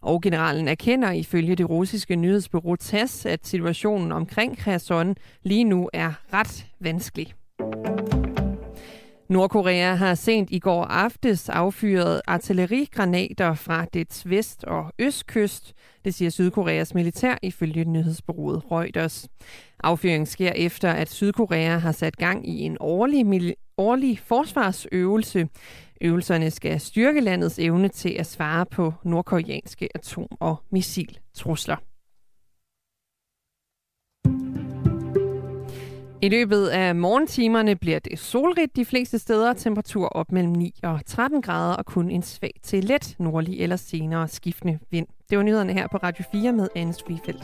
Og 0.00 0.22
generalen 0.22 0.68
erkender 0.68 1.10
ifølge 1.10 1.56
det 1.56 1.68
russiske 1.68 2.16
nyhedsbureau 2.16 2.76
TASS, 2.76 3.26
at 3.26 3.46
situationen 3.46 4.12
omkring 4.12 4.56
Kherson 4.56 5.16
lige 5.42 5.64
nu 5.64 5.90
er 5.92 6.12
ret 6.32 6.66
vanskelig. 6.80 7.34
Nordkorea 9.28 9.94
har 9.94 10.14
sent 10.14 10.50
i 10.50 10.58
går 10.58 10.84
aftes 10.84 11.48
affyret 11.48 12.20
artillerigranater 12.26 13.54
fra 13.54 13.84
dets 13.94 14.30
vest- 14.30 14.64
og 14.64 14.92
østkyst. 14.98 15.72
Det 16.04 16.14
siger 16.14 16.30
Sydkoreas 16.30 16.94
militær 16.94 17.38
ifølge 17.42 17.84
nyhedsbureauet 17.84 18.62
Reuters. 18.70 19.28
Affyringen 19.84 20.26
sker 20.26 20.52
efter, 20.52 20.90
at 20.90 21.10
Sydkorea 21.10 21.78
har 21.78 21.92
sat 21.92 22.16
gang 22.16 22.48
i 22.48 22.60
en 22.60 22.76
årlig, 22.80 23.54
årlig 23.78 24.18
forsvarsøvelse. 24.18 25.48
Øvelserne 26.00 26.50
skal 26.50 26.80
styrke 26.80 27.20
landets 27.20 27.58
evne 27.58 27.88
til 27.88 28.16
at 28.18 28.26
svare 28.26 28.66
på 28.66 28.92
nordkoreanske 29.04 29.88
atom- 29.94 30.36
og 30.40 30.56
missiltrusler. 30.70 31.76
I 36.24 36.28
løbet 36.28 36.66
af 36.66 36.96
morgentimerne 36.96 37.76
bliver 37.76 37.98
det 37.98 38.18
solrigt 38.18 38.76
de 38.76 38.84
fleste 38.84 39.18
steder. 39.18 39.52
Temperatur 39.52 40.06
op 40.06 40.32
mellem 40.32 40.52
9 40.52 40.74
og 40.82 41.00
13 41.06 41.42
grader 41.42 41.74
og 41.74 41.86
kun 41.86 42.10
en 42.10 42.22
svag 42.22 42.54
til 42.62 42.84
let 42.84 43.16
nordlig 43.18 43.60
eller 43.60 43.76
senere 43.76 44.28
skiftende 44.28 44.78
vind. 44.90 45.06
Det 45.30 45.38
var 45.38 45.44
nyhederne 45.44 45.72
her 45.72 45.86
på 45.86 45.96
Radio 45.96 46.24
4 46.32 46.52
med 46.52 46.68
Anne 46.76 46.92
Svifeldt. 46.92 47.42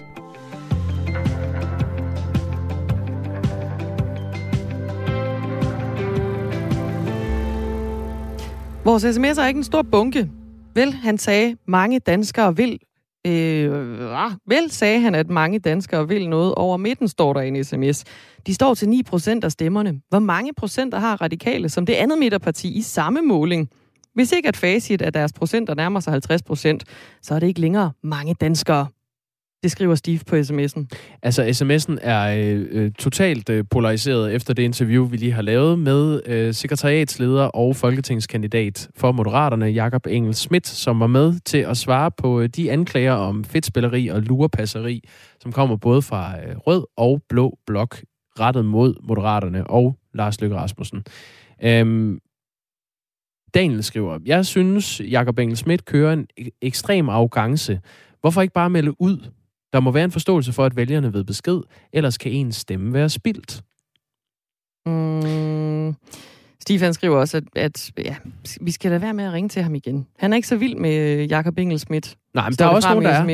Vores 8.85 9.05
sms'er 9.05 9.43
er 9.43 9.49
ikke 9.49 9.59
en 9.59 9.65
stor 9.65 9.83
bunke. 9.83 10.31
Vel, 10.75 10.93
han 10.93 11.19
sagde, 11.19 11.57
mange 11.67 11.99
danskere 11.99 12.57
vil... 12.57 12.79
Øh, 13.27 14.25
ah, 14.25 14.33
vel, 14.47 14.71
sagde 14.71 15.01
han, 15.01 15.15
at 15.15 15.31
mange 15.31 15.59
danskere 15.59 16.09
vil 16.09 16.29
noget 16.29 16.55
over 16.55 16.77
midten, 16.77 17.09
står 17.09 17.33
der 17.33 17.41
i 17.41 17.49
en 17.49 17.65
sms. 17.65 18.05
De 18.47 18.55
står 18.55 18.75
til 18.75 18.89
9 18.89 19.03
procent 19.03 19.45
af 19.45 19.53
stemmerne. 19.53 20.01
Hvor 20.09 20.19
mange 20.19 20.53
procenter 20.57 20.99
har 20.99 21.23
radikale 21.23 21.69
som 21.69 21.87
det 21.87 21.93
andet 21.93 22.19
midterparti 22.19 22.79
i 22.79 22.83
samme 22.83 23.23
måling? 23.23 23.71
Hvis 24.21 24.33
ikke 24.33 24.49
at 24.49 24.57
facit 24.57 25.03
af 25.03 25.13
deres 25.13 25.33
procenter 25.33 25.75
nærmer 25.75 26.01
sig 26.01 26.13
50 26.13 26.43
procent, 26.43 26.85
så 27.23 27.35
er 27.35 27.39
det 27.39 27.47
ikke 27.47 27.61
længere 27.61 27.93
mange 28.03 28.35
danskere. 28.35 28.87
Det 29.63 29.71
skriver 29.71 29.95
Steve 29.95 30.19
på 30.27 30.37
sms'en. 30.37 30.87
Altså, 31.23 31.45
sms'en 31.45 31.99
er 32.03 32.37
øh, 32.37 32.67
øh, 32.71 32.93
totalt 32.93 33.51
øh, 33.51 33.65
polariseret 33.71 34.35
efter 34.35 34.55
det 34.55 34.63
interview, 34.63 35.07
vi 35.07 35.17
lige 35.17 35.33
har 35.33 35.43
lavet 35.43 35.79
med 35.79 36.21
øh, 36.27 36.55
sekretariatsleder 36.55 37.45
og 37.45 37.77
folketingskandidat 37.77 38.89
for 38.97 39.13
Moderaterne, 39.13 39.67
Jakob 39.67 40.07
Engel 40.07 40.35
Schmidt, 40.35 40.67
som 40.67 41.01
var 41.01 41.07
med 41.07 41.41
til 41.45 41.59
at 41.59 41.77
svare 41.77 42.11
på 42.11 42.41
øh, 42.41 42.49
de 42.49 42.73
anklager 42.73 43.13
om 43.13 43.45
fedtspilleri 43.45 44.09
og 44.09 44.23
lurepasseri, 44.23 45.03
som 45.41 45.53
kommer 45.53 45.77
både 45.77 46.03
fra 46.03 46.35
øh, 46.41 46.57
rød 46.57 46.87
og 46.97 47.23
blå 47.29 47.59
blok 47.67 47.97
rettet 48.41 48.65
mod 48.65 48.95
Moderaterne 49.03 49.67
og 49.67 49.97
Lars 50.15 50.41
Løkke 50.41 50.57
Rasmussen. 50.57 51.05
Øhm, 51.63 52.21
Daniel 53.55 53.83
skriver, 53.85 54.19
jeg 54.27 54.47
synes, 54.47 55.01
Jakob 55.01 55.39
Engel 55.39 55.57
Schmidt 55.57 55.85
kører 55.85 56.13
en 56.13 56.27
ek- 56.41 56.59
ekstrem 56.63 57.09
arrogance. 57.09 57.81
Hvorfor 58.21 58.43
ikke 58.43 58.55
bare 58.55 58.71
melde 58.71 59.01
ud? 59.01 59.31
Der 59.73 59.81
må 59.81 59.91
være 59.91 60.05
en 60.05 60.11
forståelse 60.11 60.53
for, 60.53 60.65
at 60.65 60.77
vælgerne 60.77 61.13
ved 61.13 61.25
besked, 61.25 61.61
ellers 61.93 62.19
kan 62.19 62.33
ens 62.33 62.57
stemme 62.57 62.93
være 62.93 63.09
spildt. 63.09 63.63
Mm, 64.87 65.95
Stefan 66.63 66.95
skriver 66.95 67.17
også, 67.19 67.37
at, 67.37 67.45
at 67.57 67.91
ja, 67.99 68.17
vi 68.61 68.71
skal 68.71 68.91
lade 68.91 69.03
være 69.03 69.15
med 69.15 69.25
at 69.25 69.33
ringe 69.33 69.49
til 69.49 69.63
ham 69.63 69.75
igen. 69.75 70.07
Han 70.19 70.33
er 70.33 70.37
ikke 70.37 70.49
så 70.49 70.57
vild 70.57 70.77
med 70.77 70.97
øh, 71.19 71.31
Jakob 71.31 71.59
Engel 71.59 71.79
Schmidt. 71.79 72.17
Nej, 72.35 72.49
men 72.49 72.57
der 72.57 72.65
er 72.65 72.69
også 72.69 72.89
nogen, 72.89 73.05
der 73.05 73.11
er. 73.11 73.25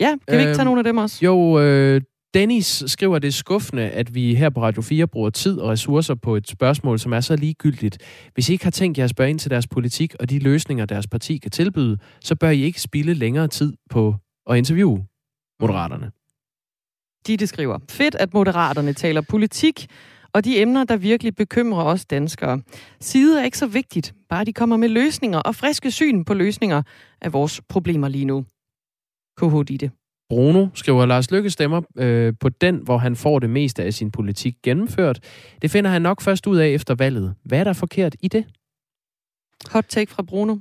Ja, 0.00 0.14
kan 0.28 0.36
vi 0.38 0.42
ikke 0.42 0.52
tage 0.52 0.60
Øhm, 0.60 0.64
nogle 0.64 0.80
af 0.80 0.84
dem 0.84 0.96
også? 0.96 1.24
Jo, 1.24 1.60
øh, 1.60 2.00
Dennis 2.38 2.84
skriver, 2.86 3.16
at 3.16 3.22
det 3.22 3.28
er 3.28 3.32
skuffende, 3.32 3.82
at 3.82 4.14
vi 4.14 4.34
her 4.34 4.50
på 4.50 4.62
Radio 4.62 4.82
4 4.82 5.06
bruger 5.06 5.30
tid 5.30 5.58
og 5.58 5.68
ressourcer 5.70 6.14
på 6.14 6.36
et 6.36 6.48
spørgsmål, 6.48 6.98
som 6.98 7.12
er 7.12 7.20
så 7.20 7.36
ligegyldigt. 7.36 7.98
Hvis 8.34 8.48
I 8.48 8.52
ikke 8.52 8.64
har 8.64 8.70
tænkt 8.70 8.98
jer 8.98 9.04
at 9.04 9.10
spørge 9.10 9.30
ind 9.30 9.38
til 9.38 9.50
deres 9.50 9.66
politik 9.66 10.14
og 10.20 10.30
de 10.30 10.38
løsninger, 10.38 10.86
deres 10.86 11.06
parti 11.06 11.36
kan 11.36 11.50
tilbyde, 11.50 11.98
så 12.20 12.36
bør 12.36 12.50
I 12.50 12.60
ikke 12.62 12.80
spille 12.80 13.14
længere 13.14 13.48
tid 13.48 13.72
på 13.90 14.14
at 14.50 14.56
interviewe 14.56 15.06
Moderaterne. 15.60 16.10
Ditte 17.26 17.46
skriver, 17.46 17.78
fedt 17.90 18.14
at 18.14 18.34
moderaterne 18.34 18.92
taler 18.92 19.20
politik, 19.20 19.86
og 20.32 20.44
de 20.44 20.60
emner, 20.60 20.84
der 20.84 20.96
virkelig 20.96 21.34
bekymrer 21.34 21.84
os 21.84 22.06
danskere. 22.06 22.62
Side 23.00 23.40
er 23.40 23.44
ikke 23.44 23.58
så 23.58 23.66
vigtigt, 23.66 24.14
bare 24.28 24.44
de 24.44 24.52
kommer 24.52 24.76
med 24.76 24.88
løsninger 24.88 25.38
og 25.38 25.54
friske 25.54 25.90
syn 25.90 26.24
på 26.24 26.34
løsninger 26.34 26.82
af 27.20 27.32
vores 27.32 27.60
problemer 27.68 28.08
lige 28.08 28.24
nu. 28.24 28.44
KH 29.36 29.68
Ditte. 29.68 29.90
Bruno 30.28 30.66
skriver, 30.74 31.06
Lars 31.06 31.30
Lykke 31.30 31.50
stemmer 31.50 31.80
øh, 31.98 32.34
på 32.40 32.48
den, 32.48 32.76
hvor 32.76 32.98
han 32.98 33.16
får 33.16 33.38
det 33.38 33.50
meste 33.50 33.82
af 33.82 33.94
sin 33.94 34.10
politik 34.10 34.54
gennemført. 34.62 35.20
Det 35.62 35.70
finder 35.70 35.90
han 35.90 36.02
nok 36.02 36.20
først 36.20 36.46
ud 36.46 36.56
af 36.56 36.68
efter 36.68 36.94
valget. 36.94 37.34
Hvad 37.44 37.60
er 37.60 37.64
der 37.64 37.72
forkert 37.72 38.16
i 38.20 38.28
det? 38.28 38.44
Hot 39.70 39.84
take 39.88 40.10
fra 40.10 40.22
Bruno. 40.22 40.56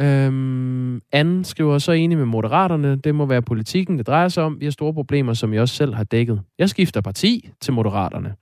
Øhm, 0.00 1.00
Anne 1.12 1.44
skriver 1.44 1.78
så 1.78 1.92
enig 1.92 2.18
med 2.18 2.26
moderaterne. 2.26 2.96
Det 2.96 3.14
må 3.14 3.26
være 3.26 3.42
politikken, 3.42 3.98
det 3.98 4.06
drejer 4.06 4.28
sig 4.28 4.42
om. 4.42 4.60
Vi 4.60 4.66
har 4.66 4.72
store 4.72 4.94
problemer, 4.94 5.34
som 5.34 5.54
jeg 5.54 5.62
også 5.62 5.74
selv 5.74 5.94
har 5.94 6.04
dækket. 6.04 6.42
Jeg 6.58 6.70
skifter 6.70 7.00
parti 7.00 7.50
til 7.60 7.72
moderaterne. 7.72 8.34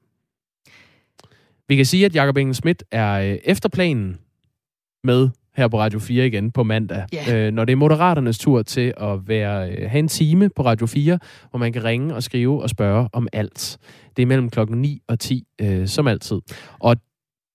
Vi 1.68 1.76
kan 1.76 1.86
sige, 1.86 2.04
at 2.04 2.14
Jakob 2.14 2.36
Engel 2.36 2.54
Schmidt 2.54 2.84
er 2.90 3.12
øh, 3.12 3.38
efter 3.44 3.68
planen 3.68 4.18
med 5.04 5.30
her 5.56 5.68
på 5.68 5.78
Radio 5.78 5.98
4 5.98 6.26
igen 6.26 6.50
på 6.50 6.62
mandag. 6.62 7.04
Ja. 7.12 7.46
Øh, 7.46 7.52
når 7.52 7.64
det 7.64 7.72
er 7.72 7.76
moderaternes 7.76 8.38
tur 8.38 8.62
til 8.62 8.94
at 8.96 9.28
være, 9.28 9.70
øh, 9.70 9.90
have 9.90 9.98
en 9.98 10.08
time 10.08 10.50
på 10.56 10.62
Radio 10.62 10.86
4, 10.86 11.18
hvor 11.50 11.58
man 11.58 11.72
kan 11.72 11.84
ringe 11.84 12.14
og 12.14 12.22
skrive 12.22 12.62
og 12.62 12.70
spørge 12.70 13.08
om 13.12 13.28
alt. 13.32 13.78
Det 14.16 14.22
er 14.22 14.26
mellem 14.26 14.50
klokken 14.50 14.82
9 14.82 15.00
og 15.08 15.18
10, 15.18 15.44
øh, 15.60 15.86
som 15.86 16.06
altid. 16.06 16.40
Og 16.78 16.96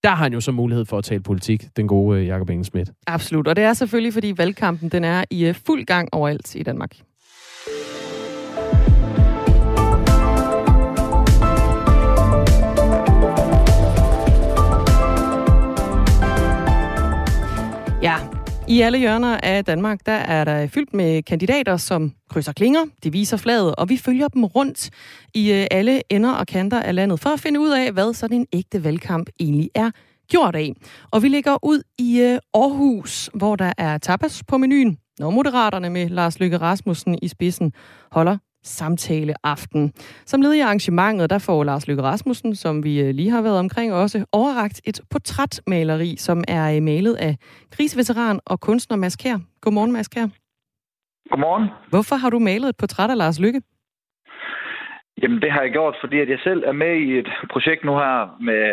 der 0.03 0.09
har 0.09 0.23
han 0.23 0.33
jo 0.33 0.41
så 0.41 0.51
mulighed 0.51 0.85
for 0.85 0.97
at 0.97 1.03
tale 1.03 1.21
politik, 1.21 1.67
den 1.77 1.87
gode 1.87 2.19
øh, 2.19 2.27
Jakob 2.27 2.49
Engel 2.49 2.65
Schmidt. 2.65 2.89
Absolut, 3.07 3.47
og 3.47 3.55
det 3.55 3.63
er 3.63 3.73
selvfølgelig, 3.73 4.13
fordi 4.13 4.33
valgkampen 4.37 4.89
den 4.89 5.03
er 5.03 5.23
i 5.29 5.45
øh, 5.45 5.55
fuld 5.55 5.85
gang 5.85 6.09
overalt 6.11 6.55
i 6.55 6.63
Danmark. 6.63 6.95
I 18.69 18.81
alle 18.81 18.97
hjørner 18.97 19.37
af 19.43 19.65
Danmark, 19.65 19.99
der 20.05 20.11
er 20.11 20.43
der 20.43 20.67
fyldt 20.67 20.93
med 20.93 21.23
kandidater, 21.23 21.77
som 21.77 22.13
krydser 22.29 22.53
klinger, 22.53 22.85
de 23.03 23.11
viser 23.11 23.37
flaget, 23.37 23.75
og 23.75 23.89
vi 23.89 23.97
følger 23.97 24.27
dem 24.27 24.43
rundt 24.45 24.89
i 25.33 25.51
øh, 25.51 25.67
alle 25.71 26.01
ender 26.09 26.31
og 26.33 26.47
kanter 26.47 26.81
af 26.81 26.95
landet, 26.95 27.19
for 27.19 27.29
at 27.29 27.39
finde 27.39 27.59
ud 27.59 27.69
af, 27.69 27.91
hvad 27.91 28.13
sådan 28.13 28.37
en 28.37 28.47
ægte 28.53 28.83
valgkamp 28.83 29.29
egentlig 29.39 29.69
er 29.75 29.91
gjort 30.27 30.55
af. 30.55 30.73
Og 31.11 31.23
vi 31.23 31.27
ligger 31.27 31.65
ud 31.65 31.81
i 31.97 32.19
øh, 32.21 32.39
Aarhus, 32.53 33.29
hvor 33.33 33.55
der 33.55 33.73
er 33.77 33.97
tapas 33.97 34.43
på 34.47 34.57
menuen, 34.57 34.97
når 35.19 35.29
Moderaterne 35.29 35.89
med 35.89 36.09
Lars 36.09 36.39
Løkke 36.39 36.57
Rasmussen 36.57 37.19
i 37.21 37.27
spidsen 37.27 37.73
holder 38.11 38.37
samtale 38.63 39.33
aften. 39.43 39.91
Som 40.25 40.41
led 40.41 40.53
i 40.53 40.59
arrangementet, 40.59 41.29
der 41.29 41.39
får 41.39 41.63
Lars 41.63 41.87
Løkke 41.87 42.03
Rasmussen, 42.03 42.55
som 42.55 42.83
vi 42.83 43.01
øh, 43.01 43.09
lige 43.09 43.29
har 43.29 43.41
været 43.41 43.59
omkring, 43.59 43.93
også 43.93 44.25
overragt 44.31 44.81
et 44.85 45.01
portrætmaleri, 45.11 46.15
som 46.17 46.43
er 46.47 46.75
øh, 46.75 46.81
malet 46.83 47.15
af 47.15 47.35
krigsveteran 47.71 48.39
og 48.45 48.59
kunstner 48.59 48.97
Mads 48.97 49.15
Kjær. 49.15 49.37
Godmorgen, 49.61 49.91
Mads 49.91 50.07
Kjær. 50.07 50.27
Godmorgen. 51.29 51.67
Hvorfor 51.89 52.15
har 52.15 52.29
du 52.29 52.39
malet 52.39 52.69
et 52.69 52.77
portræt 52.79 53.09
af 53.09 53.17
Lars 53.17 53.39
Lykke? 53.39 53.61
Jamen, 55.21 55.41
det 55.41 55.51
har 55.51 55.61
jeg 55.61 55.71
gjort, 55.71 55.95
fordi 56.01 56.19
at 56.19 56.29
jeg 56.29 56.39
selv 56.43 56.63
er 56.65 56.71
med 56.71 56.93
i 56.95 57.17
et 57.17 57.29
projekt 57.51 57.83
nu 57.83 57.91
her, 57.91 58.37
med, 58.41 58.63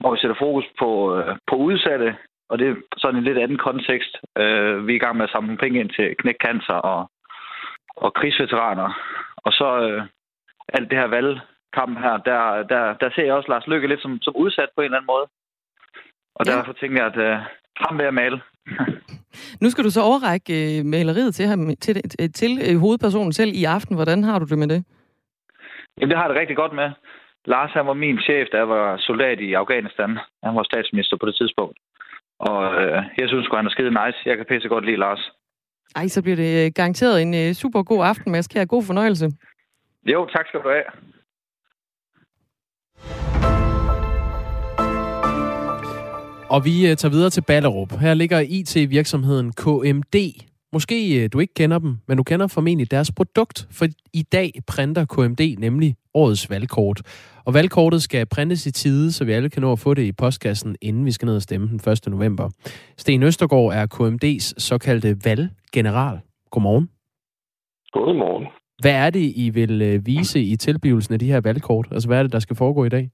hvor 0.00 0.10
vi 0.12 0.18
sætter 0.18 0.36
fokus 0.38 0.64
på, 0.78 1.16
øh, 1.16 1.36
på 1.46 1.56
udsatte, 1.56 2.16
og 2.50 2.58
det 2.58 2.68
er 2.68 2.74
sådan 2.96 3.18
en 3.18 3.24
lidt 3.24 3.38
anden 3.38 3.58
kontekst. 3.58 4.12
Vi 4.86 4.92
er 4.92 4.98
i 4.98 5.04
gang 5.04 5.16
med 5.16 5.24
at 5.24 5.30
samle 5.30 5.56
penge 5.56 5.80
ind 5.80 5.90
til 5.90 6.16
knækcancer 6.18 6.74
og, 6.74 7.10
og 7.96 8.14
krigsveteraner. 8.14 8.88
Og 9.36 9.52
så 9.52 9.68
øh, 9.88 10.02
alt 10.68 10.90
det 10.90 10.98
her 10.98 11.06
valgkamp 11.06 11.98
her, 11.98 12.16
der, 12.28 12.62
der, 12.72 12.94
der 13.00 13.10
ser 13.14 13.24
jeg 13.24 13.34
også 13.34 13.48
Lars 13.48 13.66
Lykke 13.66 13.88
lidt 13.88 14.02
som, 14.02 14.18
som 14.22 14.36
udsat 14.36 14.68
på 14.74 14.80
en 14.80 14.84
eller 14.84 14.98
anden 14.98 15.12
måde. 15.14 15.26
Og 16.34 16.46
ja. 16.46 16.52
derfor 16.52 16.72
tænker 16.72 16.96
jeg, 17.02 17.06
at 17.12 17.18
øh, 17.26 17.38
ham 17.76 17.98
vil 17.98 18.04
jeg 18.04 18.14
male. 18.14 18.40
Nu 19.62 19.70
skal 19.70 19.84
du 19.84 19.90
så 19.90 20.02
overrække 20.02 20.78
øh, 20.78 20.84
maleriet 20.84 21.34
til, 21.34 21.46
ham, 21.46 21.76
til, 21.76 21.94
til, 22.10 22.32
til 22.32 22.52
øh, 22.66 22.78
hovedpersonen 22.78 23.32
selv 23.32 23.52
i 23.54 23.64
aften. 23.64 23.96
Hvordan 23.96 24.24
har 24.24 24.38
du 24.38 24.44
det 24.44 24.58
med 24.58 24.68
det? 24.68 24.84
Jamen, 25.96 26.10
det 26.10 26.18
har 26.18 26.24
jeg 26.24 26.34
det 26.34 26.40
rigtig 26.40 26.56
godt 26.56 26.72
med. 26.72 26.90
Lars, 27.44 27.70
han 27.70 27.86
var 27.86 27.94
min 27.94 28.18
chef, 28.20 28.48
da 28.52 28.56
jeg 28.56 28.68
var 28.68 28.96
soldat 28.96 29.40
i 29.40 29.52
Afghanistan. 29.52 30.18
Han 30.44 30.54
var 30.54 30.62
statsminister 30.62 31.16
på 31.16 31.26
det 31.26 31.36
tidspunkt. 31.36 31.78
Og 32.38 32.82
øh, 32.82 33.02
jeg 33.18 33.28
synes 33.28 33.48
han 33.54 33.66
er 33.66 33.70
skide 33.70 33.90
nice. 33.90 34.18
Jeg 34.26 34.36
kan 34.36 34.46
pisse 34.46 34.68
godt 34.68 34.84
lide 34.86 34.96
Lars. 34.96 35.30
Ej, 35.96 36.08
så 36.08 36.22
bliver 36.22 36.36
det 36.36 36.66
øh, 36.66 36.72
garanteret 36.74 37.22
en 37.22 37.34
øh, 37.34 37.52
super 37.52 37.82
god 37.82 38.04
aften, 38.04 38.32
Mads 38.32 38.48
Kjær. 38.48 38.64
God 38.64 38.82
fornøjelse. 38.82 39.30
Jo, 40.06 40.26
tak 40.26 40.46
skal 40.46 40.60
du 40.60 40.68
have. 40.68 40.84
Og 46.50 46.64
vi 46.64 46.90
øh, 46.90 46.96
tager 46.96 47.10
videre 47.10 47.30
til 47.30 47.40
Ballerup. 47.40 47.92
Her 47.92 48.14
ligger 48.14 48.40
IT-virksomheden 48.40 49.52
KMD. 49.52 50.42
Måske 50.72 51.28
du 51.28 51.40
ikke 51.40 51.54
kender 51.54 51.78
dem, 51.78 51.96
men 52.08 52.16
du 52.16 52.22
kender 52.22 52.46
formentlig 52.46 52.90
deres 52.90 53.12
produkt, 53.12 53.68
for 53.70 53.86
i 54.12 54.22
dag 54.22 54.52
printer 54.66 55.04
KMD 55.04 55.58
nemlig 55.58 55.96
årets 56.14 56.50
valgkort. 56.50 57.02
Og 57.46 57.54
valgkortet 57.54 58.02
skal 58.02 58.26
printes 58.34 58.66
i 58.66 58.72
tide, 58.72 59.12
så 59.12 59.24
vi 59.24 59.32
alle 59.32 59.50
kan 59.50 59.62
nå 59.62 59.72
at 59.72 59.78
få 59.78 59.94
det 59.94 60.02
i 60.02 60.12
postkassen, 60.12 60.76
inden 60.82 61.04
vi 61.06 61.10
skal 61.10 61.26
ned 61.26 61.36
og 61.36 61.42
stemme 61.42 61.66
den 61.68 61.80
1. 61.92 62.08
november. 62.08 62.46
Sten 62.96 63.22
Østergaard 63.22 63.70
er 63.80 63.84
KMD's 63.94 64.46
såkaldte 64.68 65.10
valggeneral. 65.24 66.18
Godmorgen. 66.50 66.90
Godmorgen. 67.92 68.46
Hvad 68.82 68.96
er 69.06 69.10
det, 69.10 69.26
I 69.44 69.50
vil 69.54 69.82
øh, 69.82 70.06
vise 70.06 70.40
i 70.40 70.56
tilblivelsen 70.56 71.14
af 71.14 71.20
de 71.20 71.32
her 71.32 71.40
valgkort? 71.40 71.86
Altså, 71.92 72.08
hvad 72.08 72.18
er 72.18 72.22
det, 72.22 72.32
der 72.32 72.38
skal 72.38 72.56
foregå 72.56 72.84
i 72.84 72.88
dag? 72.88 73.10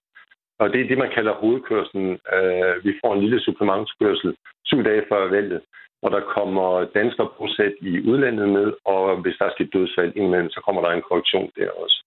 Og 0.60 0.74
det 0.74 0.82
er 0.82 0.88
det, 0.88 0.98
man 0.98 1.12
kalder 1.16 1.34
hovedkørselen. 1.42 2.20
Øh, 2.36 2.86
vi 2.86 2.92
får 3.02 3.14
en 3.14 3.22
lille 3.22 3.42
supplementskørsel 3.42 4.36
syv 4.66 4.84
dage 4.84 5.04
før 5.10 5.30
valget, 5.30 5.62
hvor 6.00 6.10
der 6.16 6.30
kommer 6.36 6.70
danskere 7.00 7.30
bosat 7.38 7.76
i 7.82 7.92
udlandet 8.10 8.50
med, 8.58 8.68
og 8.94 9.22
hvis 9.22 9.36
der 9.40 9.46
er 9.46 9.56
sket 9.56 9.74
dødsfald 9.74 10.12
indimellem, 10.16 10.50
så 10.50 10.60
kommer 10.66 10.82
der 10.82 10.90
en 10.92 11.08
korrektion 11.10 11.50
der 11.58 11.70
også. 11.84 11.98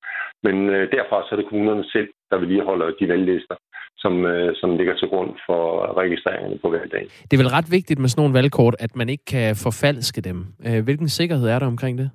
Men 0.47 0.57
øh, 0.75 0.83
derfra 0.95 1.17
så 1.23 1.31
er 1.33 1.39
det 1.41 1.49
kommunerne 1.49 1.85
selv, 1.95 2.09
der 2.31 2.37
vil 2.39 2.49
lige 2.49 2.69
holde 2.71 2.97
de 3.01 3.09
valglister, 3.09 3.57
som, 4.03 4.15
øh, 4.27 4.57
som 4.61 4.77
ligger 4.77 4.95
til 4.97 5.09
grund 5.09 5.31
for 5.47 5.63
registreringerne 6.01 6.59
på 6.59 6.69
valgdagen. 6.71 7.09
Det 7.29 7.35
er 7.35 7.43
vel 7.43 7.55
ret 7.59 7.69
vigtigt 7.71 7.99
med 8.01 8.09
sådan 8.09 8.21
nogle 8.23 8.39
valgkort, 8.39 8.77
at 8.79 8.97
man 8.97 9.09
ikke 9.09 9.25
kan 9.35 9.57
forfalske 9.67 10.21
dem. 10.29 10.39
Øh, 10.67 10.85
hvilken 10.85 11.09
sikkerhed 11.09 11.49
er 11.49 11.59
der 11.59 11.67
omkring 11.67 11.99
det? 11.99 12.11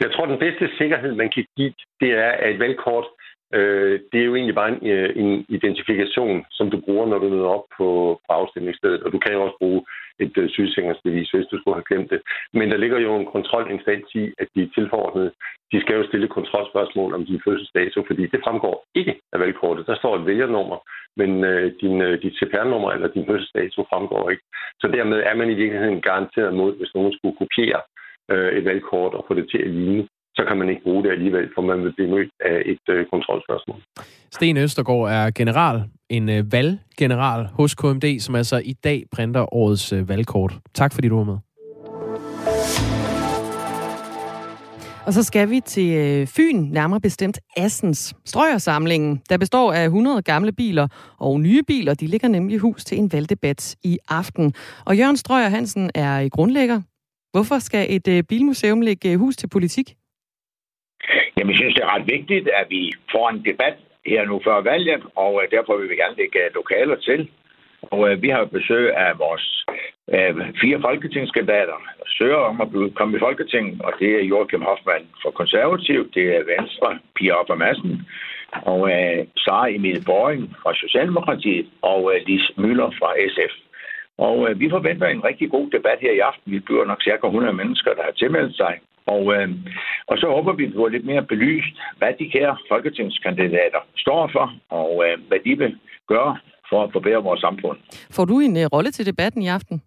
Jeg 0.00 0.10
tror, 0.12 0.26
den 0.26 0.38
bedste 0.38 0.64
sikkerhed, 0.78 1.12
man 1.14 1.30
kan 1.34 1.44
give, 1.56 1.72
det 2.00 2.10
er, 2.24 2.30
at 2.44 2.50
et 2.54 2.58
valgkort 2.58 3.06
Øh, 3.58 4.00
det 4.12 4.20
er 4.20 4.24
jo 4.24 4.34
egentlig 4.34 4.54
bare 4.54 4.70
en, 4.72 4.86
øh, 4.86 5.10
en 5.22 5.46
identifikation, 5.48 6.44
som 6.50 6.70
du 6.70 6.80
bruger, 6.80 7.06
når 7.06 7.18
du 7.18 7.28
møder 7.28 7.50
op 7.56 7.66
på, 7.76 7.88
på 8.24 8.30
afstemningsstedet. 8.40 9.02
Og 9.02 9.12
du 9.12 9.18
kan 9.18 9.32
jo 9.32 9.42
også 9.42 9.56
bruge 9.60 9.80
et 10.18 10.38
øh, 10.38 10.50
sygesikringsbevis, 10.50 11.30
hvis 11.30 11.46
du 11.46 11.58
skulle 11.58 11.74
have 11.74 11.90
glemt 11.90 12.10
det. 12.10 12.20
Men 12.52 12.70
der 12.70 12.76
ligger 12.76 12.98
jo 12.98 13.16
en 13.16 13.26
kontrolinstans 13.26 14.14
i, 14.14 14.32
at 14.38 14.48
de 14.54 14.70
tilforordnede, 14.74 15.32
de 15.72 15.80
skal 15.80 15.96
jo 15.96 16.06
stille 16.06 16.28
kontrolspørgsmål 16.28 17.14
om 17.14 17.26
din 17.26 17.40
fødselsdato, 17.44 18.04
fordi 18.06 18.26
det 18.26 18.40
fremgår 18.44 18.84
ikke 18.94 19.14
af 19.32 19.40
valgkortet. 19.40 19.86
Der 19.86 19.96
står 19.96 20.16
et 20.16 20.26
vælgernummer, 20.26 20.78
men 21.16 21.44
øh, 21.44 21.72
din, 21.80 22.00
øh, 22.00 22.22
dit 22.22 22.34
CPR-nummer 22.38 22.90
eller 22.90 23.08
din 23.08 23.26
fødselsdato 23.26 23.86
fremgår 23.90 24.30
ikke. 24.30 24.44
Så 24.80 24.86
dermed 24.88 25.18
er 25.18 25.34
man 25.34 25.50
i 25.50 25.54
virkeligheden 25.54 26.00
garanteret 26.00 26.54
mod, 26.54 26.76
hvis 26.76 26.94
nogen 26.94 27.12
skulle 27.12 27.36
kopiere 27.42 27.80
øh, 28.30 28.52
et 28.58 28.64
valgkort 28.64 29.14
og 29.14 29.24
få 29.28 29.34
det 29.34 29.46
til 29.50 29.58
at 29.58 29.70
ligne 29.70 30.08
så 30.36 30.44
kan 30.48 30.56
man 30.56 30.68
ikke 30.68 30.82
bruge 30.82 31.02
det 31.04 31.10
alligevel, 31.10 31.48
for 31.54 31.62
man 31.62 31.84
vil 31.84 31.92
blive 31.92 32.10
mødt 32.10 32.30
af 32.40 32.62
et 32.66 32.94
øh, 32.94 33.06
kontrolspørgsmål. 33.12 33.80
Sten 34.30 34.56
Østergaard 34.56 35.10
er 35.10 35.30
general, 35.30 35.82
en 36.08 36.28
øh, 36.30 36.52
valggeneral 36.52 37.46
hos 37.46 37.74
KMD, 37.74 38.20
som 38.20 38.34
altså 38.34 38.62
i 38.64 38.72
dag 38.72 39.02
printer 39.12 39.54
årets 39.54 39.92
øh, 39.92 40.08
valgkort. 40.08 40.52
Tak 40.74 40.94
fordi 40.94 41.08
du 41.08 41.16
var 41.16 41.24
med. 41.24 41.38
Og 45.06 45.12
så 45.12 45.22
skal 45.22 45.50
vi 45.50 45.60
til 45.60 45.96
øh, 45.96 46.26
Fyn, 46.26 46.56
nærmere 46.56 47.00
bestemt 47.00 47.38
Assens. 47.56 48.14
Strøjersamlingen, 48.24 49.22
der 49.28 49.38
består 49.38 49.72
af 49.72 49.84
100 49.84 50.22
gamle 50.22 50.52
biler 50.52 50.88
og 51.18 51.40
nye 51.40 51.62
biler. 51.66 51.94
De 51.94 52.06
ligger 52.06 52.28
nemlig 52.28 52.58
hus 52.58 52.84
til 52.84 52.98
en 52.98 53.12
valgdebat 53.12 53.76
i 53.84 53.98
aften. 54.08 54.54
Og 54.86 54.96
Jørgen 54.96 55.16
Strøjer 55.16 55.48
Hansen 55.48 55.90
er 55.94 56.28
grundlægger. 56.28 56.80
Hvorfor 57.32 57.58
skal 57.58 57.86
et 57.96 58.08
øh, 58.08 58.22
bilmuseum 58.22 58.80
lægge 58.80 59.16
hus 59.16 59.36
til 59.36 59.48
politik? 59.48 59.94
Jamen, 61.36 61.50
jeg 61.50 61.58
synes, 61.58 61.74
det 61.74 61.84
er 61.84 61.94
ret 61.94 62.06
vigtigt, 62.16 62.48
at 62.60 62.66
vi 62.70 62.92
får 63.12 63.28
en 63.28 63.44
debat 63.44 63.76
her 64.06 64.24
nu 64.24 64.40
før 64.44 64.60
valget, 64.60 65.02
og 65.16 65.32
øh, 65.42 65.50
derfor 65.50 65.76
vil 65.76 65.90
vi 65.90 65.96
gerne 65.96 66.16
lægge 66.16 66.44
øh, 66.44 66.54
lokaler 66.54 66.96
til. 66.96 67.30
Og 67.82 68.10
øh, 68.10 68.22
vi 68.22 68.28
har 68.28 68.44
besøg 68.44 68.96
af 68.96 69.18
vores 69.18 69.66
øh, 70.14 70.34
fire 70.60 70.78
folketingskandidater, 70.80 71.78
der 71.98 72.08
søger 72.18 72.36
om 72.50 72.60
at 72.60 72.70
blive, 72.70 72.90
komme 72.90 73.16
i 73.16 73.20
Folketinget, 73.20 73.80
og 73.80 73.92
det 74.00 74.10
er 74.14 74.28
Joachim 74.30 74.62
Hoffmann 74.62 75.04
fra 75.22 75.30
Konservativ, 75.30 76.10
det 76.14 76.26
er 76.36 76.50
Venstre, 76.54 76.98
Pia 77.16 77.32
Opper 77.32 77.54
Madsen, 77.54 78.06
og 78.52 78.80
øh, 78.92 79.26
Sara 79.36 79.68
Emil 79.70 80.04
Boring 80.06 80.56
fra 80.62 80.74
Socialdemokratiet, 80.74 81.66
og 81.82 82.12
øh, 82.14 82.20
Lis 82.26 82.46
Møller 82.56 82.90
fra 82.98 83.10
SF. 83.34 83.54
Og 84.18 84.36
øh, 84.50 84.60
vi 84.60 84.70
forventer 84.70 85.06
en 85.06 85.24
rigtig 85.24 85.50
god 85.50 85.70
debat 85.70 85.98
her 86.00 86.12
i 86.12 86.18
aften. 86.18 86.52
Vi 86.52 86.58
bliver 86.58 86.84
nok 86.84 87.02
cirka 87.02 87.26
100 87.26 87.52
mennesker, 87.52 87.94
der 87.94 88.02
har 88.02 88.10
tilmeldt 88.10 88.56
sig. 88.56 88.74
Og, 89.06 89.34
øh, 89.34 89.48
og 90.06 90.18
så 90.18 90.26
håber 90.26 90.52
vi, 90.52 90.72
får 90.76 90.88
lidt 90.88 91.04
mere 91.04 91.22
belyst, 91.22 91.74
hvad 91.98 92.12
de 92.18 92.30
kære 92.30 92.56
folketingskandidater 92.68 93.80
står 93.96 94.30
for, 94.32 94.54
og 94.68 95.04
øh, 95.06 95.18
hvad 95.28 95.38
de 95.44 95.58
vil 95.58 95.78
gøre 96.08 96.38
for 96.70 96.84
at 96.84 96.92
forbedre 96.92 97.22
vores 97.22 97.40
samfund. 97.40 97.78
Får 98.16 98.24
du 98.24 98.40
en 98.40 98.56
uh, 98.56 98.66
rolle 98.74 98.90
til 98.90 99.06
debatten 99.06 99.42
i 99.42 99.48
aften? 99.48 99.82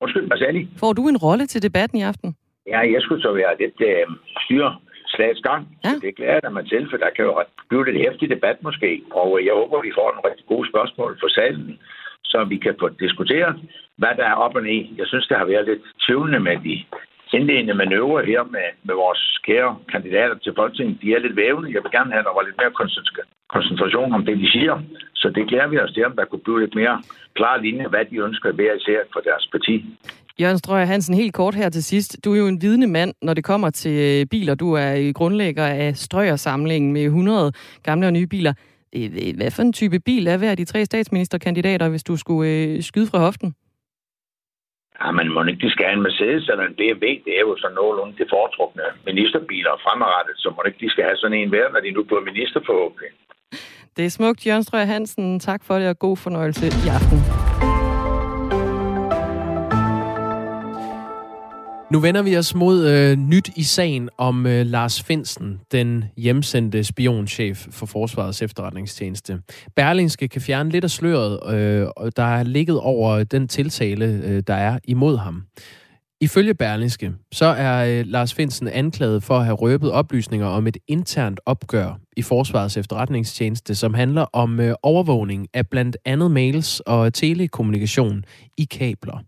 Undskyld, 0.00 0.26
hvad 0.26 0.38
sagde 0.38 0.68
Får 0.76 0.92
du 0.92 1.02
en 1.08 1.18
rolle 1.26 1.46
til 1.46 1.62
debatten 1.62 1.98
i 1.98 2.02
aften? 2.02 2.36
Ja, 2.72 2.80
jeg 2.94 3.00
skulle 3.02 3.22
så 3.22 3.32
være 3.32 3.54
lidt 3.62 3.78
øh, 3.90 4.06
styre 4.44 4.70
slagets 5.14 5.42
gang. 5.48 5.62
Ja. 5.84 5.90
Så 5.90 6.00
det 6.06 6.16
glæder 6.16 6.40
jeg 6.42 6.52
mig 6.52 6.64
til, 6.72 6.82
for 6.90 6.96
der 6.96 7.10
kan 7.16 7.24
jo 7.24 7.34
blive 7.68 7.84
lidt 7.84 8.02
hæftig 8.04 8.26
debat 8.30 8.58
måske. 8.62 8.90
Og 9.20 9.28
øh, 9.38 9.46
jeg 9.46 9.54
håber, 9.60 9.86
vi 9.88 9.92
får 9.98 10.08
en 10.10 10.24
rigtig 10.28 10.46
gode 10.52 10.68
spørgsmål 10.72 11.10
for 11.22 11.28
salen, 11.28 11.78
så 12.30 12.38
vi 12.52 12.56
kan 12.64 12.74
få 12.80 12.88
diskuteret, 13.04 13.54
hvad 14.00 14.14
der 14.18 14.26
er 14.32 14.36
op 14.44 14.54
og 14.58 14.62
ned. 14.62 14.82
Jeg 15.00 15.06
synes, 15.06 15.26
det 15.26 15.36
har 15.36 15.44
været 15.52 15.66
lidt 15.70 15.82
tvivlende 16.04 16.40
med 16.40 16.56
de 16.66 16.74
indledende 17.36 17.74
manøvre 17.82 18.20
her 18.30 18.42
med, 18.54 18.66
med 18.88 18.94
vores 19.04 19.22
kære 19.46 19.72
kandidater 19.92 20.36
til 20.44 20.52
Folketinget, 20.58 21.02
de 21.02 21.08
er 21.14 21.20
lidt 21.24 21.36
vævende. 21.36 21.74
Jeg 21.74 21.82
vil 21.84 21.96
gerne 21.96 22.10
have, 22.12 22.24
at 22.24 22.28
der 22.28 22.38
var 22.38 22.46
lidt 22.46 22.58
mere 22.60 22.78
koncentration 23.54 24.10
om 24.16 24.24
det, 24.28 24.36
de 24.42 24.48
siger. 24.54 24.74
Så 25.20 25.26
det 25.36 25.48
glæder 25.48 25.68
vi 25.72 25.78
os 25.78 25.92
til, 25.92 26.06
om 26.06 26.16
der 26.18 26.24
kunne 26.24 26.44
blive 26.46 26.60
lidt 26.60 26.74
mere 26.80 26.96
klar 27.38 27.56
linje, 27.64 27.86
hvad 27.92 28.04
de 28.10 28.16
ønsker 28.26 28.52
hver 28.52 28.72
især 28.80 29.00
for 29.12 29.20
deres 29.28 29.44
parti. 29.54 29.74
Jørgen 30.40 30.58
Strøger 30.58 30.84
Hansen, 30.84 31.14
helt 31.14 31.34
kort 31.34 31.54
her 31.54 31.68
til 31.68 31.84
sidst. 31.84 32.24
Du 32.24 32.32
er 32.34 32.38
jo 32.38 32.46
en 32.46 32.62
vidende 32.62 32.86
mand, 32.86 33.14
når 33.22 33.34
det 33.34 33.44
kommer 33.44 33.70
til 33.70 34.20
øh, 34.20 34.26
biler. 34.26 34.54
Du 34.54 34.72
er 34.72 35.12
grundlægger 35.12 35.66
af 35.66 35.96
Strøger-samlingen 35.96 36.92
med 36.92 37.04
100 37.04 37.52
gamle 37.82 38.06
og 38.06 38.12
nye 38.12 38.26
biler. 38.26 38.54
Øh, 38.96 39.04
øh, 39.04 39.36
hvad 39.36 39.50
for 39.50 39.62
en 39.62 39.72
type 39.72 40.00
bil 40.00 40.26
er 40.26 40.36
hver 40.36 40.50
af 40.50 40.56
de 40.56 40.64
tre 40.64 40.84
statsministerkandidater, 40.84 41.88
hvis 41.88 42.02
du 42.02 42.16
skulle 42.16 42.82
skyde 42.82 43.06
fra 43.06 43.18
hoften? 43.18 43.54
Ja, 45.00 45.10
man 45.18 45.28
må 45.34 45.44
ikke 45.44 45.66
de 45.66 45.70
skal 45.72 45.84
have 45.86 45.96
en 45.98 46.06
Mercedes 46.08 46.48
eller 46.52 46.64
en 46.66 46.78
BMW? 46.80 47.06
Det 47.26 47.32
er 47.38 47.44
jo 47.48 47.56
sådan 47.58 47.74
nogenlunde 47.80 48.18
det 48.18 48.26
foretrukne 48.34 48.82
ministerbiler 49.10 49.82
fremadrettet, 49.84 50.34
så 50.42 50.48
må 50.54 50.62
ikke 50.66 50.82
de 50.84 50.90
skal 50.90 51.04
have 51.04 51.16
sådan 51.16 51.38
en 51.38 51.48
hver, 51.52 51.66
når 51.72 51.80
de 51.80 51.90
nu 51.96 52.02
bliver 52.08 52.28
minister 52.30 52.60
forhåbentlig. 52.66 53.10
Det 53.96 54.04
er 54.04 54.10
smukt, 54.18 54.46
Jørgen 54.46 54.62
Strøger 54.62 54.84
Hansen. 54.94 55.40
Tak 55.40 55.60
for 55.64 55.74
det, 55.78 55.88
og 55.88 55.98
god 55.98 56.16
fornøjelse 56.16 56.66
i 56.66 56.86
aften. 56.96 57.18
Nu 61.94 62.00
vender 62.00 62.22
vi 62.22 62.36
os 62.36 62.54
mod 62.54 62.86
øh, 62.86 63.18
nyt 63.18 63.50
i 63.56 63.62
sagen 63.62 64.08
om 64.18 64.46
øh, 64.46 64.66
Lars 64.66 65.02
Finsen, 65.02 65.60
den 65.72 66.04
hjemsendte 66.16 66.84
spionchef 66.84 67.66
for 67.70 67.86
Forsvarets 67.86 68.42
efterretningstjeneste. 68.42 69.38
Berlingske 69.76 70.28
kan 70.28 70.40
fjerne 70.40 70.70
lidt 70.70 70.84
af 70.84 70.90
sløret, 70.90 71.54
øh, 71.54 71.86
der 72.16 72.22
er 72.22 72.42
ligget 72.42 72.80
over 72.80 73.24
den 73.24 73.48
tiltale, 73.48 74.20
øh, 74.24 74.42
der 74.46 74.54
er 74.54 74.78
imod 74.84 75.16
ham. 75.16 75.42
Ifølge 76.20 76.54
Berlingske, 76.54 77.12
så 77.32 77.46
er 77.46 77.98
øh, 77.98 78.06
Lars 78.06 78.34
Finsen 78.34 78.68
anklaget 78.68 79.22
for 79.22 79.38
at 79.38 79.44
have 79.44 79.56
røbet 79.56 79.92
oplysninger 79.92 80.46
om 80.46 80.66
et 80.66 80.76
internt 80.88 81.40
opgør 81.46 81.98
i 82.16 82.22
Forsvarets 82.22 82.76
efterretningstjeneste, 82.76 83.74
som 83.74 83.94
handler 83.94 84.26
om 84.32 84.60
øh, 84.60 84.74
overvågning 84.82 85.48
af 85.54 85.68
blandt 85.68 85.96
andet 86.04 86.30
mails 86.30 86.80
og 86.80 87.14
telekommunikation 87.14 88.24
i 88.58 88.64
kabler. 88.64 89.18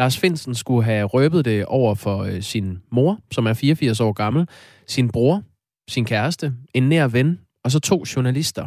Lars 0.00 0.18
Finsen 0.18 0.54
skulle 0.54 0.84
have 0.84 1.04
røbet 1.04 1.44
det 1.44 1.64
over 1.64 1.94
for 1.94 2.18
øh, 2.18 2.42
sin 2.42 2.78
mor, 2.92 3.18
som 3.32 3.46
er 3.46 3.54
84 3.54 4.00
år 4.00 4.12
gammel, 4.12 4.48
sin 4.86 5.10
bror, 5.10 5.42
sin 5.90 6.04
kæreste, 6.04 6.52
en 6.74 6.88
nær 6.88 7.06
ven 7.06 7.40
og 7.64 7.70
så 7.70 7.80
to 7.80 8.04
journalister. 8.16 8.66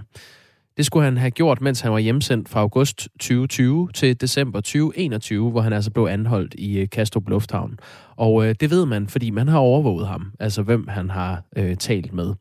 Det 0.77 0.85
skulle 0.85 1.03
han 1.03 1.17
have 1.17 1.31
gjort, 1.31 1.61
mens 1.61 1.81
han 1.81 1.91
var 1.91 1.97
hjemsendt 1.97 2.49
fra 2.49 2.59
august 2.59 3.07
2020 3.19 3.89
til 3.93 4.21
december 4.21 4.59
2021, 4.59 5.51
hvor 5.51 5.61
han 5.61 5.73
altså 5.73 5.91
blev 5.91 6.05
anholdt 6.05 6.53
i 6.57 6.79
øh, 6.79 6.89
Kastrup 6.89 7.29
Lufthavn. 7.29 7.79
Og 8.15 8.45
øh, 8.45 8.55
det 8.59 8.69
ved 8.71 8.85
man, 8.85 9.07
fordi 9.07 9.29
man 9.29 9.47
har 9.47 9.57
overvåget 9.57 10.07
ham, 10.07 10.31
altså 10.39 10.61
hvem 10.61 10.87
han 10.87 11.09
har 11.09 11.43
øh, 11.57 11.77
talt 11.77 12.13
med. 12.13 12.33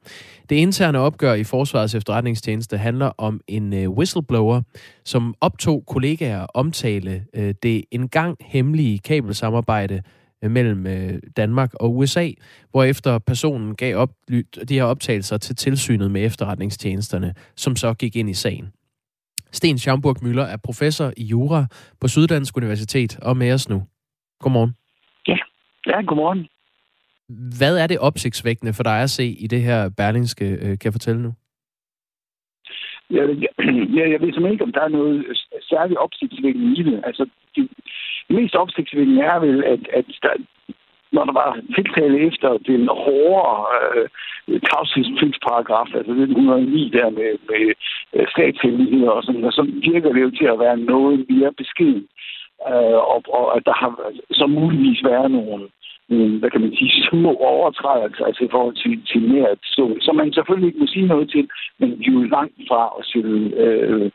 Det 0.49 0.57
interne 0.57 0.99
opgør 0.99 1.35
i 1.35 1.45
Forsvarets 1.45 1.95
efterretningstjeneste 1.95 2.79
handler 2.79 3.11
om 3.19 3.41
en 3.49 3.73
øh, 3.73 3.91
whistleblower, 3.91 4.63
som 5.05 5.35
optog 5.41 5.85
kollegaer 5.87 6.47
omtale 6.55 7.25
øh, 7.35 7.55
det 7.63 7.85
engang 7.91 8.37
hemmelige 8.41 8.99
kabelsamarbejde 8.99 10.03
mellem 10.51 10.87
øh, 10.87 11.13
Danmark 11.37 11.75
og 11.75 11.97
USA, 11.97 12.29
efter 12.87 13.19
personen 13.19 13.77
gav 13.77 13.97
op, 13.97 14.11
de 14.69 14.75
her 14.75 14.85
optagelser 14.85 15.39
til 15.39 15.57
tilsynet 15.57 16.11
med 16.11 16.27
efterretningstjenesterne, 16.27 17.35
som 17.57 17.77
så 17.77 17.95
gik 17.95 18.17
ind 18.17 18.31
i 18.31 18.35
sagen. 18.35 18.73
Sten 19.53 19.79
Schamburg 19.79 20.17
Møller 20.23 20.45
er 20.45 20.57
professor 20.65 21.13
i 21.17 21.25
Jura 21.25 21.67
på 22.01 22.09
Syddansk 22.09 22.57
Universitet 22.57 23.19
og 23.23 23.37
med 23.37 23.53
os 23.53 23.69
nu. 23.69 23.83
Godmorgen. 24.41 24.73
Ja, 25.29 25.37
ja 25.87 26.01
godmorgen. 26.01 26.49
Hvad 27.59 27.79
er 27.79 27.87
det 27.87 27.99
opsigtsvækkende 27.99 28.73
for 28.73 28.83
dig 28.83 29.03
at 29.03 29.11
se 29.11 29.25
i 29.25 29.47
det 29.47 29.63
her 29.63 29.91
berlingske, 29.97 30.45
øh, 30.45 30.61
kan 30.61 30.85
jeg 30.85 30.93
fortælle 30.93 31.23
nu? 31.23 31.33
Jeg, 33.11 33.29
jeg, 33.29 33.49
jeg, 33.97 34.05
jeg 34.13 34.21
ved 34.21 34.33
simpelthen 34.33 34.53
ikke, 34.53 34.65
om 34.65 34.73
der 34.73 34.81
er 34.81 34.89
noget 34.89 35.39
særligt 35.61 35.99
opsigtsvækkende 35.99 36.81
i 36.81 36.83
det. 36.83 37.03
Altså, 37.07 37.27
det 37.55 37.69
mest 38.39 38.55
opsigtsvækkende 38.55 39.23
er 39.23 39.39
vel, 39.39 39.65
at, 39.65 39.83
at 39.99 40.07
der, 40.23 40.35
når 41.13 41.25
der 41.25 41.33
var 41.33 41.61
tiltale 41.77 42.19
efter 42.29 42.49
den 42.71 42.89
hårde 42.89 43.55
øh, 44.49 44.61
tavshedspligtsparagraf, 44.69 45.91
altså 45.95 46.13
1909 46.13 46.91
der 46.99 47.11
med, 47.11 47.31
med 47.51 47.65
øh, 48.15 48.27
statshemmeligheder 48.33 49.11
og 49.11 49.23
sådan, 49.23 49.45
og 49.45 49.53
så 49.53 49.63
virker 49.91 50.13
det 50.13 50.23
jo 50.23 50.31
til 50.31 50.49
at 50.53 50.59
være 50.59 50.77
noget 50.77 51.27
mere 51.31 51.53
beskeden. 51.53 52.07
Øh, 52.71 53.01
og, 53.15 53.21
og 53.39 53.57
at 53.57 53.63
der 53.67 53.75
har 53.83 53.93
så 54.31 54.47
muligvis 54.47 55.05
været 55.05 55.31
nogle 55.31 55.69
nogle, 56.13 56.39
hvad 56.39 56.51
kan 56.51 56.61
man 56.61 56.75
sige, 56.77 57.09
små 57.11 57.33
overtrædelser 57.35 58.25
altså 58.25 58.45
i 58.45 58.53
forhold 58.55 58.77
til, 58.83 58.93
til 59.11 59.21
nært 59.33 59.59
så, 59.63 59.85
som 60.01 60.17
man 60.17 60.33
selvfølgelig 60.33 60.69
ikke 60.69 60.81
må 60.81 60.87
sige 60.87 61.07
noget 61.07 61.31
til, 61.31 61.45
men 61.79 61.89
de 61.99 62.07
er 62.09 62.13
jo 62.13 62.23
langt 62.37 62.59
fra 62.69 62.83
at 62.99 63.05
stille, 63.07 63.57
øh, 63.65 64.11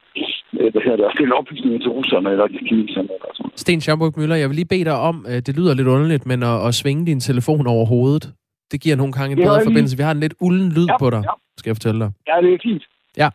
øh, 0.60 0.70
hvad 0.72 0.82
hedder 0.84 0.98
det, 0.98 1.10
at 1.10 1.16
stille 1.18 1.36
oplysninger 1.40 1.80
til 1.80 1.92
russerne 1.98 2.30
eller 2.32 2.48
til 2.48 2.64
kineserne. 2.68 3.10
Eller. 3.18 3.32
Sten 3.58 3.82
Schaumburg 3.82 4.14
Møller, 4.18 4.36
jeg 4.36 4.50
vil 4.50 4.56
lige 4.56 4.66
bede 4.66 4.84
dig 4.84 5.00
om, 5.00 5.26
øh, 5.30 5.36
det 5.36 5.56
lyder 5.56 5.74
lidt 5.74 5.88
underligt, 5.88 6.26
men 6.26 6.44
at, 6.44 6.68
at 6.68 6.76
svinge 6.76 7.06
din 7.06 7.20
telefon 7.20 7.68
over 7.68 7.86
hovedet, 7.86 8.34
det 8.72 8.82
giver 8.82 8.96
nogle 8.96 9.14
gange 9.14 9.32
en 9.32 9.44
bedre 9.44 9.64
forbindelse. 9.64 9.98
Vi 9.98 10.04
har 10.04 10.12
en 10.12 10.20
lidt 10.20 10.34
ulden 10.40 10.72
lyd 10.72 10.86
ja, 10.86 10.98
på 10.98 11.10
dig, 11.10 11.22
ja. 11.24 11.32
skal 11.58 11.70
jeg 11.70 11.76
fortælle 11.76 12.00
dig. 12.00 12.12
Ja, 12.28 12.42
det 12.42 12.54
er 12.54 12.58
fint. 12.64 12.84
Ja, 13.18 13.30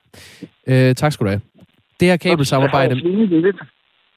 øh, 0.67 0.95
tak 0.95 1.13
skal 1.13 1.25
du 1.25 1.31
have. 1.31 1.41
Det 2.01 2.09
her 2.09 2.17
kabelsamarbejde... 2.17 2.95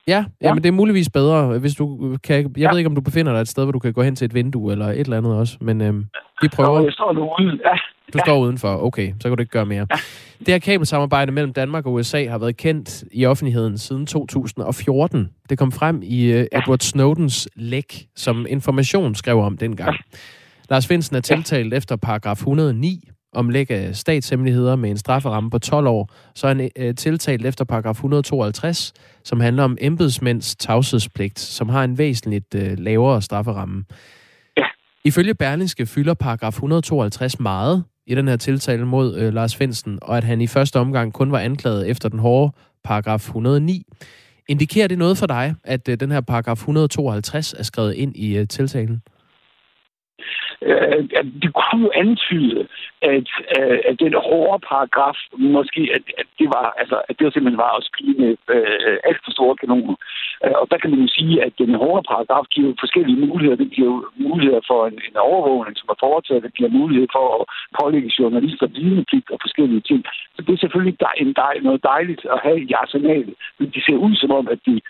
Ja, 0.08 0.26
ja, 0.42 0.54
men 0.54 0.64
det 0.64 0.70
er 0.70 0.74
muligvis 0.74 1.10
bedre, 1.10 1.60
hvis 1.60 1.76
du 1.76 2.18
kan... 2.24 2.36
Jeg 2.36 2.58
ja. 2.58 2.70
ved 2.70 2.78
ikke, 2.78 2.88
om 2.88 2.96
du 2.96 3.02
befinder 3.02 3.34
dig 3.34 3.42
et 3.42 3.48
sted, 3.48 3.64
hvor 3.64 3.72
du 3.72 3.80
kan 3.80 3.94
gå 3.94 4.02
hen 4.04 4.16
til 4.16 4.26
et 4.26 4.34
vindue 4.34 4.72
eller 4.72 4.88
et 4.88 5.00
eller 5.00 5.18
andet 5.18 5.36
også, 5.36 5.58
men 5.62 5.82
øh, 5.82 5.94
vi 6.42 6.48
prøver. 6.48 6.82
Jeg 6.82 6.94
står 6.94 7.14
nu 7.14 7.22
ude, 7.22 7.60
ja. 7.66 7.76
Du 8.14 8.20
står 8.26 8.40
udenfor, 8.40 8.84
okay, 8.84 9.14
så 9.20 9.30
kan 9.30 9.38
du 9.38 9.42
ikke 9.42 9.52
gøre 9.52 9.66
mere. 9.66 9.88
Ja. 9.92 9.96
Det 10.40 10.48
her 10.48 10.60
kabelsamarbejde 10.60 11.32
mellem 11.32 11.54
Danmark 11.54 11.86
og 11.86 11.94
USA 11.94 12.28
har 12.28 12.38
været 12.38 12.58
kendt 12.58 13.04
i 13.12 13.26
offentligheden 13.26 13.78
siden 13.78 14.06
2014. 14.06 15.30
Det 15.50 15.58
kom 15.58 15.72
frem 15.72 16.02
i 16.04 16.34
uh, 16.34 16.40
Edward 16.40 16.80
Snowdens 16.80 17.50
læk, 17.56 18.08
som 18.16 18.46
Information 18.50 19.16
skrev 19.16 19.40
om 19.40 19.58
dengang. 19.58 19.94
Ja. 19.94 20.18
Lars 20.70 20.88
Finsen 20.88 21.16
er 21.16 21.22
tiltalt 21.22 21.74
ja. 21.74 21.78
efter 21.78 21.96
paragraf 21.96 22.38
109 22.38 23.10
om 23.36 23.50
læg 23.50 23.72
af 23.72 23.96
statshemmeligheder 23.96 24.76
med 24.76 24.90
en 24.90 24.98
strafferamme 24.98 25.50
på 25.50 25.60
12 25.60 25.88
år, 25.88 26.10
så 26.36 26.48
er 26.48 26.54
han 26.56 26.70
uh, 26.80 26.96
tiltalt 26.96 27.46
efter 27.46 27.66
paragraf 27.66 27.96
152, 27.96 28.94
som 29.24 29.40
handler 29.40 29.64
om 29.64 29.78
embedsmænds 29.82 30.56
tavshedspligt, 30.56 31.40
som 31.40 31.70
har 31.70 31.84
en 31.84 31.98
væsentligt 31.98 32.56
uh, 32.56 32.62
lavere 32.78 33.22
strafferamme. 33.22 33.84
Ja. 34.58 34.66
Ifølge 35.06 35.34
Berlingske 35.34 35.86
fylder 35.86 36.14
paragraf 36.14 36.54
152 36.54 37.40
meget 37.40 37.84
i 38.08 38.16
den 38.16 38.28
her 38.28 38.36
tiltale 38.36 38.86
mod 38.86 39.18
øh, 39.18 39.34
Lars 39.34 39.56
Finsen, 39.56 40.00
og 40.02 40.18
at 40.18 40.24
han 40.24 40.42
i 40.42 40.48
første 40.48 40.80
omgang 40.80 41.14
kun 41.14 41.32
var 41.32 41.40
anklaget 41.40 41.90
efter 41.90 42.10
den 42.10 42.20
hårde 42.20 42.54
paragraf 42.84 43.20
109. 43.20 43.84
Indikerer 44.48 44.88
det 44.88 44.98
noget 44.98 45.18
for 45.18 45.26
dig, 45.26 45.56
at 45.64 45.90
øh, 45.90 46.00
den 46.00 46.12
her 46.12 46.22
paragraf 46.22 46.58
152 46.58 47.54
er 47.54 47.64
skrevet 47.64 47.94
ind 47.94 48.16
i 48.16 48.38
øh, 48.38 48.48
tiltalen? 48.48 49.02
Øh, 50.62 51.04
at 51.20 51.26
det 51.42 51.52
kunne 51.54 51.84
jo 51.88 51.92
antyde, 52.04 52.68
at, 53.02 53.28
øh, 53.58 53.80
at 53.90 53.96
den 54.00 54.14
hårde 54.14 54.60
paragraf, 54.70 55.18
måske, 55.56 55.82
at, 55.96 56.04
at 56.22 56.28
det 56.40 56.48
var, 56.56 56.74
altså, 56.82 56.98
at 57.10 57.16
det 57.20 57.34
simpelthen 57.34 57.64
var 57.68 57.74
at 57.78 57.88
skyde 57.90 58.16
med 58.24 58.32
øh, 58.56 58.98
alt 59.08 59.22
for 59.24 59.32
store 59.32 59.56
kanoner. 59.56 59.96
Øh, 60.44 60.56
og 60.62 60.66
der 60.72 60.78
kan 60.78 60.90
man 60.92 61.00
jo 61.06 61.08
sige, 61.18 61.44
at 61.46 61.54
den 61.58 61.76
hårde 61.82 62.04
paragraf 62.12 62.46
giver 62.56 62.74
forskellige 62.80 63.22
muligheder. 63.26 63.58
Det 63.64 63.72
giver 63.72 63.94
muligheder 64.28 64.62
for 64.70 64.80
en, 64.88 64.98
en 65.10 65.18
overvågning, 65.30 65.78
som 65.78 65.90
er 65.94 66.00
foretaget. 66.06 66.44
Det 66.44 66.54
giver 66.58 66.78
mulighed 66.80 67.08
for 67.16 67.26
at 67.38 67.44
pålægge 67.80 68.12
journalister 68.20 68.68
vidnepligt 68.68 69.32
og 69.34 69.40
forskellige 69.46 69.84
ting. 69.90 70.02
Så 70.36 70.40
det 70.46 70.54
er 70.54 70.64
selvfølgelig 70.64 70.98
en 71.18 71.34
dej, 71.34 71.56
noget 71.62 71.84
dejligt 71.84 72.24
at 72.34 72.40
have 72.46 72.60
i 72.62 72.72
arsenalet. 72.82 73.36
Men 73.60 73.70
det 73.74 73.82
ser 73.86 73.98
ud 74.08 74.16
som 74.16 74.32
om, 74.32 74.48
at 74.48 74.60
de, 74.68 74.82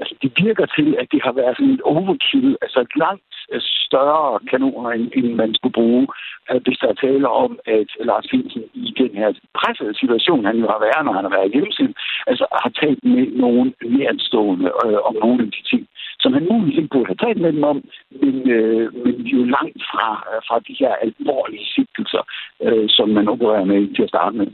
altså, 0.00 0.14
de 0.22 0.28
virker 0.44 0.66
til, 0.76 0.88
at 1.00 1.06
det 1.12 1.20
har 1.26 1.32
været 1.32 1.56
sådan 1.56 1.74
et 1.74 1.82
overkill, 1.82 2.56
altså 2.62 2.80
et 2.80 2.94
langt 2.96 3.27
Øh, 3.52 3.60
større 3.88 4.38
kanoner, 4.50 4.90
end, 4.90 5.06
end 5.18 5.28
man 5.42 5.50
skulle 5.54 5.78
bruge, 5.80 6.06
øh, 6.50 6.60
hvis 6.64 6.78
der 6.82 6.88
er 6.90 7.02
tale 7.06 7.28
om, 7.44 7.50
at 7.78 7.88
Lars 8.08 8.26
Finsen 8.30 8.64
i 8.74 8.90
den 9.02 9.12
her 9.20 9.28
pressede 9.58 9.94
situation, 10.02 10.48
han 10.50 10.56
jo 10.62 10.66
har 10.74 10.80
været, 10.86 11.02
når 11.04 11.14
han 11.18 11.26
har 11.26 11.34
været 11.38 11.54
hjemsendt, 11.56 11.94
altså 12.30 12.44
har 12.62 12.72
talt 12.82 13.02
med 13.04 13.26
nogen 13.44 13.68
nærstående 13.98 14.68
øh, 14.84 14.98
om 15.08 15.14
nogle 15.24 15.40
af 15.44 15.50
de 15.56 15.62
ting, 15.70 15.82
som 16.22 16.30
han 16.36 16.44
muligvis 16.50 16.78
ikke 16.78 16.94
burde 16.94 17.10
have 17.12 17.22
talt 17.26 17.40
med 17.44 17.52
dem 17.56 17.64
om, 17.72 17.78
men, 18.22 18.36
øh, 18.56 18.86
men 19.04 19.14
jo 19.34 19.40
langt 19.56 19.80
fra, 19.90 20.08
øh, 20.30 20.40
fra 20.48 20.56
de 20.68 20.74
her 20.80 20.92
alvorlige 21.06 21.66
sigtelser, 21.74 22.22
øh, 22.66 22.86
som 22.96 23.08
man 23.08 23.28
opererer 23.28 23.64
med 23.72 23.80
til 23.96 24.02
at 24.02 24.12
starte 24.14 24.36
med. 24.36 24.48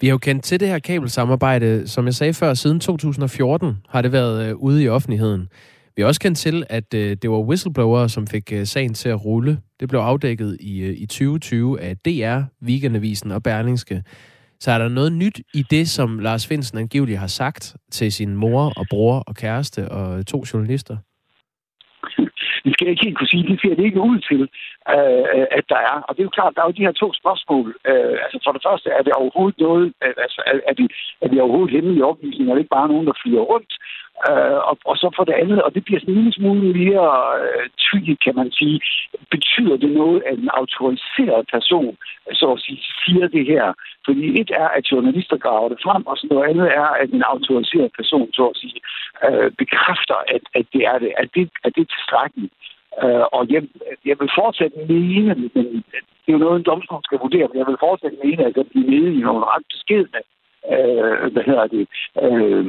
Vi 0.00 0.06
har 0.06 0.14
jo 0.14 0.18
kendt 0.18 0.44
til 0.44 0.60
det 0.60 0.68
her 0.68 0.78
kabelsamarbejde, 0.78 1.88
som 1.88 2.04
jeg 2.06 2.14
sagde 2.14 2.34
før, 2.34 2.54
siden 2.54 2.80
2014 2.80 3.76
har 3.88 4.02
det 4.02 4.12
været 4.12 4.48
øh, 4.48 4.56
ude 4.56 4.84
i 4.84 4.88
offentligheden. 4.88 5.48
Vi 5.96 6.02
har 6.02 6.06
også 6.06 6.20
kendt 6.20 6.38
til, 6.38 6.64
at 6.70 6.94
øh, 6.94 7.16
det 7.22 7.30
var 7.30 7.38
whistleblower, 7.48 8.06
som 8.06 8.26
fik 8.26 8.52
øh, 8.52 8.64
sagen 8.64 8.94
til 8.94 9.08
at 9.08 9.24
rulle. 9.24 9.58
Det 9.80 9.88
blev 9.88 10.00
afdækket 10.00 10.56
i, 10.60 10.82
øh, 10.82 10.94
i 11.02 11.06
2020 11.06 11.80
af 11.80 11.96
DR, 11.96 12.40
Weekendavisen 12.66 13.30
og 13.30 13.42
Berlingske. 13.42 14.02
Så 14.60 14.70
er 14.70 14.78
der 14.78 14.88
noget 14.88 15.12
nyt 15.12 15.40
i 15.54 15.62
det, 15.70 15.88
som 15.88 16.18
Lars 16.18 16.46
Finsen 16.48 16.78
angiveligt 16.78 17.18
har 17.18 17.26
sagt 17.26 17.76
til 17.92 18.12
sin 18.12 18.36
mor 18.36 18.72
og 18.76 18.86
bror 18.90 19.22
og 19.26 19.34
kæreste 19.34 19.88
og 19.88 20.26
to 20.26 20.44
journalister? 20.52 20.96
Det 22.64 22.72
skal 22.72 22.84
jeg 22.84 22.92
ikke 22.92 23.04
helt 23.04 23.18
kunne 23.18 23.34
sige. 23.34 23.48
Det 23.50 23.60
ser 23.60 23.74
det 23.74 23.84
ikke 23.84 24.00
ud 24.10 24.18
til, 24.30 24.42
øh, 24.94 25.46
at 25.58 25.64
der 25.72 25.80
er. 25.90 25.96
Og 26.06 26.10
det 26.14 26.20
er 26.20 26.28
jo 26.28 26.38
klart, 26.38 26.54
der 26.54 26.62
er 26.62 26.68
jo 26.68 26.78
de 26.78 26.86
her 26.86 26.96
to 27.02 27.08
spørgsmål. 27.20 27.66
Øh, 27.90 28.16
altså 28.24 28.38
for 28.44 28.52
det 28.52 28.62
første, 28.66 28.88
er 28.98 29.02
det 29.02 29.12
overhovedet 29.12 29.58
noget, 29.66 29.92
altså 30.26 30.40
er 30.70 30.74
det, 30.80 30.86
er 31.22 31.28
det 31.28 31.40
overhovedet 31.40 31.74
hemmelige 31.76 32.04
oplysninger? 32.10 32.50
Er 32.50 32.56
det 32.56 32.64
ikke 32.64 32.78
bare 32.78 32.92
nogen, 32.92 33.06
der 33.06 33.20
flyver 33.22 33.44
rundt? 33.52 33.72
Øh, 34.28 34.58
og, 34.70 34.76
og 34.90 34.96
så 34.96 35.06
for 35.16 35.24
det 35.24 35.32
andet, 35.42 35.62
og 35.62 35.74
det 35.74 35.84
bliver 35.84 36.00
sådan 36.00 36.14
en 36.14 36.18
lille 36.20 36.32
smule 36.32 36.60
mere 36.80 37.08
øh, 37.42 37.68
tydeligt, 37.84 38.24
kan 38.24 38.34
man 38.40 38.50
sige, 38.52 38.80
betyder 39.30 39.76
det 39.76 39.90
noget, 40.00 40.22
at 40.26 40.38
en 40.38 40.50
autoriseret 40.60 41.44
person, 41.54 41.96
så 42.32 42.46
at 42.56 42.60
sige, 42.64 42.80
siger 43.04 43.26
det 43.28 43.44
her? 43.46 43.66
Fordi 44.06 44.40
et 44.40 44.50
er, 44.50 44.68
at 44.68 44.90
journalister 44.92 45.36
graver 45.36 45.68
det 45.68 45.80
frem, 45.84 46.06
og 46.06 46.16
så 46.16 46.26
noget 46.30 46.48
andet 46.50 46.68
er, 46.82 46.88
at 47.02 47.10
en 47.10 47.22
autoriseret 47.22 47.90
person, 47.98 48.32
så 48.32 48.44
at 48.52 48.56
sige, 48.62 48.80
øh, 49.26 49.50
bekræfter, 49.62 50.18
at, 50.34 50.42
at 50.58 50.66
det 50.72 50.82
er 50.92 50.98
det. 50.98 51.12
Er 51.22 51.26
det, 51.34 51.50
er 51.64 51.70
det 51.76 51.86
tilstrækkeligt? 51.94 52.52
Øh, 53.02 53.24
og 53.36 53.42
jeg, 53.54 53.62
jeg 54.04 54.16
vil 54.20 54.30
fortsat 54.40 54.72
mene, 54.88 55.34
men 55.34 55.66
det 56.22 56.28
er 56.28 56.36
jo 56.36 56.44
noget, 56.44 56.56
en 56.56 56.68
domstol 56.70 57.02
skal 57.04 57.18
vurdere, 57.18 57.48
men 57.48 57.58
jeg 57.58 57.66
vil 57.66 57.84
fortsat 57.86 58.14
mene, 58.24 58.44
at 58.46 58.54
det 58.54 58.66
bliver 58.70 58.90
nede 58.90 59.14
i 59.18 59.20
nogle 59.28 59.44
ret 59.52 59.64
beskedende 59.72 60.22
øh, 60.72 61.32
hvad 61.32 61.44
hedder 61.48 61.66
det, 61.76 61.84
øh, 62.24 62.64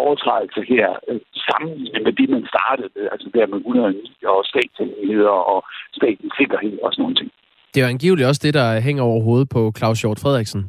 overtrædelser 0.00 0.62
her, 0.72 0.88
øh, 1.08 1.20
sammenlignet 1.48 2.02
med 2.06 2.12
det, 2.18 2.28
man 2.34 2.44
startede 2.54 2.90
med, 2.96 3.04
altså 3.12 3.26
der 3.34 3.46
med 3.52 3.58
109 3.58 4.16
og 4.32 4.40
statshemmeligheder 4.50 5.36
og 5.52 5.60
statens 5.98 6.32
sikkerhed 6.40 6.74
og 6.84 6.88
sådan 6.92 7.02
nogle 7.02 7.16
ting. 7.20 7.30
Det 7.70 7.80
er 7.80 7.84
jo 7.86 7.94
angiveligt 7.96 8.28
også 8.28 8.42
det, 8.44 8.54
der 8.54 8.80
hænger 8.80 9.02
over 9.02 9.22
hovedet 9.22 9.48
på 9.48 9.72
Claus 9.78 10.00
Hjort 10.02 10.20
Frederiksen, 10.22 10.62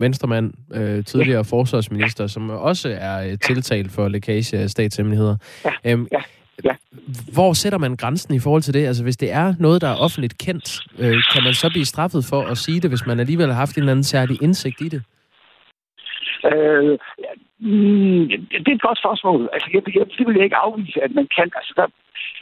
venstremand, 0.00 0.52
øh, 0.74 1.04
tidligere 1.04 1.44
ja. 1.46 1.56
forsvarsminister, 1.56 2.26
som 2.26 2.50
også 2.50 2.88
er 3.00 3.16
øh, 3.26 3.38
tiltalt 3.48 3.90
for 3.92 4.08
lækage 4.08 4.58
af 4.58 4.70
statshemmeligheder. 4.70 5.36
Ja. 5.64 5.92
Øhm, 5.92 6.06
ja. 6.12 6.22
Ja. 6.64 6.74
Hvor 7.32 7.52
sætter 7.52 7.78
man 7.78 7.96
grænsen 7.96 8.34
i 8.34 8.38
forhold 8.38 8.62
til 8.62 8.74
det? 8.74 8.86
Altså, 8.86 9.02
hvis 9.02 9.16
det 9.16 9.32
er 9.32 9.54
noget, 9.58 9.82
der 9.82 9.88
er 9.88 9.94
offentligt 9.94 10.38
kendt, 10.38 10.80
øh, 10.98 11.22
kan 11.32 11.42
man 11.44 11.54
så 11.54 11.68
blive 11.68 11.84
straffet 11.84 12.24
for 12.24 12.42
at 12.42 12.58
sige 12.58 12.80
det, 12.80 12.90
hvis 12.90 13.06
man 13.06 13.20
alligevel 13.20 13.46
har 13.46 13.54
haft 13.54 13.76
en 13.76 13.82
eller 13.82 13.92
anden 13.92 14.04
særlig 14.04 14.42
indsigt 14.42 14.80
i 14.80 14.88
det? 14.88 15.02
Øh, 16.50 16.98
mm, 17.58 18.28
det 18.64 18.68
er 18.68 18.74
et 18.74 18.88
godt 18.88 18.98
spørgsmål. 18.98 19.48
Altså, 19.52 19.68
jeg, 19.74 19.82
jeg, 19.96 20.06
det 20.18 20.26
vil 20.26 20.36
jeg 20.36 20.44
ikke 20.44 20.64
afvise, 20.66 21.02
at 21.02 21.12
man 21.14 21.28
kan. 21.36 21.48
Altså, 21.58 21.72
der, 21.76 21.86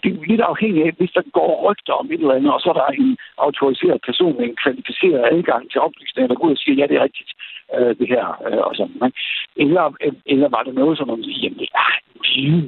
det 0.03 0.09
er 0.13 0.31
lidt 0.33 0.41
afhængigt 0.41 0.87
af, 0.87 0.93
hvis 0.99 1.13
der 1.19 1.23
går 1.33 1.51
rygter 1.71 1.93
om 1.93 2.07
et 2.07 2.21
eller 2.21 2.35
andet, 2.35 2.53
og 2.55 2.61
så 2.61 2.69
er 2.71 2.79
der 2.79 2.87
en 2.87 3.17
autoriseret 3.39 4.01
person 4.07 4.37
med 4.37 4.45
en 4.45 4.57
kvalificeret 4.63 5.29
adgang 5.33 5.71
til 5.71 5.81
oplysninger, 5.81 6.29
der 6.29 6.35
går 6.35 6.47
ud 6.47 6.57
og 6.57 6.59
siger, 6.59 6.77
ja, 6.77 6.87
det 6.87 6.97
er 6.97 7.07
rigtigt, 7.09 7.31
øh, 7.77 7.93
det 7.99 8.09
her, 8.15 8.27
øh, 8.47 8.63
og 8.69 8.75
sådan. 8.77 8.97
Men, 9.01 9.13
eller, 9.57 9.85
eller 10.27 10.49
var 10.49 10.63
det 10.63 10.75
noget, 10.75 10.99
som 10.99 11.09
man 11.09 11.25
siger, 11.25 11.41
jamen, 11.43 11.59
det 11.59 11.69
er 11.75 11.95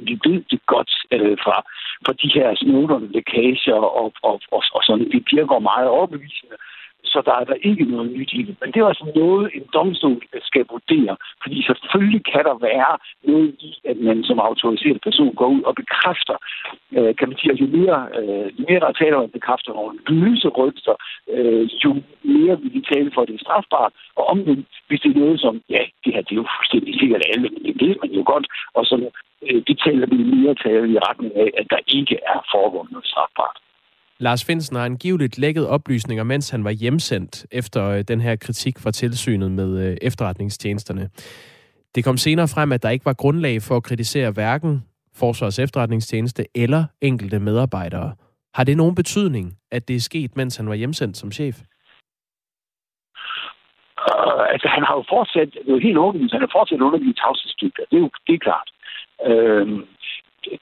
vi 0.07 0.19
ved 0.25 0.43
det 0.51 0.61
godt 0.65 0.91
øh, 1.11 1.37
fra, 1.43 1.57
fra 2.05 2.13
de 2.21 2.29
her 2.35 2.55
snowden 2.55 3.11
lækager 3.13 3.81
og, 4.01 4.13
og, 4.23 4.41
og, 4.51 4.61
og 4.75 4.81
sådan. 4.83 5.11
Det 5.11 5.23
virker 5.31 5.59
meget 5.59 5.87
overbevisende 5.87 6.57
så 7.03 7.21
der 7.25 7.35
er 7.41 7.43
der 7.43 7.57
ikke 7.69 7.85
noget 7.85 8.11
nyt 8.11 8.31
i 8.33 8.41
det. 8.47 8.55
Men 8.61 8.71
det 8.71 8.79
er 8.79 8.87
altså 8.87 9.11
noget, 9.15 9.51
en 9.53 9.65
domstol 9.73 10.21
skal 10.49 10.65
vurdere, 10.69 11.15
fordi 11.43 11.57
selvfølgelig 11.63 12.23
kan 12.33 12.43
der 12.49 12.57
være 12.69 12.93
noget 13.23 13.55
i, 13.59 13.71
at 13.91 13.97
man 13.97 14.23
som 14.23 14.39
autoriseret 14.39 15.01
person 15.01 15.35
går 15.35 15.47
ud 15.47 15.61
og 15.61 15.75
bekræfter, 15.75 16.37
øh, 16.97 17.15
kan 17.15 17.27
man 17.29 17.37
sige, 17.37 17.51
at 17.51 17.61
jo 17.61 17.67
mere, 17.77 17.99
øh, 18.19 18.47
jo 18.57 18.65
mere 18.69 18.79
der 18.79 18.91
taler 18.91 19.17
om 19.17 19.23
at 19.23 19.31
bekræfter 19.31 19.73
nogle 19.73 19.99
løse 20.07 20.47
rygter, 20.47 20.95
øh, 21.35 21.63
jo 21.83 21.91
mere 22.23 22.55
vil 22.61 22.73
de 22.73 22.83
tale 22.93 23.11
for, 23.13 23.21
at 23.21 23.27
det 23.27 23.35
er 23.35 23.45
strafbart, 23.45 23.93
og 24.15 24.23
omvendt, 24.33 24.67
hvis 24.87 25.01
det 25.01 25.09
er 25.11 25.19
noget 25.19 25.39
som, 25.39 25.61
ja, 25.69 25.81
det 26.03 26.13
her 26.13 26.21
det 26.21 26.31
er 26.31 26.41
jo 26.43 26.47
fuldstændig 26.57 26.99
sikkert 26.99 27.23
alle, 27.33 27.49
men 27.49 27.63
det 27.65 27.75
ved 27.81 27.95
man 28.01 28.11
jo 28.11 28.23
godt, 28.25 28.47
og 28.73 28.85
så 28.85 28.95
øh, 29.47 29.61
det 29.67 29.79
taler 29.85 30.07
vi 30.07 30.17
mere 30.35 30.55
tale 30.55 30.87
i 30.93 30.97
retning 31.07 31.31
af, 31.35 31.49
at 31.59 31.65
der 31.69 31.79
ikke 31.87 32.17
er 32.33 32.39
foregået 32.53 32.91
noget 32.91 33.07
strafbart. 33.07 33.57
Lars 34.19 34.45
Finsen 34.45 34.75
har 34.75 34.85
angiveligt 34.85 35.37
lækket 35.37 35.67
oplysninger, 35.67 36.23
mens 36.23 36.49
han 36.49 36.63
var 36.63 36.71
hjemsendt 36.71 37.45
efter 37.51 37.89
øh, 37.89 38.03
den 38.07 38.21
her 38.21 38.35
kritik 38.35 38.79
fra 38.79 38.91
tilsynet 38.91 39.51
med 39.51 39.89
øh, 39.89 39.97
efterretningstjenesterne. 40.01 41.09
Det 41.95 42.03
kom 42.03 42.17
senere 42.17 42.47
frem, 42.47 42.71
at 42.71 42.83
der 42.83 42.89
ikke 42.89 43.05
var 43.05 43.13
grundlag 43.13 43.61
for 43.61 43.75
at 43.75 43.83
kritisere 43.83 44.31
hverken 44.31 44.83
Forsvars 45.15 45.59
efterretningstjeneste 45.59 46.45
eller 46.55 46.85
enkelte 47.01 47.39
medarbejdere. 47.39 48.15
Har 48.53 48.63
det 48.63 48.77
nogen 48.77 48.95
betydning, 48.95 49.57
at 49.71 49.87
det 49.87 49.95
er 49.95 49.99
sket, 49.99 50.35
mens 50.35 50.57
han 50.57 50.69
var 50.69 50.75
hjemsendt 50.75 51.17
som 51.17 51.31
chef? 51.31 51.55
Uh, 54.07 54.45
altså, 54.53 54.67
han 54.67 54.83
har 54.83 54.95
jo 54.95 55.03
fortsat, 55.09 55.49
det 55.53 55.69
er 55.69 55.77
jo 55.77 55.87
helt 55.87 55.97
åbent, 55.97 56.31
han 56.31 56.41
har 56.41 56.51
fortsat 56.57 56.81
under 56.81 56.99
de 56.99 57.13
tavshedspligter. 57.13 57.83
Det 57.89 57.97
er 57.97 58.03
jo 58.05 58.09
det 58.27 58.33
er 58.35 58.45
klart. 58.47 58.69
Uh, 59.29 59.67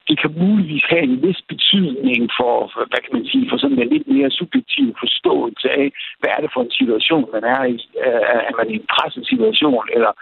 det 0.09 0.15
kan 0.21 0.31
muligvis 0.43 0.85
have 0.93 1.03
en 1.03 1.21
vis 1.25 1.41
betydning 1.53 2.21
for, 2.39 2.53
for, 2.73 2.81
hvad 2.89 3.01
kan 3.03 3.13
man 3.17 3.25
sige, 3.31 3.49
for 3.49 3.57
sådan 3.57 3.79
en 3.79 3.93
lidt 3.95 4.07
mere 4.07 4.31
subjektiv 4.39 4.87
forståelse 5.03 5.67
af, 5.81 5.87
hvad 6.19 6.29
er 6.35 6.41
det 6.41 6.51
for 6.53 6.61
en 6.63 6.77
situation, 6.81 7.25
man 7.35 7.43
er 7.55 7.63
i. 7.75 7.77
Øh, 8.05 8.23
er 8.49 8.53
man 8.59 8.67
i 8.69 8.75
en 8.81 8.87
presset 8.93 9.23
situation, 9.31 9.83
eller, 9.95 10.13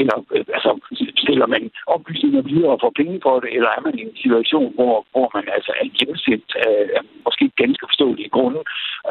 eller 0.00 0.16
øh, 0.34 0.44
altså, 0.56 0.70
stiller 1.24 1.46
man 1.54 1.70
oplysninger 1.86 2.42
videre 2.42 2.74
og 2.74 2.80
får 2.84 2.92
penge 3.00 3.20
for 3.26 3.34
det, 3.40 3.50
eller 3.56 3.70
er 3.76 3.82
man 3.86 3.98
i 3.98 4.02
en 4.02 4.16
situation, 4.24 4.70
hvor, 4.78 4.96
hvor 5.12 5.28
man 5.36 5.44
altså 5.56 5.72
er 5.80 5.86
hjemsendt 5.98 6.50
af 6.66 7.00
måske 7.26 7.44
ganske 7.62 7.84
forståelige 7.90 8.34
grunde, 8.36 8.62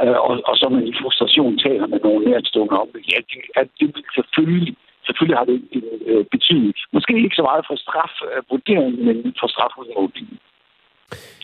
øh, 0.02 0.18
og, 0.28 0.34
og 0.50 0.56
så 0.60 0.66
man 0.70 0.88
i 0.88 0.94
frustration 1.02 1.58
taler 1.66 1.88
med 1.88 2.00
nogle 2.04 2.26
nærstående 2.30 2.78
om 2.84 2.90
det. 2.94 3.02
Ja, 3.12 3.20
det, 3.30 3.40
at 3.62 3.68
det 3.80 3.88
vil 3.96 4.04
selvfølgelig 4.18 4.76
selvfølgelig 5.06 5.38
har 5.38 5.46
det 5.46 5.58
en 5.72 5.84
øh, 6.12 6.26
betydning. 6.32 6.74
Måske 6.94 7.14
ikke 7.24 7.36
så 7.40 7.46
meget 7.50 7.64
for 7.70 7.76
strafvurderingen, 7.86 9.06
men 9.06 9.18
for 9.40 9.48
strafudmålingen. 9.48 10.38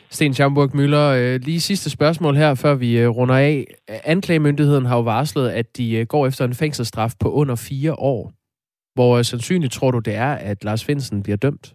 Sten 0.09 0.33
Schamburg 0.33 0.69
Møller, 0.75 1.07
øh, 1.19 1.39
lige 1.47 1.59
sidste 1.59 1.89
spørgsmål 1.89 2.35
her, 2.35 2.55
før 2.63 2.75
vi 2.75 2.99
øh, 2.99 3.09
runder 3.09 3.35
af. 3.35 3.65
Anklagemyndigheden 4.05 4.85
har 4.85 4.95
jo 4.95 5.01
varslet, 5.01 5.49
at 5.49 5.77
de 5.77 6.05
går 6.05 6.27
efter 6.27 6.45
en 6.45 6.53
fængselsstraf 6.53 7.11
på 7.21 7.31
under 7.31 7.67
fire 7.69 7.93
år. 7.93 8.31
Hvor 8.95 9.21
sandsynligt 9.21 9.73
tror 9.73 9.91
du, 9.91 9.99
det 9.99 10.15
er, 10.15 10.33
at 10.33 10.63
Lars 10.63 10.85
Finsen 10.85 11.23
bliver 11.23 11.37
dømt? 11.37 11.73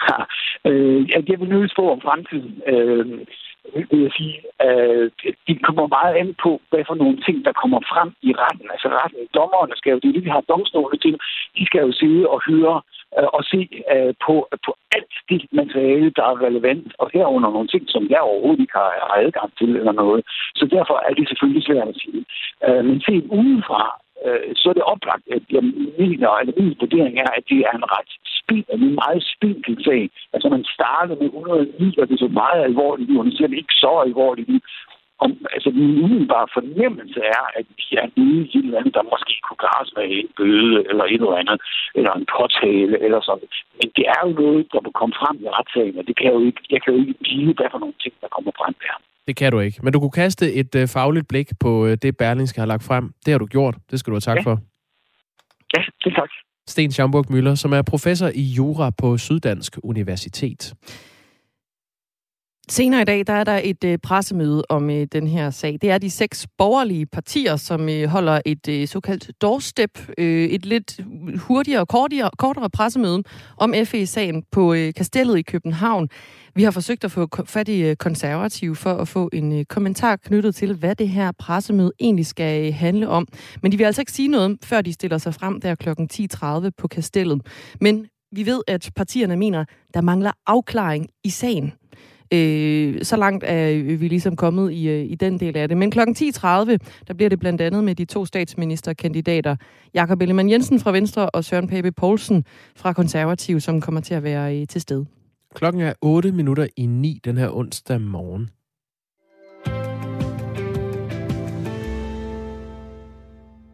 Ha, 0.00 0.16
øh, 0.70 1.10
jeg 1.28 1.40
vil 1.40 1.48
nødt 1.48 1.72
på 1.76 1.92
om 1.92 2.00
fremtiden. 2.00 2.62
Øh, 2.66 3.06
vil 3.90 4.02
jeg 4.06 4.12
sige, 4.18 4.36
øh, 4.66 5.10
det 5.48 5.56
kommer 5.66 5.86
meget 5.96 6.14
an 6.22 6.34
på, 6.44 6.50
hvad 6.70 6.84
for 6.86 6.94
nogle 6.94 7.16
ting, 7.26 7.36
der 7.44 7.52
kommer 7.62 7.80
frem 7.92 8.10
i 8.28 8.30
retten. 8.42 8.66
Altså 8.74 8.88
retten, 9.00 9.20
dommerne 9.38 9.74
skal 9.76 9.90
jo, 9.92 9.98
det 10.02 10.08
er 10.08 10.16
det, 10.16 10.24
vi 10.24 10.36
har 10.36 10.50
domstolene 10.52 10.98
til, 11.04 11.14
de 11.56 11.66
skal 11.66 11.80
jo 11.86 11.92
sidde 11.92 12.28
og 12.34 12.38
høre 12.48 12.76
øh, 13.18 13.28
og 13.36 13.42
se 13.52 13.60
øh, 13.94 14.12
på, 14.26 14.34
på 14.66 14.70
alt 14.96 15.14
det 15.30 15.42
materiale, 15.60 16.10
der 16.16 16.24
er 16.32 16.42
relevant, 16.46 16.86
og 16.98 17.10
herunder 17.14 17.50
nogle 17.50 17.68
ting, 17.68 17.84
som 17.94 18.02
jeg 18.14 18.20
overhovedet 18.20 18.60
ikke 18.60 18.78
har, 18.80 18.90
har 19.08 19.16
adgang 19.24 19.50
til 19.58 19.70
eller 19.76 19.92
noget. 19.92 20.20
Så 20.58 20.64
derfor 20.76 20.96
er 21.08 21.14
det 21.14 21.28
selvfølgelig 21.28 21.64
svært 21.66 21.88
at 21.88 22.00
sige. 22.02 22.20
Øh, 22.66 22.84
men 22.88 23.00
set 23.06 23.26
udefra, 23.38 23.82
øh, 24.26 24.50
så 24.60 24.66
er 24.68 24.76
det 24.76 24.90
oplagt, 24.94 25.26
at 25.36 25.44
jeg 25.56 25.64
mener, 26.00 26.28
eller 26.40 26.54
min 26.56 26.76
vurdering 26.80 27.14
er, 27.24 27.30
at 27.38 27.44
det 27.50 27.60
er 27.68 27.74
en 27.76 27.90
ret 27.94 28.12
spild, 28.38 28.64
en 28.72 28.94
meget 29.02 29.22
spinkel 29.34 29.74
sag. 29.84 30.02
Altså 30.34 30.48
man 30.48 30.64
starter 30.76 31.14
med 31.20 31.26
109, 31.26 31.98
og 32.00 32.08
det 32.08 32.14
er 32.14 32.24
så 32.26 32.32
meget 32.42 32.60
alvorligt, 32.68 33.18
og 33.18 33.24
det 33.24 33.36
siger 33.36 33.48
ikke 33.62 33.80
så 33.84 33.92
alvorligt 34.06 34.50
om, 35.24 35.30
altså 35.54 35.70
min 35.70 36.02
umiddelbare 36.04 36.48
fornemmelse 36.56 37.20
er, 37.36 37.44
at 37.58 37.66
vi 37.78 37.86
er 38.00 38.06
nede 38.16 38.42
i 38.46 38.58
et 38.58 38.64
eller 38.64 38.78
andet, 38.78 38.94
der 38.98 39.10
måske 39.12 39.34
kunne 39.46 39.62
klares 39.64 39.90
med 39.96 40.04
en 40.16 40.28
bøde, 40.38 40.76
eller 40.90 41.04
et 41.04 41.22
eller 41.24 41.42
andet, 41.42 41.58
eller 41.98 42.12
en 42.12 42.26
påtale, 42.34 42.96
eller 43.04 43.20
sådan. 43.28 43.48
Men 43.78 43.88
det 43.96 44.04
er 44.14 44.20
jo 44.26 44.32
noget, 44.42 44.62
der 44.72 44.80
må 44.84 44.90
komme 45.00 45.14
frem 45.20 45.36
i 45.44 45.48
retssagen, 45.56 45.98
og 46.00 46.04
det 46.06 46.14
kan 46.16 46.26
jeg 46.26 46.34
jo 46.38 46.44
ikke, 46.50 46.62
jeg 46.74 46.80
kan 46.82 46.92
jo 46.94 46.98
ikke 47.00 47.14
vide, 47.30 47.52
hvad 47.56 47.68
for 47.70 47.80
nogle 47.82 47.98
ting, 48.02 48.14
der 48.22 48.28
kommer 48.36 48.52
frem 48.60 48.74
der. 48.84 48.96
Det 49.26 49.36
kan 49.36 49.52
du 49.52 49.60
ikke. 49.60 49.80
Men 49.82 49.92
du 49.92 50.00
kunne 50.00 50.10
kaste 50.10 50.52
et 50.52 50.74
uh, 50.74 50.88
fagligt 50.88 51.28
blik 51.28 51.48
på 51.60 51.86
uh, 51.86 51.92
det, 51.92 52.16
Berlingske 52.16 52.60
har 52.60 52.66
lagt 52.66 52.82
frem. 52.84 53.10
Det 53.26 53.32
har 53.32 53.38
du 53.38 53.46
gjort. 53.46 53.76
Det 53.90 54.00
skal 54.00 54.10
du 54.10 54.14
have 54.14 54.20
tak 54.20 54.36
ja. 54.36 54.42
for. 54.42 54.60
Ja, 55.76 55.82
det 56.04 56.14
tak. 56.14 56.28
Sten 56.66 56.92
Schamburg 56.92 57.32
Møller, 57.32 57.54
som 57.54 57.72
er 57.72 57.82
professor 57.82 58.28
i 58.34 58.42
jura 58.42 58.90
på 58.90 59.18
Syddansk 59.18 59.78
Universitet. 59.82 60.74
Senere 62.70 63.02
i 63.02 63.04
dag 63.04 63.26
der 63.26 63.32
er 63.32 63.44
der 63.44 63.60
et 63.64 63.84
øh, 63.84 63.98
pressemøde 63.98 64.64
om 64.68 64.90
øh, 64.90 65.06
den 65.12 65.26
her 65.26 65.50
sag. 65.50 65.78
Det 65.82 65.90
er 65.90 65.98
de 65.98 66.10
seks 66.10 66.46
borgerlige 66.58 67.06
partier, 67.06 67.56
som 67.56 67.88
øh, 67.88 68.04
holder 68.08 68.40
et 68.46 68.68
øh, 68.68 68.88
såkaldt 68.88 69.30
doorstep, 69.42 69.98
øh, 70.18 70.44
et 70.44 70.66
lidt 70.66 71.00
hurtigere 71.36 71.80
og 71.80 71.88
kortere, 71.88 72.30
kortere 72.38 72.70
pressemøde 72.70 73.22
om 73.56 73.74
FE-sagen 73.84 74.44
på 74.52 74.74
øh, 74.74 74.94
Kastellet 74.94 75.38
i 75.38 75.42
København. 75.42 76.08
Vi 76.54 76.62
har 76.62 76.70
forsøgt 76.70 77.04
at 77.04 77.10
få 77.10 77.28
fat 77.44 77.68
i 77.68 77.82
øh, 77.82 77.96
konservative 77.96 78.76
for 78.76 78.94
at 78.94 79.08
få 79.08 79.30
en 79.32 79.58
øh, 79.58 79.64
kommentar 79.64 80.16
knyttet 80.16 80.54
til, 80.54 80.74
hvad 80.74 80.94
det 80.94 81.08
her 81.08 81.32
pressemøde 81.32 81.92
egentlig 82.00 82.26
skal 82.26 82.66
øh, 82.66 82.74
handle 82.74 83.08
om. 83.08 83.28
Men 83.62 83.72
de 83.72 83.76
vil 83.76 83.84
altså 83.84 84.02
ikke 84.02 84.12
sige 84.12 84.28
noget, 84.28 84.58
før 84.64 84.80
de 84.80 84.92
stiller 84.92 85.18
sig 85.18 85.34
frem 85.34 85.60
der 85.60 85.74
kl. 85.74 85.88
10.30 85.88 86.70
på 86.78 86.88
Kastellet. 86.88 87.40
Men 87.80 88.06
vi 88.32 88.46
ved, 88.46 88.62
at 88.68 88.90
partierne 88.96 89.36
mener, 89.36 89.64
der 89.94 90.00
mangler 90.00 90.32
afklaring 90.46 91.08
i 91.24 91.30
sagen. 91.30 91.72
Øh, 92.32 93.04
så 93.04 93.16
langt 93.16 93.44
er 93.46 93.96
vi 93.96 94.08
ligesom 94.08 94.36
kommet 94.36 94.72
i, 94.72 94.88
øh, 94.88 95.04
i 95.10 95.14
den 95.14 95.40
del 95.40 95.56
af 95.56 95.68
det. 95.68 95.76
Men 95.76 95.90
kl. 95.90 95.98
10.30, 95.98 96.44
der 97.08 97.14
bliver 97.16 97.28
det 97.28 97.40
blandt 97.40 97.60
andet 97.60 97.84
med 97.84 97.94
de 97.94 98.04
to 98.04 98.26
statsministerkandidater, 98.26 99.56
Jakob 99.94 100.22
Ellemann 100.22 100.50
Jensen 100.50 100.80
fra 100.80 100.92
Venstre 100.92 101.30
og 101.30 101.44
Søren 101.44 101.68
Pape 101.68 101.92
Poulsen 101.92 102.44
fra 102.76 102.92
Konservativ, 102.92 103.60
som 103.60 103.80
kommer 103.80 104.00
til 104.00 104.14
at 104.14 104.22
være 104.22 104.60
øh, 104.60 104.66
til 104.66 104.80
stede. 104.80 105.06
Klokken 105.54 105.82
er 105.82 105.92
8 106.00 106.32
minutter 106.32 106.66
i 106.76 106.86
9 106.86 107.20
den 107.24 107.36
her 107.36 107.56
onsdag 107.56 108.00
morgen. 108.00 108.50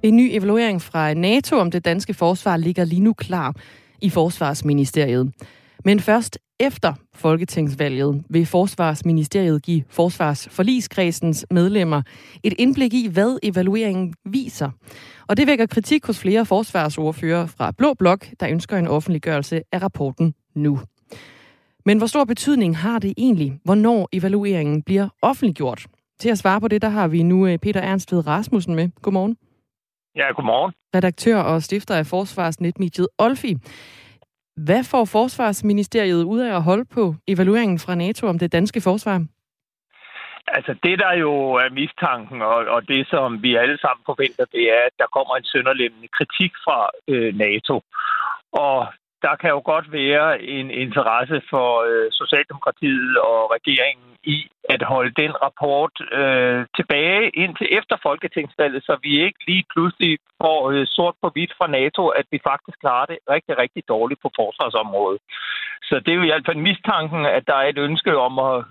En 0.02 0.16
ny 0.16 0.28
evaluering 0.32 0.82
fra 0.82 1.14
NATO 1.14 1.56
om 1.56 1.70
det 1.70 1.84
danske 1.84 2.14
forsvar 2.14 2.56
ligger 2.56 2.84
lige 2.84 3.00
nu 3.00 3.12
klar 3.12 3.54
i 4.02 4.10
Forsvarsministeriet. 4.10 5.32
Men 5.84 6.00
først 6.00 6.38
efter 6.60 6.92
Folketingsvalget 7.14 8.24
vil 8.28 8.46
Forsvarsministeriet 8.46 9.62
give 9.62 9.84
Forsvarsforligskredsens 9.88 11.46
medlemmer 11.50 12.02
et 12.42 12.54
indblik 12.58 12.94
i, 12.94 13.08
hvad 13.08 13.38
evalueringen 13.42 14.14
viser. 14.24 14.70
Og 15.28 15.36
det 15.36 15.46
vækker 15.46 15.66
kritik 15.66 16.06
hos 16.06 16.20
flere 16.20 16.46
forsvarsordfører 16.46 17.46
fra 17.46 17.72
Blå 17.78 17.94
Blok, 17.94 18.26
der 18.40 18.48
ønsker 18.48 18.76
en 18.76 18.88
offentliggørelse 18.88 19.62
af 19.72 19.82
rapporten 19.82 20.34
nu. 20.54 20.80
Men 21.84 21.98
hvor 21.98 22.06
stor 22.06 22.24
betydning 22.24 22.76
har 22.76 22.98
det 22.98 23.14
egentlig, 23.16 23.60
hvornår 23.64 24.08
evalueringen 24.12 24.82
bliver 24.82 25.08
offentliggjort? 25.22 25.86
Til 26.20 26.28
at 26.28 26.38
svare 26.38 26.60
på 26.60 26.68
det, 26.68 26.82
der 26.82 26.88
har 26.88 27.08
vi 27.08 27.22
nu 27.22 27.46
øh, 27.46 27.58
Peter 27.58 27.80
Ernst 27.80 28.12
ved 28.12 28.26
Rasmussen 28.26 28.74
med. 28.74 28.90
Godmorgen. 29.02 29.36
Ja, 30.16 30.32
godmorgen. 30.36 30.72
Redaktør 30.94 31.36
og 31.36 31.62
stifter 31.62 31.94
af 31.94 32.06
Forsvarsnetmediet 32.06 33.08
Olfi. 33.18 33.56
Hvad 34.56 34.84
får 34.84 35.04
Forsvarsministeriet 35.04 36.24
ud 36.24 36.40
af 36.40 36.54
at 36.56 36.62
holde 36.62 36.84
på 36.84 37.14
evalueringen 37.28 37.78
fra 37.78 37.94
NATO 37.94 38.26
om 38.26 38.38
det 38.38 38.52
danske 38.52 38.80
forsvar? 38.80 39.24
Altså 40.48 40.74
det, 40.82 40.98
der 40.98 41.12
jo 41.12 41.32
er 41.52 41.70
mistanken, 41.70 42.42
og, 42.42 42.58
og 42.74 42.88
det, 42.88 43.08
som 43.08 43.42
vi 43.42 43.56
alle 43.56 43.78
sammen 43.78 44.02
forventer, 44.06 44.44
det 44.44 44.64
er, 44.76 44.82
at 44.88 44.94
der 44.98 45.06
kommer 45.16 45.36
en 45.36 45.44
sønderlemmende 45.44 46.08
kritik 46.08 46.52
fra 46.64 46.90
øh, 47.08 47.34
NATO. 47.34 47.82
Og 48.52 48.86
der 49.22 49.34
kan 49.40 49.50
jo 49.50 49.60
godt 49.64 49.92
være 49.92 50.42
en 50.42 50.70
interesse 50.70 51.42
for 51.50 51.68
øh, 51.88 52.08
Socialdemokratiet 52.20 53.18
og 53.18 53.38
regeringen 53.56 54.10
i 54.24 54.38
at 54.74 54.82
holde 54.82 55.12
den 55.22 55.32
rapport 55.44 55.94
øh, 56.20 56.66
tilbage 56.78 57.22
indtil 57.42 57.68
efter 57.78 57.96
Folketingsvalget, 58.02 58.82
så 58.82 58.94
vi 59.02 59.12
ikke 59.26 59.40
lige 59.50 59.64
pludselig 59.72 60.18
får 60.42 60.70
øh, 60.70 60.86
sort 60.86 61.14
på 61.22 61.28
hvidt 61.34 61.52
fra 61.58 61.66
NATO, 61.78 62.02
at 62.08 62.26
vi 62.30 62.38
faktisk 62.50 62.78
klarer 62.84 63.06
det 63.06 63.18
rigtig, 63.34 63.54
rigtig 63.58 63.82
dårligt 63.88 64.22
på 64.22 64.30
forsvarsområdet. 64.40 65.20
Så 65.88 65.94
det 66.04 66.10
er 66.12 66.18
jo 66.20 66.26
i 66.26 66.32
hvert 66.32 66.48
fald 66.48 66.66
mistanken, 66.70 67.26
at 67.26 67.44
der 67.46 67.56
er 67.62 67.68
et 67.68 67.78
ønske 67.78 68.12
om 68.26 68.34
at 68.38 68.64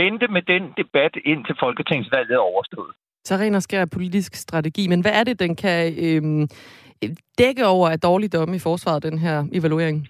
vente 0.00 0.26
med 0.28 0.42
den 0.42 0.64
debat 0.80 1.14
indtil 1.24 1.56
Folketingsvalget 1.60 2.34
er 2.34 2.48
overstået. 2.52 2.94
Så 3.24 3.34
ren 3.34 3.54
og 3.54 3.62
skær 3.62 3.84
politisk 3.92 4.34
strategi, 4.34 4.88
men 4.88 5.00
hvad 5.00 5.12
er 5.12 5.24
det, 5.24 5.40
den 5.40 5.56
kan 5.56 5.80
øh, 6.06 6.48
dække 7.38 7.66
over 7.66 7.88
af 7.88 8.00
dårligdomme 8.00 8.56
i 8.56 8.58
forsvaret, 8.58 9.02
den 9.02 9.18
her 9.18 9.44
evaluering? 9.52 10.08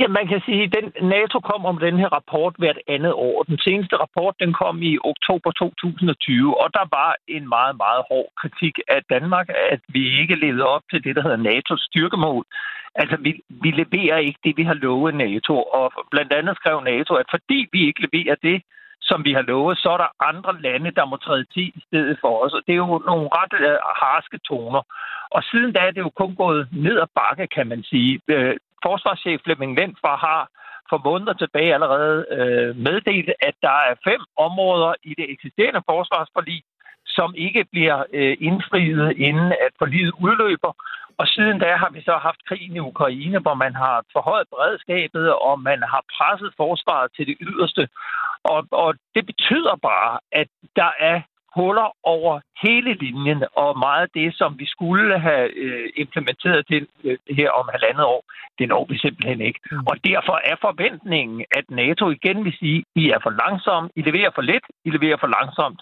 Ja, 0.00 0.06
man 0.08 0.26
kan 0.28 0.40
sige, 0.46 0.62
at 0.62 0.74
den, 0.76 0.86
NATO 1.14 1.40
kom 1.50 1.62
om 1.70 1.78
den 1.86 1.96
her 1.98 2.08
rapport 2.18 2.54
hvert 2.58 2.80
andet 2.88 3.12
år. 3.12 3.42
Den 3.42 3.58
seneste 3.66 3.96
rapport 3.96 4.34
den 4.42 4.52
kom 4.52 4.82
i 4.82 4.92
oktober 5.12 5.50
2020, 5.50 6.60
og 6.62 6.68
der 6.78 6.86
var 6.98 7.10
en 7.36 7.48
meget, 7.48 7.76
meget 7.84 8.02
hård 8.10 8.30
kritik 8.40 8.74
af 8.88 9.00
Danmark, 9.14 9.48
at 9.74 9.80
vi 9.88 10.20
ikke 10.20 10.34
levede 10.44 10.66
op 10.74 10.84
til 10.90 11.04
det, 11.04 11.16
der 11.16 11.22
hedder 11.22 11.44
NATO's 11.48 11.84
styrkemål. 11.88 12.44
Altså, 12.94 13.16
vi, 13.24 13.32
vi 13.64 13.70
leverer 13.70 14.18
ikke 14.18 14.40
det, 14.44 14.56
vi 14.56 14.64
har 14.70 14.74
lovet 14.74 15.14
NATO, 15.14 15.54
og 15.62 15.92
blandt 16.10 16.32
andet 16.32 16.56
skrev 16.56 16.80
NATO, 16.80 17.12
at 17.14 17.28
fordi 17.30 17.58
vi 17.72 17.80
ikke 17.86 18.06
leverer 18.06 18.36
det, 18.48 18.62
som 19.00 19.24
vi 19.24 19.32
har 19.32 19.42
lovet, 19.42 19.78
så 19.78 19.88
er 19.90 19.96
der 19.96 20.16
andre 20.30 20.60
lande, 20.60 20.90
der 20.90 21.04
må 21.04 21.16
træde 21.16 21.44
til 21.44 21.66
i 21.78 21.82
stedet 21.86 22.18
for 22.20 22.44
os. 22.44 22.52
Og 22.52 22.62
det 22.66 22.72
er 22.72 22.82
jo 22.86 23.02
nogle 23.10 23.28
ret 23.38 23.54
øh, 23.60 23.78
harske 24.02 24.38
toner. 24.38 24.82
Og 25.30 25.42
siden 25.50 25.72
da 25.72 25.80
er 25.80 25.90
det 25.90 26.00
jo 26.00 26.10
kun 26.10 26.34
gået 26.34 26.68
ned 26.72 26.96
ad 27.00 27.10
bakke, 27.14 27.46
kan 27.46 27.66
man 27.66 27.82
sige. 27.82 28.20
Øh, 28.28 28.56
forsvarschef 28.82 29.40
Flemming 29.44 29.72
Lendfar 29.78 30.16
har 30.16 30.48
for 30.90 31.00
måneder 31.04 31.32
tilbage 31.32 31.74
allerede 31.74 32.26
øh, 32.38 32.76
meddelt, 32.76 33.30
at 33.48 33.54
der 33.62 33.76
er 33.88 33.94
fem 34.04 34.22
områder 34.36 34.94
i 35.02 35.14
det 35.18 35.26
eksisterende 35.34 35.82
forsvarsforlig, 35.90 36.62
som 37.06 37.34
ikke 37.36 37.64
bliver 37.72 37.98
øh, 38.12 38.36
indfriet, 38.40 39.16
inden 39.16 39.52
at 39.66 39.72
forliget 39.78 40.12
udløber. 40.24 40.72
Og 41.20 41.26
siden 41.26 41.58
da 41.58 41.70
har 41.82 41.90
vi 41.90 42.00
så 42.02 42.14
haft 42.26 42.46
krigen 42.48 42.76
i 42.76 42.86
Ukraine, 42.92 43.38
hvor 43.38 43.54
man 43.54 43.74
har 43.74 43.96
forhøjet 44.12 44.46
beredskabet, 44.54 45.26
og 45.34 45.60
man 45.60 45.80
har 45.92 46.02
presset 46.16 46.52
forsvaret 46.56 47.08
til 47.16 47.26
det 47.26 47.36
yderste. 47.40 47.88
Og, 48.44 48.66
og 48.70 48.94
det 49.14 49.26
betyder 49.26 49.76
bare, 49.82 50.18
at 50.32 50.48
der 50.76 50.90
er 50.98 51.20
huller 51.56 51.96
over 52.02 52.40
hele 52.62 52.94
linjen, 52.94 53.44
og 53.56 53.78
meget 53.78 54.02
af 54.02 54.10
det, 54.14 54.36
som 54.36 54.58
vi 54.58 54.66
skulle 54.66 55.18
have 55.18 55.50
øh, 55.64 55.88
implementeret 55.96 56.66
til 56.66 56.86
øh, 57.04 57.18
her 57.30 57.50
om 57.50 57.68
halvandet 57.72 58.04
år, 58.04 58.24
det 58.58 58.68
når 58.68 58.84
vi 58.90 58.98
simpelthen 58.98 59.40
ikke. 59.40 59.60
Mm. 59.70 59.86
Og 59.86 59.96
derfor 60.04 60.40
er 60.44 60.56
forventningen, 60.60 61.44
at 61.50 61.64
NATO 61.70 62.10
igen 62.10 62.44
vil 62.44 62.56
sige, 62.58 62.84
I 62.94 63.10
er 63.10 63.18
for 63.22 63.30
langsomme, 63.30 63.90
I 63.96 64.02
leverer 64.02 64.30
for 64.34 64.42
lidt, 64.42 64.64
I 64.84 64.90
leverer 64.90 65.16
for 65.20 65.26
langsomt, 65.26 65.80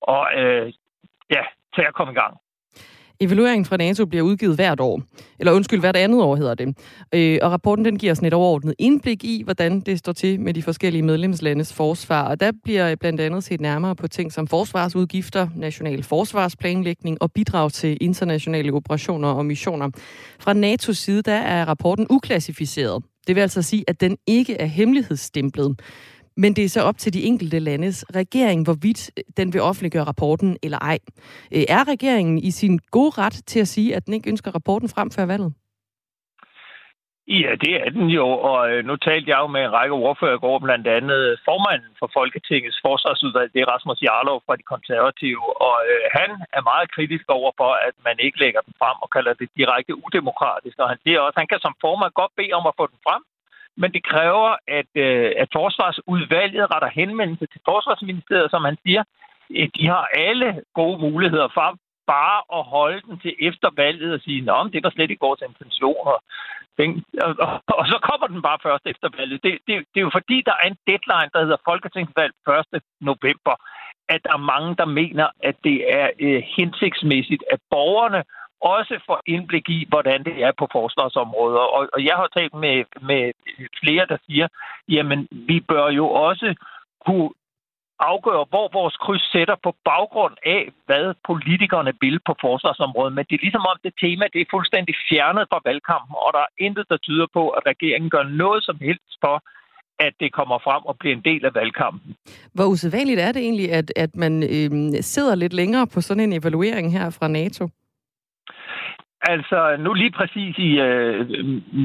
og 0.00 0.22
øh, 0.40 0.72
ja, 1.30 1.42
til 1.74 1.82
at 1.88 1.94
komme 1.94 2.12
i 2.12 2.16
gang. 2.16 2.34
Evalueringen 3.20 3.64
fra 3.64 3.76
NATO 3.76 4.06
bliver 4.06 4.22
udgivet 4.22 4.54
hvert 4.54 4.80
år. 4.80 5.02
Eller 5.38 5.52
undskyld, 5.52 5.80
hvert 5.80 5.96
andet 5.96 6.22
år 6.22 6.36
hedder 6.36 6.54
det. 6.54 6.76
Øh, 7.14 7.38
og 7.42 7.52
rapporten 7.52 7.84
den 7.84 7.98
giver 7.98 8.14
sådan 8.14 8.26
et 8.26 8.34
overordnet 8.34 8.74
indblik 8.78 9.24
i, 9.24 9.42
hvordan 9.42 9.80
det 9.80 9.98
står 9.98 10.12
til 10.12 10.40
med 10.40 10.54
de 10.54 10.62
forskellige 10.62 11.02
medlemslandes 11.02 11.72
forsvar. 11.72 12.28
Og 12.28 12.40
der 12.40 12.52
bliver 12.64 12.90
øh, 12.90 12.96
blandt 12.96 13.20
andet 13.20 13.44
set 13.44 13.60
nærmere 13.60 13.96
på 13.96 14.08
ting 14.08 14.32
som 14.32 14.46
forsvarsudgifter, 14.46 15.48
national 15.56 16.02
forsvarsplanlægning 16.02 17.22
og 17.22 17.32
bidrag 17.32 17.72
til 17.72 17.98
internationale 18.00 18.72
operationer 18.72 19.28
og 19.28 19.46
missioner. 19.46 19.90
Fra 20.40 20.52
NATO's 20.54 20.92
side 20.92 21.22
der 21.22 21.32
er 21.32 21.64
rapporten 21.64 22.06
uklassificeret. 22.10 23.04
Det 23.26 23.36
vil 23.36 23.42
altså 23.42 23.62
sige, 23.62 23.84
at 23.88 24.00
den 24.00 24.16
ikke 24.26 24.54
er 24.54 24.66
hemmelighedsstemplet. 24.66 25.80
Men 26.36 26.56
det 26.56 26.64
er 26.64 26.68
så 26.68 26.82
op 26.82 26.98
til 26.98 27.12
de 27.12 27.22
enkelte 27.22 27.58
landes 27.58 28.04
regering, 28.16 28.64
hvorvidt 28.64 29.10
øh, 29.18 29.24
den 29.36 29.52
vil 29.52 29.60
offentliggøre 29.60 30.04
rapporten 30.04 30.56
eller 30.62 30.78
ej. 30.78 30.98
Øh, 31.54 31.64
er 31.68 31.88
regeringen 31.88 32.38
i 32.38 32.50
sin 32.50 32.78
gode 32.90 33.12
ret 33.18 33.42
til 33.46 33.60
at 33.60 33.68
sige, 33.68 33.96
at 33.96 34.06
den 34.06 34.14
ikke 34.14 34.30
ønsker 34.30 34.50
rapporten 34.50 34.88
frem 34.88 35.10
før 35.10 35.26
valget? 35.26 35.52
Ja, 37.28 37.50
det 37.64 37.72
er 37.82 37.90
den 37.98 38.08
jo, 38.18 38.26
og 38.50 38.60
øh, 38.70 38.84
nu 38.88 38.94
talte 38.96 39.30
jeg 39.30 39.38
jo 39.42 39.46
med 39.46 39.62
en 39.64 39.76
række 39.78 39.94
ordfører 39.94 40.36
i 40.36 40.44
går, 40.44 40.58
blandt 40.58 40.86
andet 40.98 41.22
formanden 41.48 41.92
for 42.00 42.08
Folketingets 42.18 42.78
forsvarsudvalg, 42.86 43.48
det 43.52 43.60
er 43.60 43.72
Rasmus 43.74 44.02
Jarlov 44.06 44.38
fra 44.46 44.56
de 44.60 44.66
konservative, 44.74 45.44
og 45.66 45.74
han 46.18 46.30
er 46.58 46.62
meget 46.70 46.88
kritisk 46.94 47.26
over 47.38 47.50
for, 47.60 47.70
at 47.88 47.94
man 48.08 48.16
ikke 48.26 48.38
lægger 48.44 48.60
den 48.66 48.74
frem 48.80 48.96
og 49.04 49.08
kalder 49.16 49.32
det 49.40 49.48
direkte 49.58 49.92
udemokratisk, 50.04 50.76
og 50.82 50.88
han 50.92 50.98
siger 51.04 51.20
også, 51.20 51.36
at 51.36 51.42
han 51.42 51.50
kan 51.52 51.60
som 51.62 51.74
formand 51.84 52.12
godt 52.20 52.32
bede 52.38 52.52
om 52.58 52.66
at 52.70 52.78
få 52.80 52.84
den 52.92 53.00
frem, 53.06 53.22
men 53.76 53.92
det 53.92 54.02
kræver, 54.12 54.56
at, 54.68 54.90
øh, 54.94 55.32
at 55.42 55.48
forsvarsudvalget 55.52 56.70
retter 56.74 56.90
henvendelse 57.00 57.46
til 57.46 57.60
forsvarsministeriet, 57.64 58.50
som 58.50 58.64
han 58.64 58.76
siger, 58.86 59.02
de 59.78 59.86
har 59.86 60.04
alle 60.14 60.62
gode 60.74 60.98
muligheder 60.98 61.48
for 61.54 61.78
bare 62.06 62.38
at 62.58 62.62
holde 62.76 63.00
den 63.06 63.16
til 63.24 63.34
efter 63.48 63.68
valget 63.76 64.14
og 64.14 64.20
sige, 64.20 64.40
at 64.50 64.72
det 64.72 64.84
var 64.84 64.90
slet 64.90 65.10
ikke 65.10 65.28
vores 65.28 65.42
intentioner. 65.50 66.16
Den, 66.78 67.04
og, 67.26 67.30
og, 67.46 67.50
og 67.80 67.86
så 67.92 67.98
kommer 68.08 68.26
den 68.26 68.42
bare 68.48 68.58
først 68.62 68.84
efter 68.92 69.08
valget. 69.18 69.42
Det, 69.44 69.52
det, 69.66 69.74
det 69.92 69.98
er 70.00 70.08
jo 70.08 70.16
fordi, 70.18 70.36
der 70.48 70.54
er 70.60 70.66
en 70.68 70.78
deadline, 70.90 71.30
der 71.34 71.40
hedder 71.44 71.66
Folketingsvalg 71.70 72.32
1. 72.74 72.82
november, 73.00 73.54
at 74.08 74.20
der 74.24 74.32
er 74.34 74.48
mange, 74.54 74.70
der 74.80 74.88
mener, 75.00 75.26
at 75.48 75.56
det 75.64 75.78
er 75.98 76.06
øh, 76.26 76.42
hensigtsmæssigt, 76.56 77.44
at 77.52 77.60
borgerne 77.70 78.22
også 78.62 78.94
får 79.06 79.20
indblik 79.26 79.68
i, 79.68 79.86
hvordan 79.88 80.24
det 80.24 80.36
er 80.46 80.52
på 80.58 80.68
forsvarsområdet. 80.72 81.58
Og, 81.58 81.88
og 81.94 82.04
jeg 82.04 82.16
har 82.20 82.28
talt 82.36 82.54
med, 82.54 82.84
med 83.10 83.22
flere, 83.80 84.06
der 84.12 84.18
siger, 84.26 84.48
jamen, 84.88 85.28
vi 85.30 85.60
bør 85.60 85.88
jo 85.88 86.06
også 86.08 86.54
kunne 87.06 87.30
afgøre, 88.00 88.44
hvor 88.52 88.66
vores 88.78 88.96
kryds 89.04 89.26
sætter 89.32 89.56
på 89.66 89.70
baggrund 89.90 90.36
af, 90.56 90.62
hvad 90.86 91.14
politikerne 91.30 91.92
vil 92.00 92.18
på 92.28 92.34
forsvarsområdet. 92.40 93.12
Men 93.16 93.24
det 93.28 93.34
er 93.34 93.44
ligesom 93.46 93.66
om 93.72 93.78
det 93.84 93.94
tema, 94.04 94.24
det 94.32 94.40
er 94.40 94.54
fuldstændig 94.56 94.94
fjernet 95.08 95.44
fra 95.50 95.60
valgkampen, 95.68 96.14
og 96.24 96.30
der 96.36 96.42
er 96.48 96.52
intet, 96.66 96.86
der 96.92 96.96
tyder 96.96 97.26
på, 97.32 97.48
at 97.48 97.62
regeringen 97.72 98.10
gør 98.10 98.24
noget 98.42 98.60
som 98.68 98.76
helst 98.86 99.12
for, 99.24 99.36
at 100.06 100.14
det 100.20 100.32
kommer 100.32 100.58
frem 100.66 100.82
og 100.90 100.94
bliver 101.00 101.16
en 101.16 101.24
del 101.30 101.44
af 101.44 101.54
valgkampen. 101.54 102.16
Hvor 102.54 102.66
usædvanligt 102.72 103.20
er 103.20 103.32
det 103.32 103.42
egentlig, 103.42 103.72
at, 103.72 103.92
at 103.96 104.16
man 104.16 104.42
øh, 104.42 105.02
sidder 105.14 105.34
lidt 105.34 105.52
længere 105.52 105.86
på 105.86 106.00
sådan 106.00 106.22
en 106.22 106.32
evaluering 106.32 106.92
her 106.92 107.10
fra 107.18 107.28
NATO? 107.28 107.68
Altså, 109.22 109.76
nu 109.78 109.92
lige 109.92 110.10
præcis 110.10 110.58
i, 110.58 110.80
øh, 110.80 111.20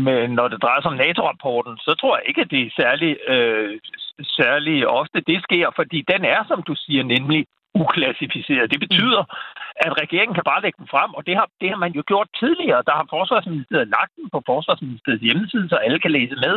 med, 0.06 0.28
når 0.28 0.48
det 0.48 0.62
drejer 0.62 0.82
sig 0.82 0.92
om 0.92 0.98
NATO-rapporten, 0.98 1.78
så 1.78 1.96
tror 2.00 2.18
jeg 2.18 2.24
ikke, 2.28 2.42
at 2.42 2.52
det 2.52 2.62
er 2.62 2.72
særlig, 2.82 3.18
øh, 3.28 3.80
særlig 4.40 4.88
ofte, 4.88 5.22
det 5.28 5.44
sker, 5.44 5.68
fordi 5.76 6.04
den 6.14 6.26
er, 6.26 6.42
som 6.48 6.64
du 6.64 6.76
siger, 6.76 7.04
nemlig 7.04 7.46
uklassificeret. 7.84 8.72
Det 8.72 8.80
betyder, 8.80 9.24
at 9.86 9.92
regeringen 10.02 10.36
kan 10.36 10.50
bare 10.52 10.62
lægge 10.62 10.80
den 10.82 10.88
frem, 10.94 11.12
og 11.18 11.22
det 11.28 11.36
har, 11.36 11.48
det 11.62 11.70
har 11.70 11.80
man 11.86 11.92
jo 11.92 12.04
gjort 12.08 12.30
tidligere. 12.42 12.84
Der 12.88 12.96
har 13.00 13.06
Forsvarsministeriet 13.10 13.88
lagt 13.98 14.14
den 14.16 14.30
på 14.30 14.40
Forsvarsministeriets 14.46 15.24
hjemmeside, 15.24 15.70
så 15.70 15.76
alle 15.76 16.00
kan 16.00 16.12
læse 16.12 16.36
med. 16.46 16.56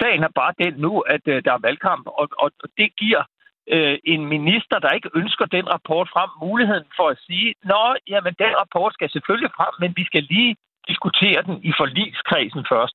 Sagen 0.00 0.22
er 0.22 0.38
bare 0.40 0.54
den 0.62 0.74
nu, 0.84 0.92
at 1.14 1.24
øh, 1.32 1.44
der 1.44 1.52
er 1.52 1.64
valgkamp, 1.66 2.04
og, 2.06 2.28
og 2.38 2.48
det 2.78 2.96
giver 2.96 3.22
øh, 3.68 3.98
en 4.04 4.26
minister, 4.26 4.78
der 4.78 4.90
ikke 4.90 5.10
ønsker 5.14 5.46
den 5.46 5.66
rapport 5.74 6.08
frem, 6.14 6.30
muligheden 6.40 6.88
for 6.96 7.08
at 7.08 7.18
sige, 7.26 7.54
nå, 7.64 7.94
jamen 8.08 8.34
den 8.38 8.52
rapport 8.62 8.92
skal 8.94 9.10
selvfølgelig 9.10 9.50
frem, 9.56 9.72
men 9.80 9.92
vi 9.96 10.04
skal 10.04 10.22
lige 10.22 10.56
diskutere 10.88 11.42
den 11.42 11.56
i 11.70 11.72
forligskredsen 11.80 12.64
først. 12.72 12.94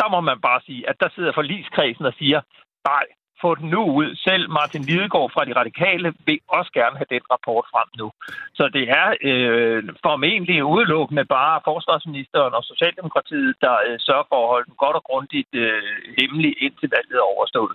Der 0.00 0.08
må 0.10 0.20
man 0.20 0.40
bare 0.40 0.60
sige, 0.66 0.88
at 0.88 0.96
der 1.00 1.08
sidder 1.14 1.32
forligskredsen 1.34 2.06
og 2.06 2.14
siger, 2.18 2.40
nej, 2.84 3.06
få 3.40 3.54
den 3.54 3.68
nu 3.70 3.82
ud. 4.00 4.08
Selv 4.26 4.50
Martin 4.50 4.82
Lidegaard 4.82 5.30
fra 5.34 5.44
De 5.44 5.58
Radikale 5.60 6.14
vil 6.26 6.38
også 6.48 6.70
gerne 6.72 6.96
have 7.00 7.12
den 7.14 7.24
rapport 7.32 7.66
frem 7.72 7.88
nu. 8.00 8.08
Så 8.54 8.64
det 8.76 8.84
er 9.00 9.08
øh, 9.28 9.82
formentlig 10.06 10.64
udelukkende 10.64 11.24
bare 11.24 11.60
forsvarsministeren 11.64 12.54
og 12.54 12.64
Socialdemokratiet, 12.64 13.54
der 13.60 13.76
øh, 13.86 13.96
sørger 14.06 14.26
for 14.30 14.38
at 14.42 14.50
holde 14.52 14.66
den 14.68 14.76
godt 14.84 14.96
og 14.96 15.04
grundigt 15.10 15.52
øh, 15.52 15.82
hemmelig 16.18 16.52
indtil 16.64 16.88
valget 16.96 17.16
er 17.18 17.30
overstået. 17.34 17.74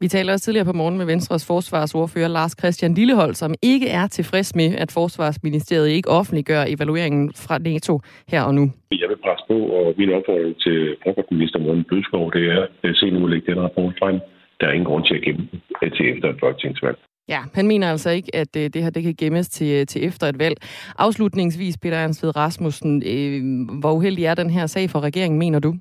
Vi 0.00 0.08
taler 0.08 0.32
også 0.32 0.44
tidligere 0.44 0.64
på 0.64 0.72
morgen 0.72 0.98
med 0.98 1.06
Venstres 1.06 1.46
forsvarsordfører 1.46 2.28
Lars 2.28 2.54
Christian 2.60 2.94
Lillehold, 2.94 3.34
som 3.34 3.54
ikke 3.62 3.88
er 3.88 4.06
tilfreds 4.06 4.54
med, 4.54 4.74
at 4.82 4.92
Forsvarsministeriet 4.92 5.88
ikke 5.88 6.08
offentliggør 6.08 6.64
evalueringen 6.74 7.32
fra 7.46 7.58
NATO 7.58 8.00
her 8.28 8.42
og 8.42 8.54
nu. 8.54 8.64
Jeg 9.02 9.08
vil 9.08 9.20
presse 9.24 9.44
på, 9.48 9.58
og 9.78 9.94
min 9.98 10.10
opfordring 10.16 10.56
til 10.64 10.96
forsvarsminister 11.04 11.58
Morten 11.58 11.84
Bødskov, 11.90 12.32
det 12.32 12.44
er 12.56 12.66
at 12.84 12.96
se 12.96 13.10
nu 13.10 13.26
lægge 13.26 13.52
den 13.52 13.62
rapport 13.62 13.94
frem. 13.98 14.16
Der 14.60 14.66
er 14.66 14.72
ingen 14.72 14.90
grund 14.90 15.04
til 15.06 15.14
at 15.14 15.22
gemme 15.22 15.48
den 15.52 15.90
til 15.96 16.04
efter 16.12 16.28
et 16.28 16.36
folketingsvalg. 16.40 16.98
Ja, 17.28 17.40
han 17.54 17.66
mener 17.66 17.90
altså 17.90 18.10
ikke, 18.10 18.30
at 18.34 18.56
øh, 18.56 18.62
det 18.62 18.82
her 18.82 18.90
det 18.90 19.02
kan 19.02 19.14
gemmes 19.18 19.48
til, 19.48 19.86
til 19.86 20.04
efter 20.04 20.26
et 20.26 20.38
valg. 20.38 20.56
Afslutningsvis, 20.98 21.78
Peter 21.82 21.96
Ernst 21.96 22.24
Rasmussen, 22.36 23.02
øh, 23.06 23.40
hvor 23.80 23.92
uheldig 23.92 24.24
er 24.24 24.34
den 24.34 24.50
her 24.50 24.66
sag 24.66 24.90
for 24.90 25.00
regeringen, 25.00 25.38
mener 25.38 25.58
du? 25.58 25.74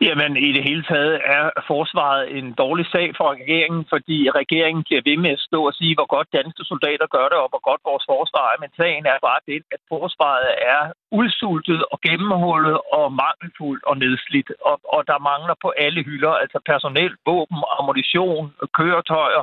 Jamen, 0.00 0.36
i 0.36 0.52
det 0.52 0.62
hele 0.68 0.82
taget 0.82 1.20
er 1.24 1.50
forsvaret 1.66 2.36
en 2.38 2.52
dårlig 2.52 2.86
sag 2.86 3.08
for 3.16 3.26
regeringen, 3.32 3.86
fordi 3.92 4.30
regeringen 4.30 4.84
bliver 4.84 5.02
ved 5.04 5.16
med 5.16 5.30
at 5.30 5.44
stå 5.48 5.66
og 5.66 5.74
sige, 5.74 5.94
hvor 5.94 6.08
godt 6.16 6.28
danske 6.32 6.64
soldater 6.64 7.06
gør 7.06 7.26
det, 7.32 7.38
og 7.44 7.48
hvor 7.52 7.62
godt 7.70 7.82
vores 7.90 8.04
forsvar 8.12 8.46
er. 8.52 8.60
Men 8.60 8.70
sagen 8.80 9.06
er 9.06 9.18
bare 9.28 9.40
det, 9.50 9.60
at 9.74 9.80
forsvaret 9.88 10.50
er 10.74 10.82
udsultet 11.20 11.84
og 11.92 12.00
gennemhullet 12.00 12.78
og 12.98 13.12
mangelfuldt 13.24 13.84
og 13.90 13.96
nedslidt. 13.98 14.50
Og, 14.70 14.76
og 14.94 15.00
der 15.10 15.18
mangler 15.30 15.54
på 15.64 15.68
alle 15.84 16.02
hylder, 16.08 16.32
altså 16.42 16.58
personel, 16.70 17.12
våben, 17.26 17.58
ammunition, 17.78 18.44
køretøjer, 18.78 19.42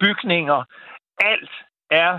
bygninger. 0.00 0.60
Alt 1.32 1.54
er 1.90 2.12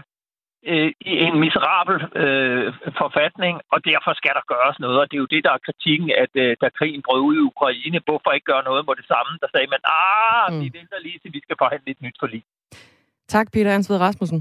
øh, 0.71 0.89
i 1.11 1.13
en 1.27 1.35
miserabel 1.45 1.97
øh, 2.21 2.67
forfatning, 3.01 3.55
og 3.73 3.79
derfor 3.91 4.11
skal 4.19 4.33
der 4.37 4.45
gøres 4.53 4.77
noget. 4.83 4.97
Og 5.01 5.05
det 5.07 5.15
er 5.17 5.23
jo 5.25 5.33
det, 5.35 5.41
der 5.47 5.53
er 5.53 5.65
kritikken, 5.67 6.09
at 6.23 6.31
øh, 6.43 6.51
da 6.61 6.65
krigen 6.79 7.01
brød 7.07 7.21
ud 7.29 7.35
i 7.39 7.47
Ukraine, 7.51 7.99
hvorfor 8.07 8.29
ikke 8.31 8.51
gøre 8.53 8.63
noget 8.69 8.81
mod 8.87 8.95
det 9.01 9.07
samme? 9.13 9.31
Der 9.43 9.49
sagde 9.53 9.67
man, 9.73 9.81
ah, 9.99 10.45
mm. 10.49 10.59
vi 10.61 10.67
venter 10.79 10.99
lige 11.05 11.19
til, 11.21 11.29
vi 11.37 11.41
skal 11.45 11.57
forhandle 11.63 11.89
et 11.95 12.01
nyt 12.05 12.17
forlig. 12.23 12.41
Tak, 13.35 13.47
Peter 13.53 13.71
Ansved 13.75 13.99
Rasmussen. 14.05 14.39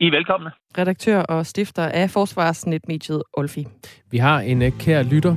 I 0.00 0.06
er 0.06 0.10
velkomne. 0.10 0.50
Redaktør 0.78 1.20
og 1.22 1.46
stifter 1.46 1.86
af 2.00 2.10
Forsvarsnetmediet 2.10 3.22
Olfi. 3.32 3.66
Vi 4.10 4.18
har 4.18 4.38
en 4.40 4.62
uh, 4.62 4.68
kær 4.80 5.02
lytter, 5.02 5.34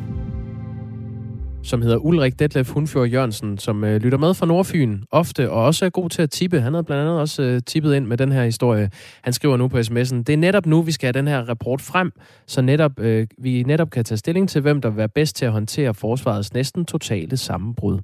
som 1.65 1.81
hedder 1.81 1.97
Ulrik 1.97 2.39
Detlef 2.39 2.69
Hundfjord 2.69 3.07
Jørgensen, 3.07 3.57
som 3.57 3.83
øh, 3.83 4.01
lytter 4.01 4.17
med 4.17 4.33
fra 4.33 4.45
Nordfyn 4.45 5.01
ofte, 5.11 5.51
og 5.51 5.63
også 5.63 5.85
er 5.85 5.89
god 5.89 6.09
til 6.09 6.21
at 6.21 6.29
tippe. 6.29 6.61
Han 6.61 6.73
har 6.73 6.81
blandt 6.81 7.01
andet 7.01 7.19
også 7.19 7.41
øh, 7.43 7.61
tippet 7.65 7.95
ind 7.95 8.05
med 8.05 8.17
den 8.17 8.31
her 8.31 8.43
historie. 8.43 8.89
Han 9.23 9.33
skriver 9.33 9.57
nu 9.57 9.67
på 9.67 9.77
sms'en, 9.77 10.23
det 10.23 10.29
er 10.29 10.37
netop 10.37 10.65
nu, 10.65 10.81
vi 10.81 10.91
skal 10.91 11.07
have 11.07 11.19
den 11.19 11.27
her 11.27 11.49
rapport 11.49 11.81
frem, 11.81 12.11
så 12.47 12.61
netop, 12.61 12.99
øh, 12.99 13.27
vi 13.37 13.63
netop 13.63 13.89
kan 13.89 14.05
tage 14.05 14.17
stilling 14.17 14.49
til, 14.49 14.61
hvem 14.61 14.81
der 14.81 14.89
vil 14.89 14.97
være 14.97 15.09
bedst 15.09 15.35
til 15.35 15.45
at 15.45 15.51
håndtere 15.51 15.93
forsvarets 15.93 16.53
næsten 16.53 16.85
totale 16.85 17.37
sammenbrud. 17.37 17.99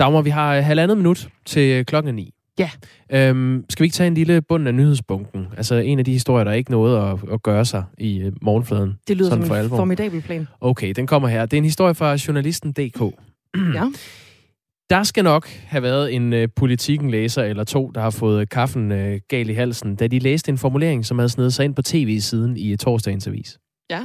Dagmar, 0.00 0.22
vi 0.22 0.30
har 0.30 0.56
øh, 0.56 0.64
halvandet 0.64 0.96
minut 0.96 1.28
til 1.46 1.78
øh, 1.78 1.84
klokken 1.84 2.14
9. 2.14 2.35
Ja. 2.58 2.70
Øhm, 3.12 3.64
skal 3.70 3.82
vi 3.82 3.86
ikke 3.86 3.94
tage 3.94 4.06
en 4.06 4.14
lille 4.14 4.42
bund 4.42 4.68
af 4.68 4.74
nyhedsbunken? 4.74 5.46
Altså 5.56 5.74
en 5.74 5.98
af 5.98 6.04
de 6.04 6.12
historier, 6.12 6.44
der 6.44 6.50
er 6.50 6.54
ikke 6.54 6.70
noget 6.70 7.12
at, 7.12 7.18
at 7.32 7.42
gøre 7.42 7.64
sig 7.64 7.84
i 7.98 8.24
uh, 8.26 8.32
morgenfladen. 8.42 8.94
Det 9.08 9.16
lyder 9.16 9.30
som 9.30 9.42
en 9.42 9.52
alvor. 9.52 9.76
formidabel 9.76 10.22
plan. 10.22 10.48
Okay, 10.60 10.92
den 10.96 11.06
kommer 11.06 11.28
her. 11.28 11.46
Det 11.46 11.52
er 11.52 11.58
en 11.58 11.64
historie 11.64 11.94
fra 11.94 12.16
journalisten.dk. 12.26 13.00
ja. 13.74 13.84
Der 14.90 15.02
skal 15.02 15.24
nok 15.24 15.48
have 15.48 15.82
været 15.82 16.14
en 16.14 16.32
uh, 16.32 16.44
politikken-læser 16.56 17.42
eller 17.42 17.64
to, 17.64 17.90
der 17.94 18.00
har 18.00 18.10
fået 18.10 18.50
kaffen 18.50 18.92
uh, 18.92 18.98
gal 19.28 19.50
i 19.50 19.52
halsen, 19.52 19.96
da 19.96 20.06
de 20.06 20.18
læste 20.18 20.48
en 20.50 20.58
formulering, 20.58 21.06
som 21.06 21.18
havde 21.18 21.28
snedet 21.28 21.54
sig 21.54 21.64
ind 21.64 21.74
på 21.74 21.82
tv-siden 21.82 22.56
i 22.56 22.72
uh, 22.72 22.78
torsdagens 22.78 23.26
avis. 23.26 23.58
Ja. 23.90 24.00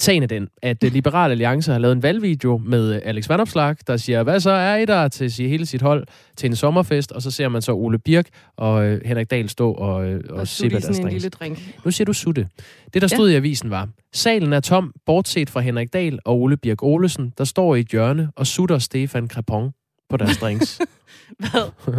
Sagen 0.00 0.22
er 0.22 0.26
den, 0.26 0.48
at 0.62 0.84
øh, 0.84 0.92
Liberal 0.92 1.30
Alliance 1.30 1.72
har 1.72 1.78
lavet 1.78 1.92
en 1.92 2.02
valgvideo 2.02 2.60
med 2.64 2.94
øh, 2.94 3.00
Alex 3.04 3.28
Vandopslag, 3.28 3.76
der 3.86 3.96
siger, 3.96 4.22
hvad 4.22 4.40
så 4.40 4.50
er 4.50 4.76
I 4.76 4.84
der 4.84 5.08
til 5.08 5.32
sige 5.32 5.48
hele 5.48 5.66
sit 5.66 5.82
hold 5.82 6.06
til 6.36 6.46
en 6.46 6.56
sommerfest, 6.56 7.12
og 7.12 7.22
så 7.22 7.30
ser 7.30 7.48
man 7.48 7.62
så 7.62 7.72
Ole 7.72 7.98
Birk 7.98 8.28
og 8.56 8.84
øh, 8.84 9.00
Henrik 9.04 9.30
Dahl 9.30 9.48
stå 9.48 9.72
og, 9.72 10.06
øh, 10.06 10.20
og, 10.30 10.36
Og 10.36 10.48
sippe 10.48 10.80
deres 10.80 10.98
en 10.98 11.08
lille 11.08 11.28
drink. 11.28 11.58
Nu 11.84 11.90
siger 11.90 12.04
du 12.04 12.12
sutte. 12.12 12.48
Det, 12.94 13.02
der 13.02 13.08
stod 13.08 13.28
ja. 13.28 13.34
i 13.34 13.36
avisen 13.36 13.70
var, 13.70 13.88
salen 14.12 14.52
er 14.52 14.60
tom, 14.60 14.92
bortset 15.06 15.50
fra 15.50 15.60
Henrik 15.60 15.92
Dahl 15.92 16.18
og 16.24 16.40
Ole 16.40 16.56
Birk 16.56 16.82
Olesen, 16.82 17.32
der 17.38 17.44
står 17.44 17.74
i 17.74 17.80
et 17.80 17.88
hjørne 17.88 18.30
og 18.36 18.46
sutter 18.46 18.78
Stefan 18.78 19.28
Crepon 19.28 19.72
på 20.10 20.16
deres 20.16 20.38
drinks. 20.38 20.78
Hvad? 21.38 21.94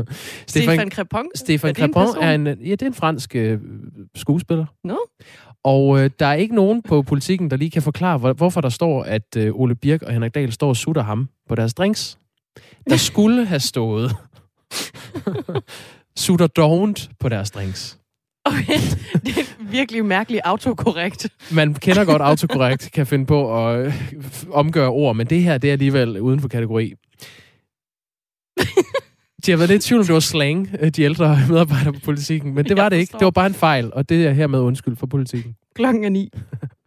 Stefan 0.47 0.91
Crepon? 0.91 1.25
Stefan 1.35 1.69
Er 1.69 1.69
en 1.69 1.75
Crepon 1.75 2.05
person? 2.05 2.23
er 2.23 2.35
en, 2.35 2.47
ja, 2.47 2.71
det 2.71 2.81
er 2.81 2.85
en 2.85 2.93
fransk 2.93 3.35
øh, 3.35 3.59
skuespiller. 4.15 4.65
Nå? 4.83 4.99
Og 5.65 5.99
øh, 5.99 6.09
der 6.19 6.25
er 6.25 6.33
ikke 6.33 6.55
nogen 6.55 6.81
på 6.81 7.01
politikken, 7.01 7.51
der 7.51 7.57
lige 7.57 7.71
kan 7.71 7.81
forklare, 7.81 8.17
hvor, 8.17 8.33
hvorfor 8.33 8.61
der 8.61 8.69
står, 8.69 9.03
at 9.03 9.37
øh, 9.37 9.51
Ole 9.53 9.75
Birk 9.75 10.01
og 10.01 10.13
Henrik 10.13 10.35
Dahl 10.35 10.51
står 10.51 10.69
og 10.69 10.75
sutter 10.75 11.03
ham 11.03 11.29
på 11.49 11.55
deres 11.55 11.73
drinks. 11.73 12.17
Der 12.89 12.97
skulle 12.97 13.45
have 13.45 13.59
stået 13.59 14.15
sutter 16.25 16.47
don't 16.59 17.09
på 17.19 17.29
deres 17.29 17.51
drinks. 17.51 17.99
Okay, 18.45 18.79
det 19.25 19.37
er 19.37 19.69
virkelig 19.71 20.05
mærkeligt 20.05 20.41
autokorrekt. 20.45 21.27
Man 21.51 21.73
kender 21.73 22.05
godt 22.05 22.21
autokorrekt, 22.21 22.91
kan 22.93 23.07
finde 23.07 23.25
på 23.25 23.67
at 23.67 23.85
øh, 23.85 23.93
omgøre 24.51 24.89
ord, 24.89 25.15
men 25.15 25.27
det 25.27 25.43
her, 25.43 25.57
det 25.57 25.67
er 25.67 25.71
alligevel 25.71 26.21
uden 26.21 26.39
for 26.39 26.47
kategori. 26.47 26.93
De 29.45 29.51
har 29.51 29.57
været 29.57 29.69
lidt 29.69 29.85
i 29.85 29.87
tvivl, 29.87 29.99
om 29.99 30.05
det 30.05 30.13
var 30.13 30.19
slang, 30.19 30.69
øh, 30.79 30.89
de 30.89 31.01
ældre 31.01 31.39
medarbejdere 31.49 31.93
på 31.93 31.99
politikken, 31.99 32.53
men 32.55 32.65
det 32.65 32.77
var 32.77 32.89
det 32.89 32.97
ikke. 32.97 33.13
Det 33.13 33.25
var 33.25 33.31
bare 33.31 33.47
en 33.47 33.53
fejl, 33.53 33.93
og 33.93 34.09
det 34.09 34.27
er 34.27 34.31
hermed 34.31 34.59
undskyld 34.59 34.95
for 34.95 35.07
politikken. 35.07 35.55
Klokken 35.75 36.03
er 36.03 36.09
ni. 36.09 36.29